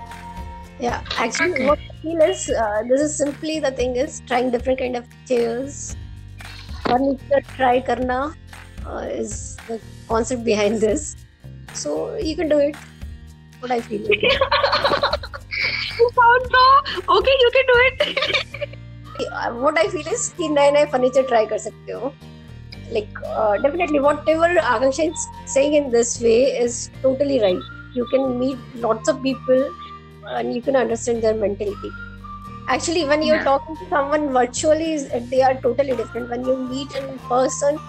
Yeah, 0.79 1.01
actually, 1.17 1.53
Okay. 1.53 1.65
what 1.65 1.79
I 1.79 2.01
feel 2.01 2.21
is 2.21 2.49
uh, 2.49 2.83
this 2.87 3.01
is 3.01 3.17
simply 3.17 3.59
the 3.59 3.71
thing 3.71 3.95
is 3.95 4.21
trying 4.27 4.51
different 4.51 4.79
kind 4.79 4.95
of 4.95 5.05
chairs. 5.27 5.97
Furniture 6.85 7.41
try 7.57 7.81
karna 7.81 8.33
uh, 8.88 9.06
is 9.22 9.56
the 9.68 9.80
concept 10.08 10.44
behind 10.44 10.80
this. 10.88 11.14
so 11.78 11.92
you 12.24 12.32
can 12.38 12.48
do 12.50 12.56
it 12.64 12.76
what 13.62 13.72
i 13.76 13.78
feel 13.86 14.02
You 15.98 16.10
sound 16.18 16.46
so 16.54 16.62
okay. 17.16 17.34
You 17.42 17.50
can 17.56 17.66
do 17.70 17.76
it. 17.86 17.98
what 19.64 19.78
I 19.78 19.86
feel 19.94 20.08
is 20.14 20.22
कि 20.38 20.48
नए 20.54 20.70
नए 20.76 20.84
furniture 20.92 21.22
try 21.32 21.46
कर 21.52 21.58
सकते 21.64 21.92
हो 21.92 22.12
like 22.96 23.20
uh, 23.42 23.52
definitely 23.64 24.00
whatever 24.06 24.48
Akanksha 24.72 25.06
is 25.12 25.26
saying 25.52 25.74
in 25.80 25.90
this 25.90 26.10
way 26.20 26.38
is 26.64 26.78
totally 27.02 27.40
right. 27.44 27.62
You 27.94 28.06
can 28.14 28.38
meet 28.38 28.58
lots 28.86 29.08
of 29.12 29.22
people 29.22 29.62
and 30.38 30.54
you 30.54 30.62
can 30.62 30.76
understand 30.76 31.22
their 31.22 31.34
mentality. 31.44 31.92
Actually, 32.74 33.04
when 33.12 33.22
you're 33.28 33.40
Yeah. 33.40 33.44
talking 33.48 33.78
to 33.80 33.88
someone 33.94 34.26
virtually, 34.36 34.90
is- 34.98 35.08
they 35.32 35.40
are 35.48 35.54
totally 35.64 35.96
different. 36.02 36.30
When 36.34 36.44
you 36.50 36.56
meet 36.74 36.94
in 37.02 37.08
person, 37.32 37.80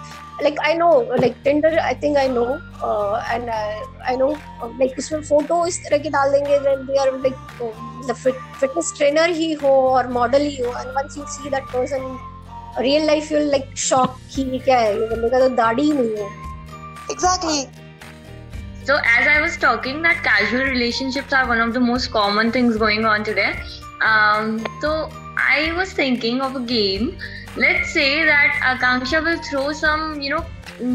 like 0.42 0.58
I 0.62 0.74
know, 0.74 1.00
like 1.18 1.42
Tinder, 1.44 1.78
I 1.82 1.94
think 1.94 2.18
I 2.18 2.26
know, 2.26 2.60
uh, 2.82 3.24
and 3.30 3.50
I, 3.50 3.82
I 4.06 4.16
know, 4.16 4.30
uh, 4.62 4.68
like 4.78 4.96
उसमें 4.98 5.22
photo 5.28 5.66
इस 5.66 5.78
तरह 5.84 5.98
की 5.98 6.10
डाल 6.16 6.32
देंगे 6.32 6.58
then 6.64 6.86
they 6.86 6.98
are 7.04 7.12
like 7.26 7.38
uh, 7.60 7.70
the 8.08 8.14
fit, 8.22 8.42
fitness 8.62 8.92
trainer 8.98 9.26
ही 9.36 9.52
हो 9.62 9.72
और 9.90 10.08
model 10.18 10.42
ही 10.46 10.56
हो 10.62 10.72
and 10.82 10.92
once 11.00 11.16
you 11.16 11.26
see 11.36 11.54
that 11.56 11.70
person 11.76 12.04
real 12.80 13.06
life 13.06 13.32
you'll 13.32 13.50
like 13.54 13.74
shock 13.88 14.18
कि 14.34 14.42
ये 14.52 14.58
क्या 14.58 14.78
है 14.78 14.94
ये 15.00 15.06
बंदे 15.08 15.28
का 15.30 15.38
तो 15.40 15.48
दाढ़ी 15.56 15.82
ही 15.82 15.92
नहीं 15.92 16.16
है 16.16 16.44
Exactly. 17.08 17.68
So 18.84 18.96
as 18.96 19.28
I 19.28 19.40
was 19.40 19.56
talking, 19.56 20.02
that 20.02 20.22
casual 20.24 20.64
relationships 20.64 21.32
are 21.32 21.46
one 21.48 21.60
of 21.60 21.72
the 21.72 21.80
most 21.80 22.10
common 22.10 22.52
things 22.52 22.76
going 22.76 23.04
on 23.04 23.24
today. 23.24 23.54
Um, 24.04 24.64
so 24.80 25.10
I 25.36 25.72
was 25.76 25.92
thinking 25.92 26.40
of 26.40 26.56
a 26.56 26.60
game. 26.60 27.16
Let's 27.57 27.91
say 27.91 28.23
that 28.23 28.59
Akanksha 28.63 29.21
will 29.21 29.41
throw 29.43 29.73
some, 29.73 30.21
you 30.21 30.29
know, 30.29 30.45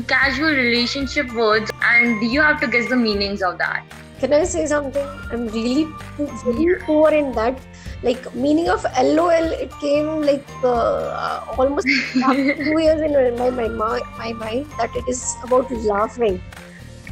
casual 0.09 0.48
relationship 0.48 1.30
words, 1.34 1.70
and 1.82 2.22
you 2.32 2.40
have 2.40 2.61
to 2.61 2.66
guess 2.66 2.88
the 2.88 2.96
meanings 2.96 3.42
of 3.42 3.59
that. 3.59 3.84
Can 4.20 4.32
I 4.32 4.44
say 4.44 4.64
something? 4.64 5.07
I'm 5.30 5.48
really 5.48 5.86
very 6.18 6.80
poor 6.80 7.11
in 7.11 7.32
that. 7.32 7.61
Like 8.02 8.34
meaning 8.34 8.70
of 8.70 8.86
LOL, 9.02 9.52
it 9.64 9.70
came 9.80 10.22
like 10.22 10.46
uh, 10.64 11.44
almost 11.59 11.86
after 12.24 12.54
two 12.64 12.78
years 12.80 13.02
in 13.02 13.36
my 13.36 13.50
my 13.50 13.68
my, 13.68 14.00
my 14.18 14.32
mind 14.32 14.66
that 14.78 14.96
it 14.96 15.07
is 15.07 15.36
about 15.44 15.70
laughing. 15.70 16.42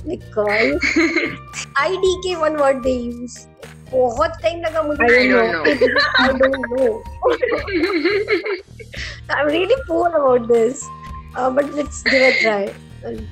Like 0.06 0.24
uh, 0.36 0.78
IDK 1.84 2.40
one 2.46 2.56
word 2.56 2.82
they 2.82 2.96
use. 2.96 3.46
बहुत 3.90 4.30
time 4.42 4.60
लगा 4.60 4.82
मुझे। 4.82 5.14
I 5.16 5.28
don't 5.28 5.52
know 5.52 5.62
I 9.30 9.44
really 9.50 9.76
poor 9.88 10.10
about 10.14 10.46
this 10.52 10.82
but 11.36 11.74
let's 11.76 12.02
give 12.08 12.24
a 12.24 12.30
try 12.40 12.66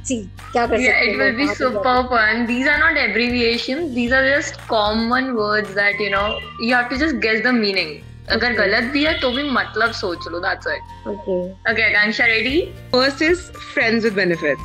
see 0.06 0.16
क्या 0.52 0.66
कर 0.66 0.76
सकते 0.76 0.88
हैं 0.88 1.02
it 1.02 1.16
will 1.18 1.34
be 1.36 1.46
super 1.54 2.02
fun 2.08 2.44
these 2.46 2.68
are 2.68 2.78
not 2.78 2.96
abbreviation 2.98 3.84
these 3.94 4.12
are 4.12 4.28
just 4.28 4.60
common 4.68 5.30
words 5.36 5.74
that 5.74 6.00
you 6.00 6.10
know 6.10 6.26
you 6.62 6.74
have 6.76 6.88
to 6.88 6.96
just 7.04 7.16
guess 7.26 7.42
the 7.44 7.54
meaning 7.60 7.94
अगर 8.30 8.52
गलत 8.54 8.84
भी 8.92 9.04
है 9.04 9.18
तो 9.20 9.30
भी 9.30 9.42
मतलब 9.50 9.92
सोच 10.00 10.28
लो 10.32 10.38
that's 10.40 10.66
it 10.74 11.08
okay 11.08 11.40
okay 11.72 11.94
Ansha 12.02 12.26
ready 12.26 12.60
first 12.92 13.22
is 13.22 13.40
friends 13.72 14.04
with 14.04 14.14
benefit 14.14 14.58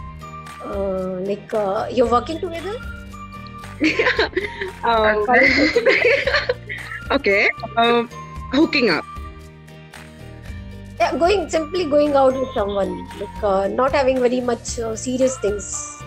like 1.28 1.56
you 1.98 2.06
are 2.06 2.12
working 2.12 2.40
together 2.42 2.96
Um, 4.84 5.26
okay. 7.12 7.50
Um, 7.76 8.10
hooking 8.54 8.90
up. 8.90 9.06
yeah, 11.00 11.16
going 11.18 11.50
simply 11.50 11.86
going 11.86 12.14
out 12.14 12.34
with 12.34 12.50
someone 12.54 13.06
like 13.20 13.44
uh, 13.44 13.68
not 13.68 13.92
having 13.92 14.20
very 14.20 14.42
much 14.42 14.80
uh, 14.80 14.96
serious 14.96 15.38
things 15.40 16.02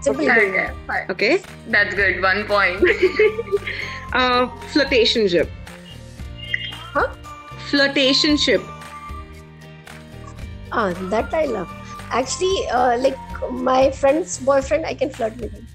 simply 0.00 0.26
going 0.26 0.50
Okay, 0.54 0.70
out. 0.88 1.10
Okay. 1.10 1.42
That's 1.68 1.94
good. 1.94 2.22
One 2.22 2.44
point. 2.46 2.82
Uh, 4.14 4.46
flirtationship. 4.72 5.48
Huh? 6.94 7.08
Flirtationship. 7.68 8.62
ah 10.72 10.92
that 11.14 11.32
i 11.34 11.44
love 11.46 11.70
actually 12.20 12.56
uh, 12.68 12.96
like 12.98 13.18
my 13.68 13.90
friend's 13.90 14.38
boyfriend 14.38 14.86
i 14.86 14.94
can 14.94 15.10
flirt 15.10 15.36
with 15.44 15.52
him 15.52 15.65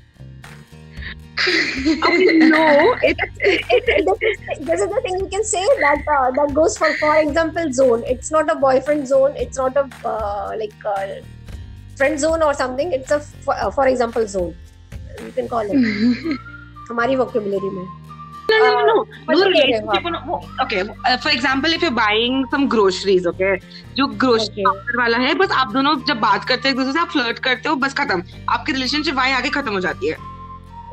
Okay, 1.48 2.38
no, 2.38 2.96
it, 3.02 3.18
it, 3.40 4.06
this, 4.06 4.20
is, 4.22 4.66
this 4.68 4.82
is 4.82 4.90
the 4.90 5.02
thing 5.04 5.18
you 5.20 5.28
can 5.28 5.44
say 5.44 5.64
that 5.80 6.04
uh, 6.08 6.32
that 6.32 6.54
goes 6.54 6.78
for 6.78 6.94
for 6.96 7.16
example 7.18 7.72
zone 7.74 8.04
it's 8.06 8.32
not 8.32 8.52
a 8.52 8.56
boyfriend 8.56 9.08
zone 9.08 9.34
it's 9.36 9.58
not 9.58 9.76
a 9.76 9.90
uh, 10.06 10.54
like 10.58 10.74
uh, 10.86 11.08
friend 11.96 12.20
zone 12.20 12.44
or 12.44 12.54
something 12.54 12.92
it's 12.92 13.12
a 13.12 13.20
for, 13.20 13.56
uh, 13.56 13.72
for 13.72 13.88
example 13.88 14.28
zone 14.28 14.56
you 15.26 15.32
can 15.32 15.48
call 15.48 15.62
it 15.62 16.38
हमारी 16.92 17.16
vocabulary 17.24 17.74
में 17.80 17.88
no, 18.52 18.58
no, 18.60 18.72
no, 18.72 18.86
no. 18.86 19.06
No 19.30 19.46
relationship. 19.46 20.04
no, 20.04 20.42
Okay, 20.64 20.82
uh, 20.82 21.18
for 21.18 21.30
example, 21.30 21.72
if 21.72 21.82
you're 21.82 21.92
buying 21.92 22.46
some 22.52 22.68
groceries, 22.68 23.26
okay, 23.26 23.60
जो 23.98 24.08
grocery 24.24 24.66
Okay. 24.72 24.98
वाला 24.98 25.18
है 25.18 25.34
बस 25.42 25.52
आप 25.62 25.72
दोनों 25.74 25.96
जब 26.08 26.20
बात 26.20 26.46
करते 26.46 26.68
हैं 26.68 26.76
एक 26.76 26.80
दूसरे 26.80 26.94
से 26.94 27.00
आप 27.00 27.10
फ्लर्ट 27.12 27.40
करते 27.48 27.70
हो 27.70 27.76
बस 27.86 27.94
खत्म 28.00 28.24
आपकी 28.58 28.72
रिलेशनशिप 28.72 29.16
वहीं 29.16 29.34
आगे 29.34 29.50
खत्म 29.60 29.74
हो 29.74 29.80
जाती 29.88 30.10
है 30.10 30.31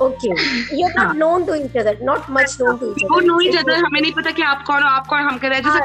okay. 0.07 0.33
You're 0.79 0.95
not 0.97 1.17
known 1.21 1.45
to 1.47 1.55
each 1.61 1.77
other 1.83 1.95
not 2.09 2.29
much 2.37 2.53
known 2.61 2.79
to 2.81 2.89
each 2.91 3.05
other. 3.05 3.27
नो 3.27 3.39
ही 3.39 3.51
हमें 3.85 4.01
नहीं 4.01 4.13
पता 4.19 4.31
कि 4.39 4.43
आप 4.53 4.63
कौन 4.67 4.83
हो 4.83 4.89
आप 4.89 5.07
कौन 5.13 5.21
हम 5.29 5.39
कर 5.39 5.49
रहे 5.49 5.59
हैं 5.59 5.65
जैसे 5.65 5.79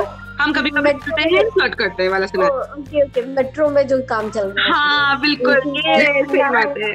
हाँ, 0.00 0.26
हम 0.40 0.52
कभी 0.52 0.70
कभी 0.70 0.92
करते 1.04 1.22
हैं 1.34 1.42
फ्लर्ट 1.54 1.74
करते 1.78 2.02
हैं 2.02 2.10
वाला 2.10 2.26
सुना 2.26 2.46
ओके 2.46 3.02
ओके 3.04 3.22
मेट्रो 3.34 3.68
में 3.70 3.86
जो 3.88 4.00
काम 4.12 4.30
चल 4.36 4.46
रहा 4.56 4.66
है। 4.66 4.72
हाँ 4.72 5.20
बिल्कुल 5.20 5.76
ये 5.76 5.96
सही 6.24 6.42
बात 6.56 6.74
है। 6.84 6.92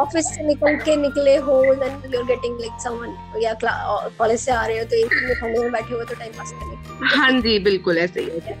ऑफ़िस 0.00 0.34
से 0.34 0.46
निकल 0.46 0.76
के 0.84 0.96
निकले 1.02 1.36
हो 1.48 1.62
then 1.84 2.02
you 2.14 2.20
are 2.20 2.26
getting 2.26 2.60
like 2.60 2.80
someone 2.84 3.40
या 3.42 3.52
कॉलेज 3.64 4.40
से 4.40 4.52
आ 4.52 4.64
रहे 4.66 4.78
हो 4.78 4.84
तो 4.84 4.96
एक 4.96 5.14
में 5.22 5.34
ठंडे 5.40 5.58
में 5.58 5.72
बैठे 5.72 5.94
हो 5.94 6.04
तो 6.04 6.14
टाइम 6.14 6.32
पास 6.38 6.52
करने 6.52 7.16
हाँ 7.16 7.30
जी 7.40 7.58
बिल्कुल 7.70 7.98
ऐसे 8.06 8.20
ही। 8.20 8.40
है। 8.46 8.58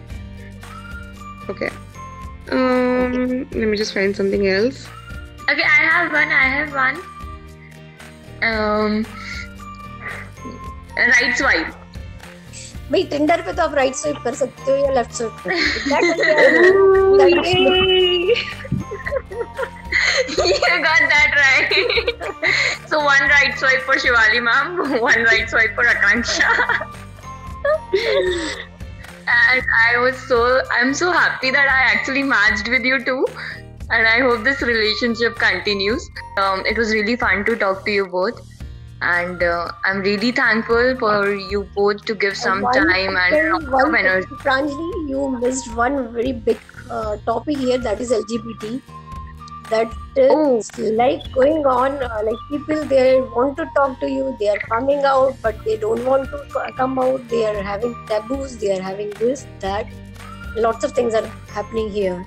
Okay 1.50 1.70
um 2.54 3.12
let 3.60 3.68
me 3.72 3.76
just 3.78 3.92
find 3.96 4.16
something 4.16 4.46
else. 4.52 4.78
Okay, 5.50 5.64
I 5.64 5.78
have 5.84 6.12
one. 6.16 6.32
I 6.38 6.46
have 6.54 6.72
one. 6.78 6.96
Um, 8.42 9.06
right 10.96 11.36
swipe. 11.36 11.78
भाई 12.92 13.02
टिंडर 13.10 13.40
पे 13.42 13.52
तो 13.52 13.62
आप 13.62 13.74
राइट 13.74 13.94
स्वाइप 13.94 14.16
कर 14.24 14.34
सकते 14.34 14.70
हो 14.70 14.76
या 14.76 14.90
लेफ़्ट 14.94 15.12
स्वाइप 15.14 15.36
कर 15.42 15.50
हो 16.76 16.82
you 20.28 20.82
got 20.82 21.02
that 21.12 21.30
right. 21.38 21.72
so 22.90 22.98
one 23.04 23.22
right 23.28 23.58
swipe 23.58 23.82
for 23.82 23.96
Shivali 23.96 24.42
ma'am, 24.42 25.00
one 25.00 25.22
right 25.24 25.48
swipe 25.48 25.74
for 25.74 25.84
Akanksha. 25.84 26.50
and 29.28 29.62
I 29.80 29.98
was 29.98 30.16
so 30.28 30.60
I'm 30.72 30.94
so 30.94 31.12
happy 31.12 31.50
that 31.50 31.68
I 31.68 31.80
actually 31.94 32.22
matched 32.22 32.68
with 32.68 32.82
you 32.82 33.04
too. 33.04 33.26
And 33.92 34.06
I 34.06 34.20
hope 34.20 34.42
this 34.42 34.62
relationship 34.62 35.36
continues. 35.36 36.10
Um, 36.38 36.64
it 36.64 36.78
was 36.78 36.92
really 36.92 37.16
fun 37.16 37.44
to 37.44 37.56
talk 37.56 37.84
to 37.84 37.90
you 37.90 38.06
both. 38.06 38.40
And 39.02 39.42
uh, 39.42 39.68
I'm 39.84 40.00
really 40.00 40.30
thankful 40.32 40.96
for 40.98 41.34
you 41.34 41.68
both 41.74 42.04
to 42.06 42.14
give 42.14 42.36
some 42.36 42.62
One 42.62 42.72
time 42.72 43.16
and 43.16 43.70
one 43.70 43.94
energy. 43.96 44.28
Pranjali, 44.44 45.08
you 45.10 45.28
missed 45.40 45.74
one 45.74 46.12
very 46.12 46.32
big 46.32 46.58
uh, 46.88 47.16
topic 47.26 47.58
here 47.58 47.78
that 47.78 48.00
is 48.00 48.12
LGBT. 48.12 48.80
That 49.70 49.92
is 50.16 50.70
Oh. 50.78 50.82
like 50.92 51.30
going 51.32 51.66
on, 51.66 52.02
uh, 52.02 52.22
like 52.24 52.40
people 52.50 52.84
they 52.84 53.20
want 53.20 53.56
to 53.56 53.66
talk 53.74 53.98
to 54.00 54.08
you, 54.08 54.36
they 54.38 54.48
are 54.48 54.58
coming 54.58 55.02
out, 55.04 55.34
but 55.42 55.64
they 55.64 55.76
don't 55.76 56.04
want 56.04 56.30
to 56.30 56.72
come 56.76 56.98
out. 56.98 57.28
They 57.28 57.44
are 57.46 57.62
having 57.62 57.94
taboos, 58.06 58.56
they 58.58 58.78
are 58.78 58.82
having 58.82 59.10
this, 59.10 59.46
that. 59.60 59.86
Lots 60.56 60.84
of 60.84 60.92
things 60.92 61.14
are 61.14 61.26
happening 61.58 61.90
here. 61.90 62.24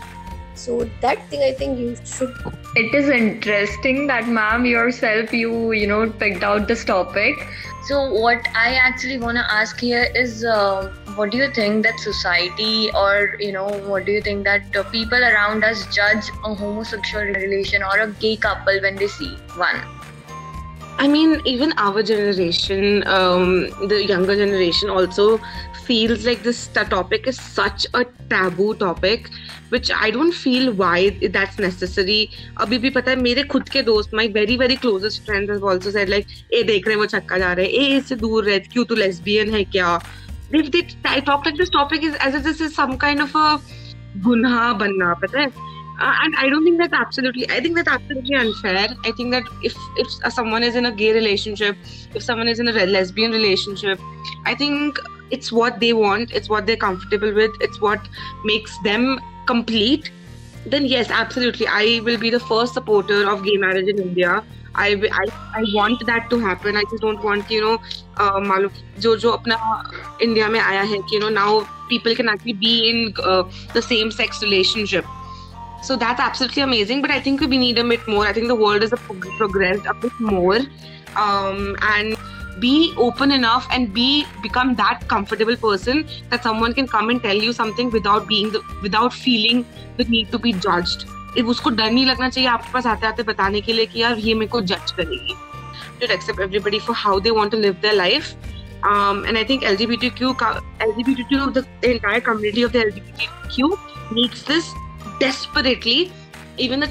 So 0.55 0.89
that 1.01 1.27
thing, 1.29 1.43
I 1.43 1.51
think 1.51 1.77
you 1.77 1.95
should. 2.05 2.33
It 2.75 2.95
is 2.95 3.09
interesting 3.09 4.07
that 4.07 4.27
ma'am 4.27 4.65
yourself 4.65 5.33
you 5.33 5.71
you 5.73 5.87
know 5.87 6.09
picked 6.09 6.43
out 6.43 6.67
this 6.67 6.85
topic. 6.85 7.47
So 7.87 8.11
what 8.11 8.47
I 8.55 8.75
actually 8.75 9.19
want 9.19 9.37
to 9.37 9.45
ask 9.53 9.79
here 9.79 10.07
is 10.15 10.43
uh, 10.43 10.91
what 11.15 11.31
do 11.31 11.37
you 11.37 11.51
think 11.51 11.83
that 11.83 11.99
society 11.99 12.89
or 12.95 13.35
you 13.39 13.51
know 13.51 13.67
what 13.91 14.05
do 14.05 14.11
you 14.13 14.21
think 14.21 14.43
that 14.45 14.75
uh, 14.75 14.83
people 14.95 15.23
around 15.23 15.63
us 15.63 15.85
judge 15.93 16.31
a 16.43 16.55
homosexual 16.55 17.25
relation 17.25 17.83
or 17.83 17.99
a 17.99 18.11
gay 18.13 18.35
couple 18.37 18.81
when 18.81 18.95
they 18.95 19.07
see 19.07 19.35
one? 19.55 19.83
I 20.97 21.07
mean, 21.09 21.41
even 21.43 21.73
our 21.77 22.01
generation, 22.01 23.05
um, 23.05 23.67
the 23.89 24.05
younger 24.07 24.35
generation 24.35 24.89
also 24.89 25.39
feels 25.87 26.25
like 26.25 26.43
this 26.43 26.67
topic 26.67 27.27
is 27.27 27.39
such 27.39 27.85
a 27.93 28.03
taboo 28.29 28.73
topic, 28.75 29.29
which 29.69 29.91
I 29.91 30.09
don't 30.11 30.33
feel 30.33 30.73
why 30.73 30.97
that's 31.37 31.59
necessary. 31.59 32.19
अभी 32.65 32.77
भी 32.77 32.89
पता 32.97 33.11
है 33.11 33.17
मेरे 33.21 33.43
खुद 33.53 33.69
के 33.69 33.81
दोस्त 33.91 34.11
my 34.19 34.27
very 34.37 34.57
very 34.63 34.77
closest 34.85 35.25
friends 35.25 35.53
have 35.55 35.67
also 35.73 35.95
said 35.97 36.13
like 36.15 36.35
ए 36.53 36.63
देख 36.71 36.87
रहे 36.87 36.95
हैं 36.95 36.99
वो 37.01 37.05
चक्का 37.15 37.37
जा 37.37 37.53
रहे 37.53 37.65
हैं 37.65 37.83
ए 37.83 37.97
इससे 37.97 38.15
दूर 38.25 38.45
रह 38.45 38.57
क्यों 38.73 38.85
तू 38.85 38.95
lesbian 38.95 39.53
है 39.57 39.63
क्या 39.77 39.99
they, 40.51 40.61
they 40.69 41.21
talk 41.21 41.45
like 41.45 41.57
this 41.57 41.69
topic 41.69 42.03
is 42.03 42.15
as 42.27 42.35
if 42.35 42.43
this 42.43 42.61
is 42.61 42.75
some 42.75 42.97
kind 43.05 43.27
of 43.27 43.35
a 43.35 43.47
गुनाह 44.25 44.71
बनना 44.79 45.13
पता 45.21 45.39
है 45.39 45.47
uh, 46.00 46.14
and 46.22 46.34
I 46.36 46.48
don't 46.48 46.64
think 46.64 46.78
that's 46.78 46.94
absolutely. 46.94 47.48
I 47.50 47.60
think 47.60 47.76
that's 47.76 47.88
absolutely 47.88 48.34
unfair. 48.34 48.88
I 49.04 49.12
think 49.12 49.32
that 49.32 49.44
if 49.62 49.76
if 49.98 50.32
someone 50.32 50.62
is 50.62 50.74
in 50.74 50.86
a 50.86 50.92
gay 50.92 51.12
relationship, 51.12 51.76
if 52.14 52.22
someone 52.22 52.48
is 52.48 52.58
in 52.58 52.68
a 52.68 52.86
lesbian 52.86 53.32
relationship, 53.32 54.00
I 54.46 54.54
think 54.54 54.98
it's 55.30 55.52
what 55.52 55.78
they 55.80 55.92
want. 55.92 56.32
It's 56.32 56.48
what 56.48 56.66
they're 56.66 56.82
comfortable 56.86 57.34
with. 57.34 57.50
It's 57.60 57.80
what 57.80 58.08
makes 58.44 58.78
them 58.78 59.20
complete. 59.46 60.10
Then 60.64 60.86
yes, 60.86 61.10
absolutely, 61.10 61.66
I 61.66 62.00
will 62.02 62.18
be 62.18 62.30
the 62.30 62.40
first 62.40 62.74
supporter 62.74 63.28
of 63.28 63.44
gay 63.44 63.58
marriage 63.58 63.88
in 63.88 63.98
India. 63.98 64.42
I, 64.74 64.88
I, 65.12 65.24
I 65.54 65.64
want 65.74 66.06
that 66.06 66.30
to 66.30 66.38
happen. 66.38 66.76
I 66.76 66.84
just 66.90 67.02
don't 67.02 67.22
want 67.22 67.50
you 67.50 67.60
know 67.60 67.78
uh, 68.16 68.40
मालूम 68.40 69.00
जो 69.00 69.16
जो 69.16 69.30
अपना 69.30 69.56
India 70.22 70.48
में 70.48 70.60
आया 70.60 70.82
है 70.82 70.98
कि 70.98 71.16
you 71.16 71.20
know 71.20 71.28
now 71.28 71.68
people 71.88 72.14
can 72.14 72.28
actually 72.28 72.52
be 72.66 72.74
in 72.90 73.14
uh, 73.24 73.42
the 73.74 73.82
same 73.82 74.12
sex 74.12 74.42
relationship 74.42 75.04
so 75.84 75.96
that's 75.96 76.20
absolutely 76.20 76.62
amazing. 76.62 77.00
But 77.02 77.10
I 77.10 77.20
think 77.20 77.40
we 77.40 77.58
need 77.58 77.78
a 77.78 77.84
bit 77.84 78.06
more. 78.06 78.26
I 78.26 78.32
think 78.32 78.48
the 78.48 78.54
world 78.54 78.82
has 78.82 78.92
progressed 79.38 79.86
a 79.86 79.94
bit 79.94 80.18
more, 80.20 80.58
um, 81.16 81.76
and 81.82 82.16
be 82.60 82.92
open 82.98 83.32
enough 83.32 83.66
and 83.72 83.92
be 83.94 84.26
become 84.42 84.74
that 84.74 85.06
comfortable 85.08 85.56
person 85.56 86.06
that 86.30 86.42
someone 86.42 86.74
can 86.74 86.86
come 86.86 87.08
and 87.08 87.22
tell 87.22 87.36
you 87.36 87.52
something 87.52 87.90
without 87.90 88.26
being 88.26 88.50
the, 88.50 88.60
without 88.82 89.14
feeling 89.14 89.64
the 89.96 90.04
need 90.04 90.30
to 90.30 90.38
be 90.38 90.52
judged. 90.52 91.06
उसको 91.50 91.70
डर 91.70 91.90
नहीं 91.90 92.06
लगना 92.06 92.28
चाहिए 92.28 92.48
आपके 92.50 92.72
पास 92.72 92.86
आते 92.86 93.06
आते 93.06 93.22
बताने 93.22 93.60
के 93.60 93.72
लिए 93.72 93.86
कि 93.86 94.00
यार 94.02 94.18
ये 94.18 94.34
मेरे 94.34 94.46
को 94.50 94.60
जज 94.60 94.90
करेगी 94.98 95.36
to 96.00 96.12
accept 96.14 96.40
everybody 96.40 96.78
for 96.78 96.94
how 96.94 97.18
they 97.20 97.30
want 97.30 97.50
to 97.50 97.56
live 97.56 97.80
their 97.80 97.94
life. 97.94 98.34
Um, 98.82 99.24
and 99.24 99.36
I 99.36 99.44
think 99.44 99.62
LGBTQ, 99.62 100.34
LGBTQ, 100.80 101.54
the, 101.54 101.66
the 101.82 101.90
entire 101.92 102.20
community 102.20 102.62
of 102.62 102.72
the 102.72 102.78
LGBTQ 102.78 104.12
needs 104.12 104.42
this 104.44 104.70
desperately 105.21 105.99
even 106.59 106.79
the 106.79 106.87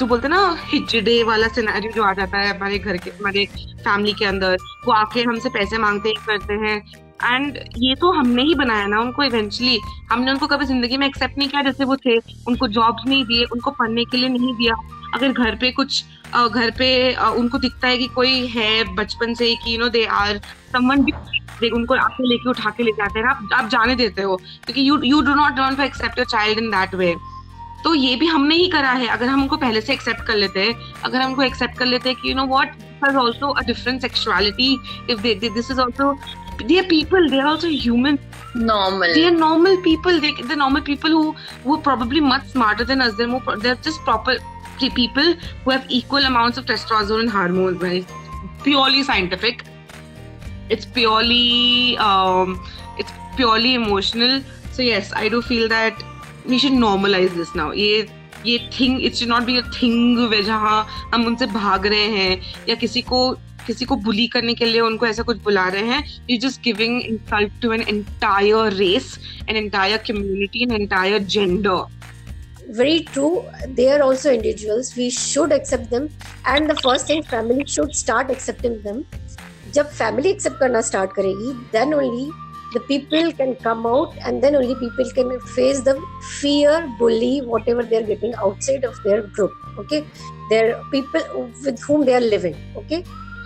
जो 0.00 0.06
बोलते 0.06 0.28
ना 0.28 0.38
हिजडे 0.62 1.22
वाला 1.24 1.48
सिनेरियो 1.50 1.92
जो 1.92 2.02
आ 2.04 2.12
जाता 2.14 2.38
है 2.38 2.48
हमारे 2.48 2.78
घर 2.78 2.96
के, 2.96 3.10
हमारे 3.10 3.44
फैमिली 3.84 4.12
के 4.12 4.24
अंदर, 4.24 4.56
वो 4.86 4.92
आके 4.92 5.22
हमसे 5.22 5.48
पैसे 5.50 5.78
मांगते 5.78 6.08
ही, 6.08 6.14
करते 6.26 6.54
हैं। 6.64 6.76
एंड 7.24 7.58
ये 7.78 7.94
तो 7.94 8.10
हमने 8.12 8.42
ही 8.42 8.54
बनाया 8.54 8.86
ना 8.86 9.00
उनको 9.00 9.22
इवेंचुअली 9.24 9.78
हमने 10.10 10.30
उनको 10.32 10.46
कभी 10.46 10.64
ज़िंदगी 10.66 10.96
में 10.96 11.06
एक्सेप्ट 11.06 11.38
नहीं 11.38 11.48
किया, 11.48 11.62
जैसे 11.62 11.84
वो 11.84 11.96
थे, 11.96 12.16
उनको 12.48 12.68
जॉब्स 12.68 13.06
नहीं 13.06 13.24
दिए, 13.24 13.44
उनको 13.46 13.70
पढ़ने 13.70 14.04
के 14.04 14.16
लिए 14.16 14.28
नहीं 14.28 14.54
दिया। 14.56 14.74
अगर 15.14 15.32
घर 15.32 15.56
पे 15.60 15.70
कुछ 15.72 16.04
घर 16.34 16.70
पे 16.78 16.90
उनको 17.16 17.58
दिखता 17.58 17.88
है 17.88 17.98
कि 17.98 18.06
कोई 18.14 18.46
है 18.48 18.94
बचपन 18.94 19.34
से 19.34 19.54
कि 19.56 19.74
you 19.74 19.80
know 19.80 19.88
they 19.90 20.04
are 20.20 20.40
someone 20.72 21.06
उनको 21.64 21.94
आके 21.96 22.28
लेके 22.28 22.48
उठा 22.50 22.70
के 22.70 22.82
ले 22.82 22.92
जाते 22.98 23.18
हैं। 23.18 23.26
आप 23.28 23.48
आप 23.54 23.68
जाने 23.70 23.94
देते 23.96 24.22
हो, 24.22 24.36
क्योंकि 24.36 24.88
you 24.88 25.00
you 25.04 25.20
do 25.22 25.34
not 25.34 25.58
want 25.58 25.76
to 25.76 25.82
accept 25.82 26.18
your 26.18 26.26
child 26.28 26.58
in 26.58 26.70
that 26.70 26.94
way 26.94 27.14
तो 27.84 27.94
ये 27.94 28.16
भी 28.16 28.26
हमने 28.26 28.54
ही 28.54 28.68
करा 28.68 28.90
है 28.90 29.06
अगर 29.08 29.26
हम 29.26 29.42
उनको 29.42 29.56
पहले 29.56 29.80
से 29.80 29.92
एक्सेप्ट 29.92 30.26
कर 30.26 30.36
लेते 30.36 30.64
हैं 30.64 30.74
अगर 31.04 31.20
हमको 31.20 31.42
एक्सेप्ट 31.42 31.78
कर 31.78 31.86
लेते 31.86 32.08
हैं 32.08 32.18
कि 32.22 32.30
you 32.30 32.34
know 32.36 32.46
what 32.46 32.78
has 33.02 33.16
also 33.16 33.54
a 33.60 33.64
different 33.64 34.02
sexuality 34.02 34.78
if 35.08 35.22
they, 35.22 35.34
they 35.34 35.48
this 35.48 35.70
is 35.70 35.78
also 35.78 36.18
they 36.68 36.78
are 36.78 36.84
people 36.84 37.28
they 37.30 37.40
are 37.40 37.46
also 37.46 37.68
human 37.68 38.18
normal 38.54 39.14
they 39.14 39.24
are 39.24 39.30
normal 39.30 39.76
people 39.82 40.20
they, 40.20 40.32
they're 40.42 40.56
normal 40.56 40.82
people 40.82 41.10
who 41.10 41.32
who 41.64 41.76
are 41.76 41.80
probably 41.80 42.20
much 42.20 42.46
smarter 42.48 42.84
than 42.84 43.00
us 43.00 43.14
they're 43.14 43.26
more 43.26 43.56
they're 43.56 43.76
just 43.76 44.00
proper 44.00 44.36
people 44.94 45.34
who 45.64 45.70
have 45.70 45.84
equal 45.88 46.24
amounts 46.24 46.56
of 46.56 46.64
testosterone 46.64 47.20
and 47.20 47.30
hormones 47.30 47.82
right? 47.82 48.06
purely 48.62 49.02
scientific 49.02 49.64
it's 50.68 50.84
purely 50.84 51.96
um 51.98 52.62
it's 52.98 53.12
purely 53.36 53.74
emotional 53.74 54.40
so 54.72 54.82
yes 54.82 55.12
i 55.14 55.28
do 55.28 55.42
feel 55.42 55.68
that 55.68 56.02
we 56.48 56.58
should 56.58 56.78
normalise 56.78 57.32
this 57.32 57.54
now 57.56 57.72
ये 57.72 58.06
ये 58.46 58.58
thing 58.80 59.04
it 59.04 59.14
should 59.14 59.28
not 59.28 59.42
be 59.44 59.56
a 59.58 59.62
thing 59.82 60.18
way 60.28 60.42
जहाँ 60.42 60.86
हम 61.14 61.26
उनसे 61.26 61.46
भाग 61.46 61.86
रहे 61.86 62.08
हैं 62.16 62.40
या 62.68 62.74
किसी 62.84 63.02
को 63.12 63.30
किसी 63.66 63.84
को 63.84 63.96
बुली 64.04 64.26
करने 64.26 64.54
के 64.54 64.64
लिए 64.64 64.80
उनको 64.80 65.06
ऐसा 65.06 65.22
कुछ 65.22 65.42
बुला 65.42 65.68
रहे 65.68 65.82
हैं 65.86 66.04
you 66.30 66.38
just 66.48 66.62
giving 66.62 67.00
insult 67.02 67.60
to 67.62 67.72
an 67.72 67.80
entire 67.88 68.72
race 68.72 69.18
an 69.48 69.56
entire 69.56 70.02
community 70.08 70.62
an 70.62 70.72
entire 70.80 71.18
gender 71.34 71.86
very 72.72 73.04
true. 73.04 73.44
They 73.68 73.90
are 73.90 74.00
also 74.00 74.32
individuals. 74.32 74.96
We 74.96 75.10
should 75.10 75.52
accept 75.52 75.90
them. 75.90 76.08
And 76.46 76.70
the 76.70 76.76
first 76.76 77.06
thing, 77.06 77.22
family 77.24 77.64
should 77.66 77.96
start 78.00 78.30
accepting 78.30 78.76
them. 78.82 79.00
जब 79.74 79.88
family 79.88 80.28
accept 80.28 80.58
करना 80.58 80.80
start 80.82 81.12
करेगी 81.12 81.52
then 81.72 81.94
only 81.94 82.30
the 82.72 82.80
people 82.80 83.32
can 83.32 83.54
come 83.56 83.86
out 83.86 84.12
and 84.24 84.42
then 84.42 84.54
only 84.56 84.74
people 84.76 85.10
can 85.12 85.40
face 85.54 85.80
the 85.80 85.94
fear 86.40 86.74
bully 86.98 87.40
whatever 87.54 87.82
they 87.82 87.96
are 87.96 88.08
getting 88.10 88.34
outside 88.34 88.84
of 88.84 89.00
their 89.04 89.22
group 89.38 89.52
okay 89.78 90.04
their 90.50 90.68
people 90.92 91.24
with 91.64 91.82
whom 91.82 92.04
they 92.04 92.14
are 92.14 92.28
living 92.36 92.56
okay 92.82 93.02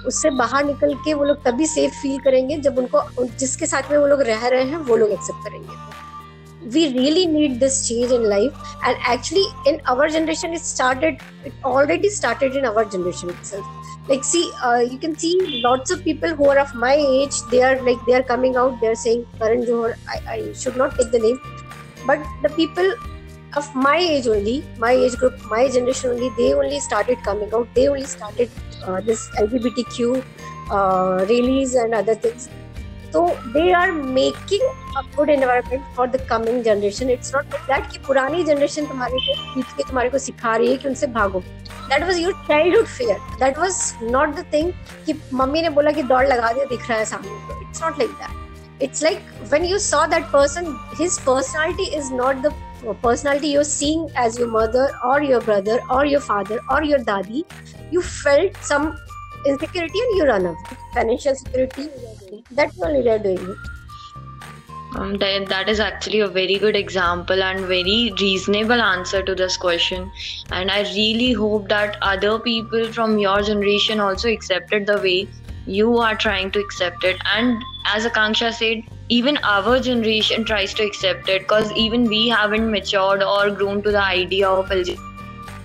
उससे 0.07 0.31
बाहर 0.39 0.65
निकल 0.65 0.95
के 1.05 1.13
वो 1.15 1.25
लोग 1.25 1.37
तभी 1.45 1.67
safe 1.67 1.93
feel 2.01 2.19
करेंगे 2.25 2.57
जब 2.67 2.79
उनको 2.79 3.25
जिसके 3.25 3.67
साथ 3.67 3.91
में 3.91 3.97
वो 3.99 4.07
लोग 4.07 4.23
रह 4.29 4.47
रहे 4.47 4.65
हैं 4.71 4.79
वो 4.89 4.97
लोग 4.97 5.11
एक्सेप्ट 5.13 5.49
करेंगे 5.49 6.69
we 6.75 6.85
really 6.99 7.25
need 7.27 7.59
this 7.61 7.83
change 7.87 8.13
in 8.13 8.27
life 8.29 8.77
and 8.85 8.97
actually 9.13 9.45
in 9.71 9.79
our 9.93 10.11
generation 10.11 10.55
it 10.55 10.63
started 10.63 11.23
it 11.47 11.65
already 11.67 12.11
started 12.11 12.57
in 12.57 12.65
our 12.67 12.89
generation 12.93 13.29
itself 13.35 13.84
like 14.09 14.25
see 14.25 14.51
uh, 14.63 14.81
you 14.93 14.99
can 14.99 15.17
see 15.17 15.61
lots 15.65 15.91
of 15.91 16.05
people 16.05 16.35
who 16.35 16.49
are 16.51 16.59
of 16.59 16.75
my 16.75 16.95
age 16.95 17.37
they 17.51 17.63
are 17.63 17.81
like 17.83 17.99
they 18.07 18.15
are 18.15 18.23
coming 18.23 18.57
out 18.63 18.81
they're 18.81 19.01
saying 19.03 19.25
karan 19.39 19.65
johar 19.69 19.93
I, 20.15 20.19
I 20.37 20.53
should 20.53 20.77
not 20.77 20.97
take 20.99 21.11
the 21.11 21.19
name. 21.27 21.41
But 22.07 22.25
the 22.43 22.51
people 22.51 22.93
of 23.57 23.75
my 23.75 23.97
age 23.97 24.27
only 24.27 24.57
my 24.79 24.93
age 24.93 25.17
group 25.17 25.39
my 25.51 25.63
generation 25.69 26.11
only 26.11 26.31
they 26.41 26.53
only 26.55 26.81
started 26.81 27.23
coming 27.23 27.55
out. 27.55 27.69
They 27.75 27.89
only 27.89 28.05
started 28.05 28.51
uh, 28.85 29.01
this 29.01 29.29
lgbtq 29.45 30.23
uh, 30.71 31.27
rallies 31.31 31.75
and 31.75 31.95
other 31.95 32.15
things 32.15 32.49
तो 33.15 33.27
they 33.49 33.71
are 33.73 33.91
making 33.93 34.63
a 34.97 35.01
good 35.17 35.31
environment 35.31 35.83
for 35.97 36.07
the 36.09 36.21
coming 36.31 36.63
generation 36.65 37.11
it's 37.11 37.35
not 37.35 37.45
that 37.67 37.91
कि 37.93 37.99
पुरानी 38.07 38.43
generation 38.45 38.87
तुम्हारे 38.87 39.19
को 39.27 39.35
खींच 39.55 39.73
के 39.77 39.83
तुम्हारे 39.83 40.11
को 40.11 40.19
सिखा 40.19 40.55
रही 40.57 40.71
है 40.71 40.77
कि 40.77 40.89
उनसे 40.89 41.07
भागो। 41.19 41.41
That 41.41 42.03
was 42.05 42.19
your 42.21 42.33
childhood 42.49 42.87
fear 42.87 43.19
that 43.41 43.59
was 43.59 43.79
not 44.05 44.35
the 44.37 44.45
thing 44.53 44.73
कि 45.07 45.15
मम्मी 45.35 45.63
ने 45.63 45.71
बोला 45.71 45.91
कि 45.91 46.03
दौड़ 46.03 46.27
लगा 46.27 46.53
दिया, 46.53 46.65
दिख 46.65 46.89
रहा 46.91 46.99
है 46.99 47.05
सामने। 47.05 47.29
को 47.49 47.61
it's 47.61 47.83
not 47.83 47.99
like 47.99 48.11
that 48.11 48.83
it's 48.83 49.03
like 49.03 49.27
when 49.53 49.65
you 49.65 49.79
saw 49.79 50.05
that 50.07 50.25
person 50.33 50.77
his 51.01 51.19
personality 51.27 51.87
is 51.97 52.13
not 52.13 52.37
the 52.37 52.53
personality 53.03 53.53
you're 53.53 53.65
seeing 53.65 54.09
as 54.25 54.41
your 54.41 54.51
mother 54.51 54.97
और 55.09 55.25
योर 55.25 55.45
ब्रदर 55.45 55.79
और 55.91 56.07
योर 56.07 56.23
फादर 56.23 56.59
और 56.71 56.87
your 56.87 57.01
dadi 57.03 57.45
you 57.93 58.01
felt 58.01 58.57
some 58.65 58.93
insecurity 59.47 60.01
and 60.01 60.19
you 60.19 60.25
run 60.27 60.47
away 60.47 60.77
financial 60.93 61.35
security 61.35 61.89
that's 62.51 62.81
only 62.83 63.03
they're 63.03 63.19
doing 63.19 63.49
it 63.55 63.57
Um, 64.97 65.15
that, 65.19 65.49
that 65.49 65.69
is 65.69 65.81
actually 65.81 66.21
a 66.21 66.29
very 66.29 66.57
good 66.57 66.77
example 66.77 67.43
and 67.43 67.61
very 67.61 68.13
reasonable 68.21 68.81
answer 68.81 69.23
to 69.23 69.35
this 69.35 69.57
question. 69.57 70.11
And 70.53 70.71
I 70.71 70.83
really 70.83 71.33
hope 71.33 71.69
that 71.69 71.97
other 72.01 72.39
people 72.39 72.93
from 72.93 73.19
your 73.19 73.43
generation 73.43 73.99
also 73.99 74.29
accepted 74.29 74.87
the 74.87 74.99
way 74.99 75.29
you 75.67 75.99
are 75.99 76.15
trying 76.15 76.53
to 76.53 76.61
accept 76.61 77.03
it. 77.03 77.17
And 77.25 77.65
as 77.87 78.07
Akanksha 78.07 78.53
said, 78.53 78.85
even 79.09 79.37
our 79.39 79.81
generation 79.81 80.45
tries 80.45 80.75
to 80.75 80.85
accept 80.85 81.29
it 81.29 81.43
because 81.43 81.73
even 81.73 82.05
we 82.05 82.29
haven't 82.29 82.71
matured 82.71 83.23
or 83.23 83.51
grown 83.51 83.83
to 83.83 83.91
the 83.91 84.03
idea 84.03 84.49
of 84.49 84.69
LGBT. 84.69 85.14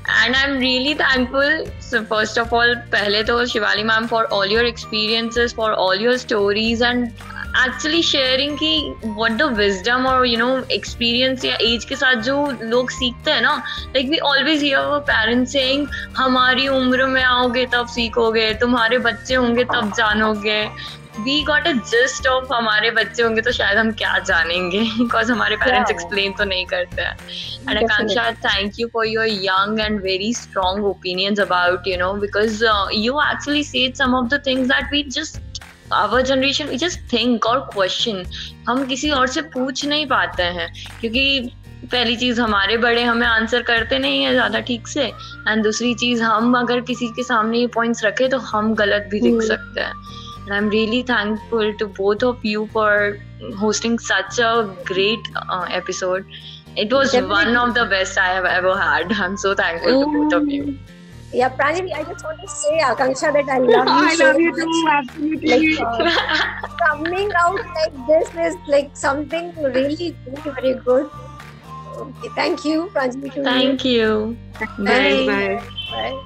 And 0.09 0.35
I'm 0.35 0.57
really 0.57 0.93
thankful. 0.95 1.65
So 1.79 2.03
first 2.03 2.37
of 2.37 2.51
all, 2.51 2.75
pehle 2.91 3.25
to 3.25 3.33
Shivali 3.51 3.85
ma'am 3.85 4.07
for 4.07 4.25
all 4.33 4.45
your 4.45 4.65
experiences, 4.65 5.53
for 5.53 5.73
all 5.73 5.95
your 5.95 6.17
stories, 6.17 6.81
and 6.81 7.11
actually 7.57 8.01
sharing 8.03 8.57
की 8.57 8.93
what 9.05 9.31
the 9.37 9.43
wisdom 9.57 10.05
और 10.07 10.25
you 10.27 10.37
know 10.37 10.49
experience 10.71 11.45
या 11.45 11.55
age 11.61 11.85
के 11.85 11.95
साथ 11.95 12.21
जो 12.23 12.35
लोग 12.61 12.89
सीखते 12.91 13.31
हैं 13.31 13.41
ना 13.41 13.55
like 13.95 14.09
we 14.09 14.17
always 14.31 14.63
hear 14.63 14.99
parents 15.09 15.51
saying 15.51 15.87
हमारी 16.17 16.67
उम्र 16.67 17.05
में 17.13 17.21
आओगे 17.23 17.65
तब 17.73 17.87
सीखोगे 17.95 18.53
तुम्हारे 18.61 18.97
बच्चे 19.07 19.35
होंगे 19.35 19.63
तब 19.73 19.91
जानोगे 19.97 20.61
we 21.23 21.41
got 21.43 21.67
a 21.67 21.71
gist 21.71 22.27
of 22.27 22.53
हमारे 22.53 22.91
बच्चे 22.91 23.23
होंगे 23.23 23.41
तो 23.41 23.51
शायद 23.51 23.77
हम 23.77 23.91
क्या 23.91 24.17
जानेंगे 24.19 24.81
बिकॉज़ 24.81 25.31
हमारे 25.31 25.55
पेरेंट्स 25.55 25.91
एक्सप्लेन 25.91 26.33
तो 26.33 26.43
नहीं 26.43 26.65
करते 26.65 27.01
हैं। 27.01 27.17
And 27.69 27.77
Akanksha 27.77 28.31
thank 28.31 28.79
you 28.79 28.87
for 28.87 29.07
your 29.07 29.25
young 29.25 29.79
and 29.79 30.01
very 30.01 30.33
strong 30.33 30.85
opinions 30.85 31.39
about 31.39 31.87
you 31.87 31.97
know 31.97 32.13
because 32.13 32.63
you 32.93 33.19
actually 33.21 33.63
said 33.63 33.95
some 33.95 34.15
of 34.15 34.27
the 34.27 34.43
things 34.45 34.67
that 34.67 34.91
we 34.91 35.03
just 35.03 35.63
our 35.93 36.21
generation 36.21 36.65
we 36.65 36.77
just 36.77 37.13
think 37.13 37.45
और 37.45 37.59
question 37.73 38.23
हम 38.69 38.85
किसी 38.85 39.09
और 39.09 39.27
से 39.27 39.41
पूछ 39.41 39.85
नहीं 39.85 40.05
पाते 40.05 40.43
हैं 40.43 40.73
क्योंकि 41.01 41.51
पहली 41.91 42.15
चीज़ 42.15 42.41
हमारे 42.41 42.77
बड़े 42.77 43.03
हमें 43.03 43.27
आंसर 43.27 43.61
करते 43.61 43.99
नहीं 43.99 44.23
है 44.23 44.31
ज़्यादा 44.33 44.59
ठीक 44.59 44.87
से 44.87 45.03
एंड 45.47 45.63
दूसरी 45.63 45.93
चीज़ 45.93 46.23
हम 46.23 46.57
अगर 46.57 46.81
किसी 46.81 47.07
के 47.07 47.23
सामने 47.23 47.59
ये 47.59 47.67
पॉइंट्स 47.67 48.03
रखे 48.05 48.27
तो 48.27 48.37
हम 48.37 48.73
गलत 48.75 49.07
भी 49.11 49.19
लिख 49.19 49.33
hmm. 49.33 49.47
सकते 49.47 49.81
हैं। 49.81 49.93
And 50.45 50.53
i'm 50.53 50.69
really 50.69 51.01
thankful 51.03 51.73
to 51.81 51.87
both 51.87 52.23
of 52.23 52.43
you 52.43 52.67
for 52.67 53.17
hosting 53.57 53.97
such 53.99 54.39
a 54.39 54.51
great 54.93 55.27
uh, 55.49 55.65
episode 55.81 56.25
It 56.81 56.91
was 56.95 57.11
Definitely. 57.13 57.35
one 57.35 57.55
of 57.59 57.71
the 57.75 57.83
best 57.91 58.17
I 58.23 58.25
have 58.33 58.45
ever 58.49 58.73
had. 58.79 59.11
I'm 59.23 59.35
so 59.43 59.53
thankful 59.59 59.95
to 60.01 60.11
both 60.17 60.33
of 60.37 60.51
you. 60.55 60.65
Yeah, 61.39 61.49
Pranjali, 61.61 61.95
I 62.01 62.03
just 62.09 62.23
want 62.27 62.39
to 62.43 62.47
say, 62.51 62.75
Akanksha, 62.89 63.31
that 63.37 63.49
I 63.55 63.57
love 63.57 63.89
you 63.95 64.03
I 64.11 64.13
so 64.19 64.27
love 64.27 64.39
you 64.43 64.51
much. 64.51 64.69
too, 64.75 64.91
absolutely. 64.99 65.75
Like, 65.75 65.81
uh, 66.13 66.69
coming 66.83 67.33
out 67.41 67.65
like 67.79 67.97
this 68.11 68.31
is 68.47 68.55
like 68.75 68.95
something 69.03 69.51
really, 69.79 70.15
really 70.29 70.55
very 70.61 70.73
good. 70.87 71.09
Okay, 72.05 72.33
thank 72.39 72.65
you, 72.71 72.89
Pranjali. 72.95 73.33
to 73.35 73.39
you. 73.39 73.43
Thank 73.51 73.85
you. 73.85 74.09
Bye. 74.93 75.25
Bye. 75.33 75.63
Bye. 75.91 76.19